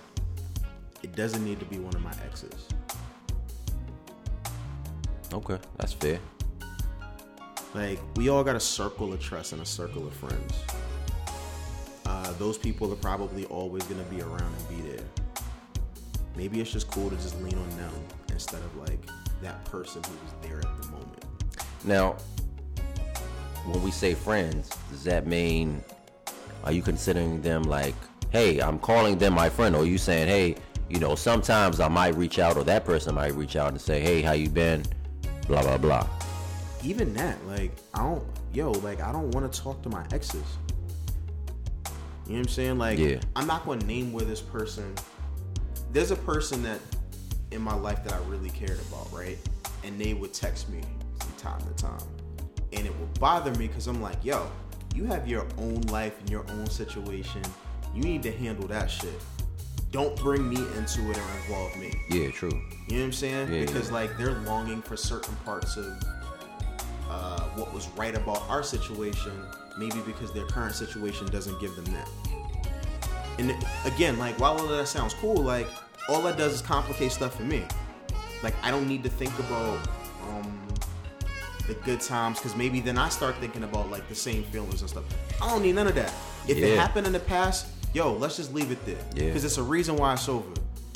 It 1.02 1.16
doesn't 1.16 1.44
need 1.44 1.58
to 1.60 1.66
be 1.66 1.78
one 1.78 1.94
of 1.94 2.02
my 2.02 2.12
exes. 2.24 2.68
Okay, 5.32 5.58
that's 5.78 5.92
fair. 5.92 6.18
Like, 7.74 7.98
we 8.16 8.28
all 8.28 8.44
got 8.44 8.54
a 8.54 8.60
circle 8.60 9.12
of 9.12 9.20
trust 9.20 9.52
and 9.52 9.62
a 9.62 9.66
circle 9.66 10.06
of 10.06 10.12
friends. 10.12 10.54
Uh, 12.04 12.32
those 12.34 12.58
people 12.58 12.92
are 12.92 12.96
probably 12.96 13.46
always 13.46 13.82
going 13.84 14.02
to 14.02 14.10
be 14.10 14.20
around 14.20 14.54
and 14.54 14.68
be 14.68 14.90
there. 14.90 15.04
Maybe 16.36 16.60
it's 16.60 16.70
just 16.70 16.90
cool 16.90 17.10
to 17.10 17.16
just 17.16 17.40
lean 17.42 17.56
on 17.56 17.70
them 17.76 17.92
instead 18.30 18.60
of 18.60 18.76
like 18.76 19.00
that 19.42 19.64
person 19.64 20.02
who 20.04 20.12
was 20.12 20.34
there 20.42 20.58
at 20.58 20.82
the 20.82 20.88
moment. 20.88 21.24
Now, 21.84 22.16
when 23.66 23.82
we 23.82 23.90
say 23.90 24.14
friends, 24.14 24.70
does 24.90 25.04
that 25.04 25.26
mean 25.26 25.82
are 26.64 26.72
you 26.72 26.82
considering 26.82 27.42
them 27.42 27.62
like, 27.64 27.94
hey, 28.30 28.60
I'm 28.60 28.78
calling 28.78 29.18
them 29.18 29.34
my 29.34 29.48
friend, 29.48 29.74
or 29.74 29.82
are 29.82 29.86
you 29.86 29.98
saying, 29.98 30.28
hey, 30.28 30.56
you 30.88 30.98
know, 30.98 31.14
sometimes 31.14 31.80
I 31.80 31.88
might 31.88 32.14
reach 32.16 32.38
out, 32.38 32.56
or 32.56 32.64
that 32.64 32.84
person 32.84 33.14
might 33.14 33.34
reach 33.34 33.56
out 33.56 33.70
and 33.70 33.80
say, 33.80 34.00
hey, 34.00 34.22
how 34.22 34.32
you 34.32 34.48
been? 34.48 34.84
Blah 35.46 35.62
blah 35.62 35.78
blah. 35.78 36.06
Even 36.84 37.14
that, 37.14 37.36
like, 37.46 37.70
I 37.94 38.00
don't, 38.00 38.24
yo, 38.52 38.72
like, 38.72 39.00
I 39.00 39.12
don't 39.12 39.30
want 39.30 39.50
to 39.50 39.60
talk 39.60 39.82
to 39.82 39.88
my 39.88 40.04
exes. 40.12 40.42
You 42.26 42.34
know 42.34 42.38
what 42.38 42.38
I'm 42.38 42.48
saying? 42.48 42.78
Like, 42.78 42.98
Yeah. 42.98 43.20
I'm 43.36 43.46
not 43.46 43.64
going 43.64 43.78
to 43.80 43.86
name 43.86 44.12
where 44.12 44.24
this 44.24 44.40
person. 44.40 44.94
There's 45.92 46.10
a 46.10 46.16
person 46.16 46.62
that 46.62 46.80
in 47.50 47.60
my 47.60 47.74
life 47.74 48.02
that 48.04 48.12
I 48.12 48.18
really 48.28 48.50
cared 48.50 48.80
about, 48.88 49.12
right? 49.12 49.38
And 49.84 50.00
they 50.00 50.14
would 50.14 50.32
text 50.32 50.68
me 50.70 50.80
from 51.20 51.32
time 51.36 51.60
to 51.60 51.82
time, 51.82 52.06
and 52.72 52.86
it 52.86 52.98
would 52.98 53.18
bother 53.20 53.52
me 53.58 53.68
because 53.68 53.86
I'm 53.86 54.00
like, 54.00 54.24
yo, 54.24 54.50
you 54.94 55.04
have 55.04 55.28
your 55.28 55.46
own 55.58 55.80
life 55.82 56.18
and 56.20 56.30
your 56.30 56.44
own 56.50 56.66
situation. 56.68 57.42
You 57.94 58.02
need 58.02 58.22
to 58.24 58.32
handle 58.32 58.66
that 58.68 58.90
shit. 58.90 59.20
Don't 59.92 60.16
bring 60.16 60.48
me 60.48 60.56
into 60.56 61.10
it 61.10 61.18
or 61.18 61.36
involve 61.44 61.76
me. 61.76 61.92
Yeah, 62.08 62.30
true. 62.30 62.50
You 62.88 62.96
know 62.96 62.98
what 62.98 63.04
I'm 63.04 63.12
saying? 63.12 63.52
Yeah, 63.52 63.60
because 63.60 63.88
yeah. 63.88 63.94
like 63.94 64.16
they're 64.16 64.40
longing 64.40 64.80
for 64.80 64.96
certain 64.96 65.36
parts 65.44 65.76
of 65.76 66.02
uh, 67.10 67.42
what 67.56 67.72
was 67.74 67.88
right 67.90 68.16
about 68.16 68.42
our 68.48 68.62
situation, 68.62 69.32
maybe 69.76 70.00
because 70.06 70.32
their 70.32 70.46
current 70.46 70.74
situation 70.74 71.26
doesn't 71.26 71.60
give 71.60 71.76
them 71.76 71.84
that. 71.86 72.08
And 73.38 73.54
again, 73.84 74.18
like 74.18 74.38
while 74.40 74.58
all 74.58 74.66
that 74.66 74.88
sounds 74.88 75.12
cool, 75.12 75.36
like 75.36 75.68
all 76.08 76.22
that 76.22 76.38
does 76.38 76.54
is 76.54 76.62
complicate 76.62 77.12
stuff 77.12 77.36
for 77.36 77.44
me. 77.44 77.62
Like 78.42 78.54
I 78.62 78.70
don't 78.70 78.88
need 78.88 79.02
to 79.02 79.10
think 79.10 79.38
about 79.40 79.86
um, 80.30 80.68
the 81.66 81.74
good 81.84 82.00
times 82.00 82.38
because 82.38 82.56
maybe 82.56 82.80
then 82.80 82.96
I 82.96 83.10
start 83.10 83.36
thinking 83.36 83.62
about 83.62 83.90
like 83.90 84.08
the 84.08 84.14
same 84.14 84.42
feelings 84.44 84.80
and 84.80 84.88
stuff. 84.88 85.04
I 85.40 85.50
don't 85.50 85.62
need 85.62 85.74
none 85.74 85.86
of 85.86 85.94
that. 85.96 86.12
If 86.48 86.56
it 86.56 86.78
happened 86.78 87.06
in 87.06 87.12
the 87.12 87.20
past, 87.20 87.66
yo, 87.92 88.12
let's 88.14 88.36
just 88.36 88.52
leave 88.54 88.70
it 88.70 88.84
there. 88.86 88.96
Yeah. 89.14 89.26
Because 89.26 89.44
it's 89.44 89.58
a 89.58 89.62
reason 89.62 89.96
why 89.96 90.14
it's 90.14 90.28
over. 90.28 90.48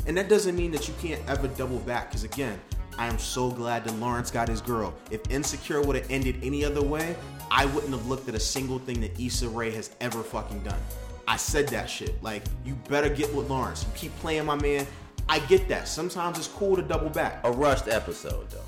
And 0.07 0.17
that 0.17 0.29
doesn't 0.29 0.57
mean 0.57 0.71
that 0.73 0.89
you 0.89 0.95
can't 1.01 1.21
ever 1.29 1.49
double 1.49 1.79
back. 1.81 2.11
Because 2.11 2.25
again, 2.25 2.59
I 2.99 3.07
am 3.07 3.19
so 3.19 3.51
glad 3.51 3.85
that 3.85 3.95
Lawrence 3.97 4.31
got 4.31 4.49
his 4.49 4.61
girl. 4.61 4.95
If 5.11 5.21
Insecure 5.31 5.83
would 5.83 5.97
have 5.97 6.11
ended 6.11 6.39
any 6.43 6.65
other 6.65 6.83
way, 6.83 7.17
I 7.51 7.67
wouldn't 7.67 7.93
have 7.93 8.07
looked 8.07 8.29
at 8.29 8.35
a 8.35 8.41
single 8.41 8.79
thing 8.79 9.01
that 9.01 9.19
Issa 9.21 9.49
Rae 9.49 9.71
has 9.73 9.91
ever 10.01 10.23
fucking 10.23 10.63
done. 10.63 10.81
I 11.29 11.37
said 11.37 11.69
that 11.69 11.91
shit. 11.91 12.23
Like, 12.23 12.45
you 12.65 12.75
better 12.89 13.09
get 13.09 13.33
with 13.35 13.51
Lawrence. 13.51 13.85
You 13.85 13.91
keep 13.95 14.17
playing 14.19 14.47
my 14.47 14.55
man. 14.57 14.87
I 15.29 15.41
get 15.41 15.69
that. 15.69 15.89
Sometimes 15.89 16.39
it's 16.39 16.49
cool 16.49 16.77
to 16.77 16.83
double 16.83 17.11
back. 17.11 17.41
A 17.45 17.51
rushed 17.51 17.89
episode 17.89 18.49
though. 18.51 18.63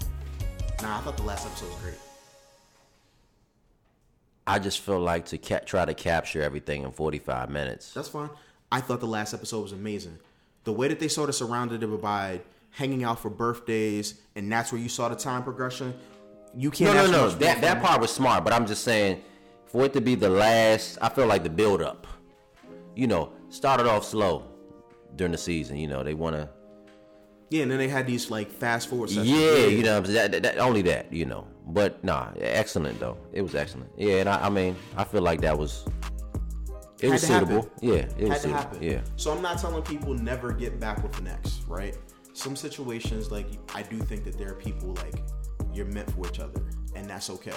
Nah, 0.82 0.98
I 0.98 1.00
thought 1.02 1.16
the 1.16 1.22
last 1.22 1.46
episode 1.46 1.68
was 1.68 1.78
great. 1.82 2.07
I 4.48 4.58
just 4.58 4.80
feel 4.80 4.98
like 4.98 5.26
to 5.26 5.38
ca- 5.38 5.60
try 5.60 5.84
to 5.84 5.94
capture 5.94 6.42
everything 6.42 6.82
in 6.82 6.90
45 6.90 7.50
minutes. 7.50 7.92
That's 7.92 8.08
fine. 8.08 8.30
I 8.72 8.80
thought 8.80 9.00
the 9.00 9.06
last 9.06 9.34
episode 9.34 9.60
was 9.60 9.72
amazing. 9.72 10.18
The 10.64 10.72
way 10.72 10.88
that 10.88 10.98
they 11.00 11.08
sort 11.08 11.28
of 11.28 11.34
surrounded 11.34 11.82
it 11.82 12.02
by 12.02 12.40
hanging 12.70 13.04
out 13.04 13.20
for 13.20 13.30
birthdays, 13.30 14.20
and 14.36 14.50
that's 14.50 14.72
where 14.72 14.80
you 14.80 14.88
saw 14.88 15.08
the 15.08 15.16
time 15.16 15.42
progression. 15.42 15.94
You 16.54 16.70
can't. 16.70 16.94
No, 16.94 17.06
no, 17.06 17.12
no. 17.12 17.30
That 17.30 17.60
that 17.60 17.82
part 17.82 18.00
was 18.00 18.10
smart, 18.10 18.42
but 18.44 18.52
I'm 18.52 18.66
just 18.66 18.84
saying, 18.84 19.22
for 19.66 19.84
it 19.84 19.92
to 19.92 20.00
be 20.00 20.14
the 20.14 20.30
last, 20.30 20.98
I 21.02 21.08
feel 21.10 21.26
like 21.26 21.42
the 21.42 21.50
build 21.50 21.82
up. 21.82 22.06
You 22.94 23.06
know, 23.06 23.32
started 23.50 23.86
off 23.86 24.04
slow 24.04 24.44
during 25.14 25.32
the 25.32 25.38
season. 25.38 25.76
You 25.76 25.88
know, 25.88 26.02
they 26.02 26.14
want 26.14 26.36
to. 26.36 26.48
Yeah, 27.50 27.62
and 27.62 27.70
then 27.70 27.78
they 27.78 27.88
had 27.88 28.06
these 28.06 28.30
like 28.30 28.50
fast 28.50 28.88
forward 28.88 29.08
sessions. 29.10 29.30
Yeah, 29.30 29.66
you 29.66 29.82
know, 29.82 30.00
that, 30.00 30.32
that, 30.32 30.42
that, 30.42 30.58
only 30.58 30.82
that, 30.82 31.12
you 31.12 31.24
know. 31.24 31.46
But 31.66 32.02
nah, 32.04 32.30
excellent 32.38 33.00
though. 33.00 33.16
It 33.32 33.42
was 33.42 33.54
excellent. 33.54 33.90
Yeah, 33.96 34.16
and 34.16 34.28
I, 34.28 34.46
I 34.46 34.48
mean, 34.50 34.76
I 34.96 35.04
feel 35.04 35.22
like 35.22 35.40
that 35.42 35.58
was. 35.58 35.86
It 37.00 37.04
Had 37.04 37.12
was 37.12 37.22
suitable. 37.22 37.62
happen. 37.62 37.70
Yeah, 37.80 37.94
it 37.94 38.18
was 38.18 38.28
had 38.28 38.28
to 38.28 38.40
suitable. 38.40 38.58
happen. 38.58 38.82
Yeah. 38.82 39.00
So 39.16 39.32
I'm 39.32 39.40
not 39.40 39.58
telling 39.58 39.82
people 39.82 40.14
never 40.14 40.52
get 40.52 40.80
back 40.80 41.02
with 41.02 41.18
an 41.18 41.28
ex, 41.28 41.60
right? 41.68 41.96
Some 42.32 42.56
situations, 42.56 43.30
like 43.30 43.46
I 43.74 43.82
do 43.82 43.98
think 43.98 44.24
that 44.24 44.36
there 44.36 44.50
are 44.50 44.54
people 44.54 44.94
like 44.94 45.22
you're 45.72 45.86
meant 45.86 46.10
for 46.10 46.26
each 46.26 46.40
other, 46.40 46.62
and 46.96 47.08
that's 47.08 47.30
okay. 47.30 47.52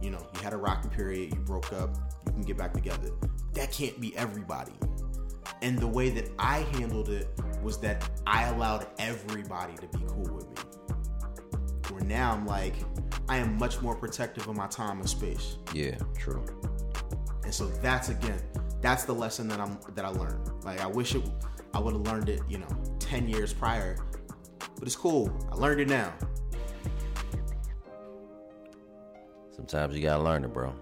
You 0.00 0.10
know, 0.10 0.26
you 0.34 0.40
had 0.40 0.52
a 0.52 0.56
rocky 0.56 0.88
period, 0.88 1.34
you 1.34 1.40
broke 1.40 1.72
up, 1.72 1.96
you 2.26 2.32
can 2.32 2.42
get 2.42 2.56
back 2.56 2.72
together. 2.72 3.10
That 3.54 3.72
can't 3.72 4.00
be 4.00 4.16
everybody. 4.16 4.72
And 5.62 5.78
the 5.78 5.86
way 5.86 6.10
that 6.10 6.30
I 6.38 6.60
handled 6.72 7.08
it 7.08 7.28
was 7.62 7.78
that 7.78 8.08
I 8.26 8.44
allowed 8.44 8.86
everybody 8.98 9.74
to 9.74 9.86
be 9.98 10.04
cool 10.06 10.34
with 10.34 10.48
me. 10.48 10.56
Where 11.90 12.04
now 12.04 12.32
I'm 12.32 12.46
like, 12.46 12.74
I 13.28 13.38
am 13.38 13.56
much 13.56 13.80
more 13.80 13.94
protective 13.94 14.46
of 14.48 14.56
my 14.56 14.66
time 14.66 15.00
and 15.00 15.08
space. 15.08 15.56
Yeah, 15.72 15.96
true. 16.18 16.44
And 17.42 17.54
so 17.54 17.66
that's 17.66 18.08
again, 18.10 18.40
that's 18.80 19.04
the 19.04 19.14
lesson 19.14 19.48
that 19.48 19.60
I'm 19.60 19.78
that 19.94 20.04
I 20.04 20.08
learned. 20.08 20.50
Like 20.64 20.80
I 20.80 20.86
wish 20.86 21.14
it, 21.14 21.22
I 21.72 21.78
would 21.78 21.94
have 21.94 22.02
learned 22.02 22.28
it, 22.28 22.42
you 22.48 22.58
know, 22.58 22.68
ten 22.98 23.28
years 23.28 23.52
prior. 23.52 23.96
But 24.58 24.84
it's 24.84 24.96
cool. 24.96 25.34
I 25.50 25.54
learned 25.54 25.80
it 25.80 25.88
now. 25.88 26.12
Sometimes 29.52 29.94
you 29.96 30.02
gotta 30.02 30.22
learn 30.22 30.44
it, 30.44 30.52
bro. 30.52 30.74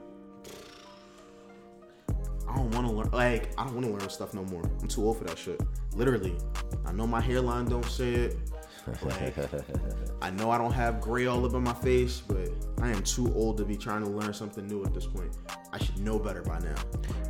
I 2.63 2.65
don't 2.65 2.75
want 2.75 2.87
to 2.87 2.93
learn. 2.93 3.11
Like 3.11 3.51
I 3.59 3.65
don't 3.65 3.75
want 3.75 3.87
to 3.87 3.93
learn 3.93 4.09
stuff 4.09 4.35
no 4.35 4.45
more. 4.45 4.63
I'm 4.81 4.87
too 4.89 5.05
old 5.05 5.19
for 5.19 5.25
that 5.25 5.37
shit. 5.39 5.61
Literally, 5.95 6.37
I 6.87 6.93
know 6.93 7.07
my 7.07 7.21
hairline 7.21 7.65
don't 7.67 7.85
say 7.85 8.13
it. 8.15 8.37
Like 9.03 9.35
I 10.23 10.31
know 10.31 10.51
I 10.51 10.59
don't 10.59 10.73
have 10.73 11.01
gray 11.01 11.27
all 11.27 11.45
up 11.45 11.55
in 11.55 11.63
my 11.63 11.73
face, 11.75 12.21
but 12.21 12.49
I 12.81 12.91
am 12.91 13.03
too 13.03 13.33
old 13.35 13.57
to 13.59 13.65
be 13.65 13.77
trying 13.77 14.03
to 14.05 14.11
learn 14.11 14.33
something 14.33 14.67
new 14.67 14.85
at 14.85 14.95
this 14.95 15.07
point. 15.07 15.37
I 15.73 15.79
should 15.79 15.99
know 15.99 16.19
better 16.19 16.43
by 16.43 16.59
now. 16.61 16.75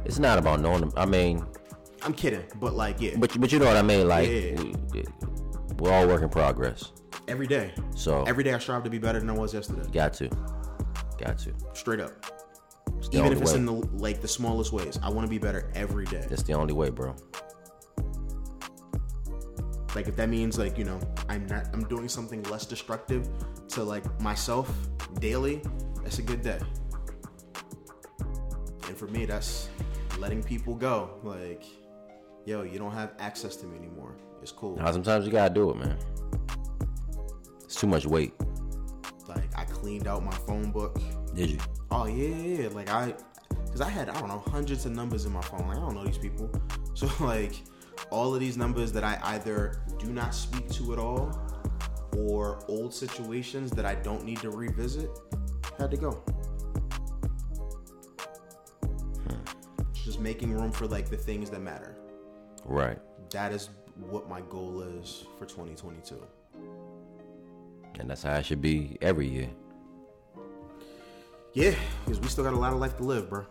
It's 0.04 0.18
not 0.18 0.38
about 0.38 0.60
knowing 0.60 0.80
them. 0.80 0.92
I 0.96 1.06
mean, 1.06 1.44
I'm 2.02 2.12
kidding, 2.12 2.42
but 2.60 2.74
like 2.74 3.00
yeah, 3.00 3.16
but 3.16 3.38
but 3.40 3.52
you 3.52 3.58
know 3.58 3.66
what 3.66 3.76
I 3.76 3.82
mean. 3.82 4.08
Like, 4.08 4.28
Yeah. 4.28 4.60
we, 4.92 5.04
we're 5.78 5.92
all 5.92 6.06
work 6.06 6.22
in 6.22 6.28
progress. 6.28 6.92
every 7.28 7.46
day, 7.46 7.72
So 7.94 8.24
every 8.24 8.44
day 8.44 8.52
I 8.54 8.58
strive 8.58 8.84
to 8.84 8.90
be 8.90 8.98
better 8.98 9.18
than 9.18 9.30
I 9.30 9.34
was 9.34 9.52
yesterday. 9.54 9.88
got 9.92 10.12
to, 10.14 10.28
got 11.18 11.38
to. 11.38 11.52
Straight 11.74 12.00
up. 12.00 12.12
Even 13.12 13.32
if 13.32 13.40
it's 13.42 13.52
way. 13.52 13.58
in 13.58 13.66
the 13.66 13.72
like 13.72 14.20
the 14.20 14.28
smallest 14.28 14.72
ways. 14.72 14.98
I 15.02 15.10
want 15.10 15.26
to 15.26 15.30
be 15.30 15.38
better 15.38 15.70
every 15.74 16.06
day. 16.06 16.26
That's 16.28 16.42
the 16.42 16.54
only 16.54 16.72
way, 16.72 16.90
bro. 16.90 17.14
Like 19.94 20.08
if 20.08 20.16
that 20.16 20.28
means 20.28 20.58
like 20.58 20.78
you 20.78 20.84
know 20.84 20.98
I'm 21.28 21.46
not 21.46 21.68
I'm 21.74 21.84
doing 21.84 22.08
something 22.08 22.42
less 22.44 22.64
destructive 22.64 23.28
to 23.68 23.84
like 23.84 24.20
myself 24.20 24.72
daily, 25.20 25.62
that's 26.02 26.18
a 26.18 26.22
good 26.22 26.42
day. 26.42 26.60
And 28.88 28.96
for 28.96 29.06
me, 29.08 29.26
that's 29.26 29.68
letting 30.18 30.42
people 30.42 30.74
go. 30.74 31.18
Like, 31.22 31.64
yo, 32.44 32.62
you 32.62 32.78
don't 32.78 32.92
have 32.92 33.12
access 33.18 33.56
to 33.56 33.66
me 33.66 33.76
anymore. 33.78 34.16
It's 34.42 34.52
cool. 34.52 34.76
Now, 34.76 34.90
sometimes 34.90 35.24
you 35.24 35.32
gotta 35.32 35.54
do 35.54 35.70
it, 35.70 35.76
man. 35.76 35.98
It's 37.64 37.76
too 37.76 37.86
much 37.86 38.06
weight. 38.06 38.34
Like 39.28 39.56
I 39.56 39.64
cleaned 39.64 40.06
out 40.06 40.24
my 40.24 40.34
phone 40.46 40.70
book. 40.70 41.00
Did 41.34 41.50
you? 41.50 41.58
Oh 41.90 42.06
yeah, 42.06 42.36
yeah. 42.36 42.68
Like 42.68 42.90
I, 42.90 43.14
cause 43.70 43.80
I 43.80 43.88
had 43.88 44.08
I 44.08 44.18
don't 44.18 44.28
know 44.28 44.42
hundreds 44.50 44.86
of 44.86 44.92
numbers 44.92 45.24
in 45.24 45.32
my 45.32 45.40
phone. 45.42 45.66
Like 45.66 45.78
I 45.78 45.80
don't 45.80 45.94
know 45.94 46.04
these 46.04 46.18
people. 46.18 46.50
So 46.94 47.08
like 47.20 47.54
all 48.10 48.34
of 48.34 48.40
these 48.40 48.58
numbers 48.58 48.92
that 48.92 49.02
I 49.02 49.18
either 49.22 49.80
do 49.98 50.12
not 50.12 50.34
speak 50.34 50.70
to 50.72 50.92
at 50.92 50.98
all, 50.98 51.32
or 52.18 52.62
old 52.68 52.92
situations 52.92 53.70
that 53.70 53.86
I 53.86 53.94
don't 53.94 54.24
need 54.24 54.40
to 54.40 54.50
revisit, 54.50 55.08
had 55.78 55.90
to 55.90 55.96
go. 55.96 56.10
Hmm. 59.26 59.42
Just 59.94 60.20
making 60.20 60.52
room 60.52 60.70
for 60.70 60.86
like 60.86 61.08
the 61.08 61.16
things 61.16 61.48
that 61.48 61.60
matter. 61.60 61.96
Right. 62.64 62.98
That 63.30 63.52
is 63.52 63.70
what 63.96 64.28
my 64.28 64.42
goal 64.42 64.82
is 64.82 65.24
for 65.38 65.46
2022. 65.46 66.22
And 67.98 68.10
that's 68.10 68.22
how 68.22 68.34
it 68.34 68.44
should 68.44 68.60
be 68.60 68.98
every 69.00 69.28
year. 69.28 69.48
Yeah, 71.54 71.74
because 72.04 72.20
we 72.20 72.28
still 72.28 72.44
got 72.44 72.54
a 72.54 72.58
lot 72.58 72.72
of 72.72 72.78
life 72.78 72.96
to 72.96 73.02
live, 73.02 73.28
bro. 73.28 73.44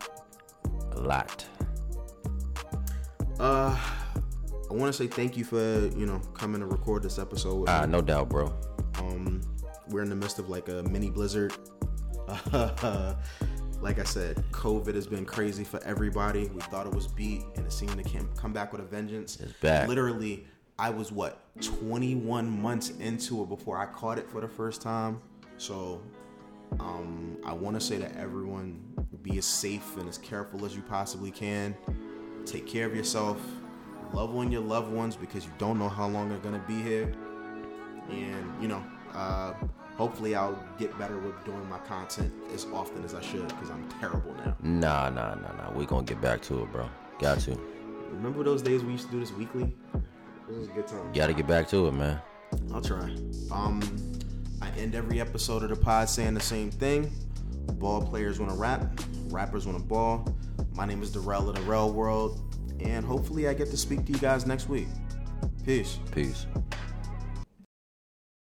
A 0.92 1.00
lot. 1.00 1.44
Uh, 3.38 3.76
I 4.70 4.74
want 4.74 4.92
to 4.92 4.92
say 4.92 5.06
thank 5.06 5.36
you 5.36 5.44
for 5.44 5.58
you 5.96 6.06
know 6.06 6.18
coming 6.34 6.60
to 6.60 6.66
record 6.66 7.02
this 7.02 7.18
episode. 7.18 7.60
With 7.60 7.68
Ah, 7.70 7.82
me. 7.82 7.92
no 7.92 8.00
doubt, 8.00 8.28
bro. 8.28 8.52
Um, 8.98 9.40
we're 9.88 10.02
in 10.02 10.08
the 10.08 10.16
midst 10.16 10.38
of 10.38 10.48
like 10.48 10.68
a 10.68 10.82
mini 10.84 11.10
blizzard. 11.10 11.52
like 12.52 13.98
I 13.98 14.04
said, 14.04 14.36
COVID 14.52 14.94
has 14.94 15.06
been 15.06 15.24
crazy 15.24 15.64
for 15.64 15.82
everybody. 15.84 16.46
We 16.48 16.60
thought 16.62 16.86
it 16.86 16.94
was 16.94 17.06
beat, 17.06 17.42
and 17.56 17.66
it 17.66 17.72
seemed 17.72 18.02
to 18.02 18.24
come 18.36 18.52
back 18.52 18.72
with 18.72 18.80
a 18.80 18.84
vengeance. 18.84 19.38
It's 19.40 19.52
back. 19.54 19.88
Literally, 19.88 20.46
I 20.78 20.90
was 20.90 21.12
what 21.12 21.40
21 21.60 22.48
months 22.62 22.90
into 23.00 23.42
it 23.42 23.48
before 23.48 23.78
I 23.78 23.86
caught 23.86 24.18
it 24.18 24.28
for 24.30 24.40
the 24.40 24.48
first 24.48 24.82
time. 24.82 25.20
So, 25.58 26.00
um, 26.80 27.36
I 27.44 27.52
want 27.52 27.78
to 27.78 27.80
say 27.80 27.98
to 27.98 28.18
everyone, 28.18 28.80
be 29.22 29.38
as 29.38 29.44
safe 29.46 29.96
and 29.98 30.08
as 30.08 30.18
careful 30.18 30.64
as 30.64 30.74
you 30.74 30.82
possibly 30.82 31.30
can. 31.30 31.76
Take 32.46 32.66
care 32.66 32.86
of 32.86 32.94
yourself. 32.96 33.40
Love 34.12 34.34
on 34.36 34.50
your 34.52 34.62
loved 34.62 34.92
ones 34.92 35.16
because 35.16 35.44
you 35.44 35.52
don't 35.58 35.78
know 35.78 35.88
how 35.88 36.06
long 36.08 36.28
they're 36.28 36.38
gonna 36.38 36.62
be 36.68 36.82
here 36.82 37.12
and 38.10 38.60
you 38.62 38.68
know 38.68 38.82
uh, 39.14 39.54
hopefully 39.96 40.34
i'll 40.34 40.58
get 40.78 40.96
better 40.98 41.18
with 41.18 41.32
doing 41.44 41.66
my 41.70 41.78
content 41.78 42.32
as 42.52 42.66
often 42.74 43.02
as 43.04 43.14
i 43.14 43.20
should 43.22 43.46
because 43.48 43.70
i'm 43.70 43.88
terrible 44.00 44.34
now 44.44 44.54
Nah, 44.60 45.08
nah, 45.08 45.34
nah, 45.36 45.52
nah. 45.56 45.70
We're 45.72 45.86
gonna 45.86 46.02
get 46.04 46.20
back 46.20 46.42
to 46.42 46.62
it, 46.64 46.72
bro. 46.72 46.88
Got 47.20 47.38
to. 47.40 47.56
remember 48.10 48.42
those 48.42 48.60
days 48.60 48.82
we 48.82 48.92
used 48.92 49.06
to 49.06 49.12
do 49.12 49.20
this 49.20 49.32
weekly 49.32 49.72
this 50.48 50.58
was 50.58 50.68
a 50.68 50.72
good 50.72 50.86
time 50.88 51.12
Gotta 51.14 51.32
get 51.32 51.46
back 51.46 51.68
to 51.68 51.86
it, 51.86 51.92
man. 51.92 52.20
i'll 52.74 52.82
try 52.82 53.14
um 53.52 53.80
i 54.62 54.70
end 54.78 54.94
every 54.94 55.20
episode 55.20 55.62
of 55.62 55.70
the 55.70 55.76
pod 55.76 56.08
saying 56.08 56.34
the 56.34 56.40
same 56.40 56.70
thing. 56.70 57.12
Ball 57.74 58.00
players 58.00 58.38
want 58.38 58.52
to 58.52 58.56
rap 58.56 59.00
rappers 59.26 59.66
want 59.66 59.78
to 59.78 59.84
ball. 59.84 60.26
My 60.74 60.86
name 60.86 61.02
is 61.02 61.10
darrell 61.10 61.48
of 61.48 61.56
the 61.56 61.62
rel 61.62 61.92
world 61.92 62.40
and 62.80 63.04
hopefully 63.04 63.48
i 63.48 63.54
get 63.54 63.70
to 63.70 63.76
speak 63.76 64.06
to 64.06 64.12
you 64.12 64.18
guys 64.18 64.46
next 64.46 64.68
week. 64.68 64.88
Peace. 65.64 65.98
Peace. 66.12 66.46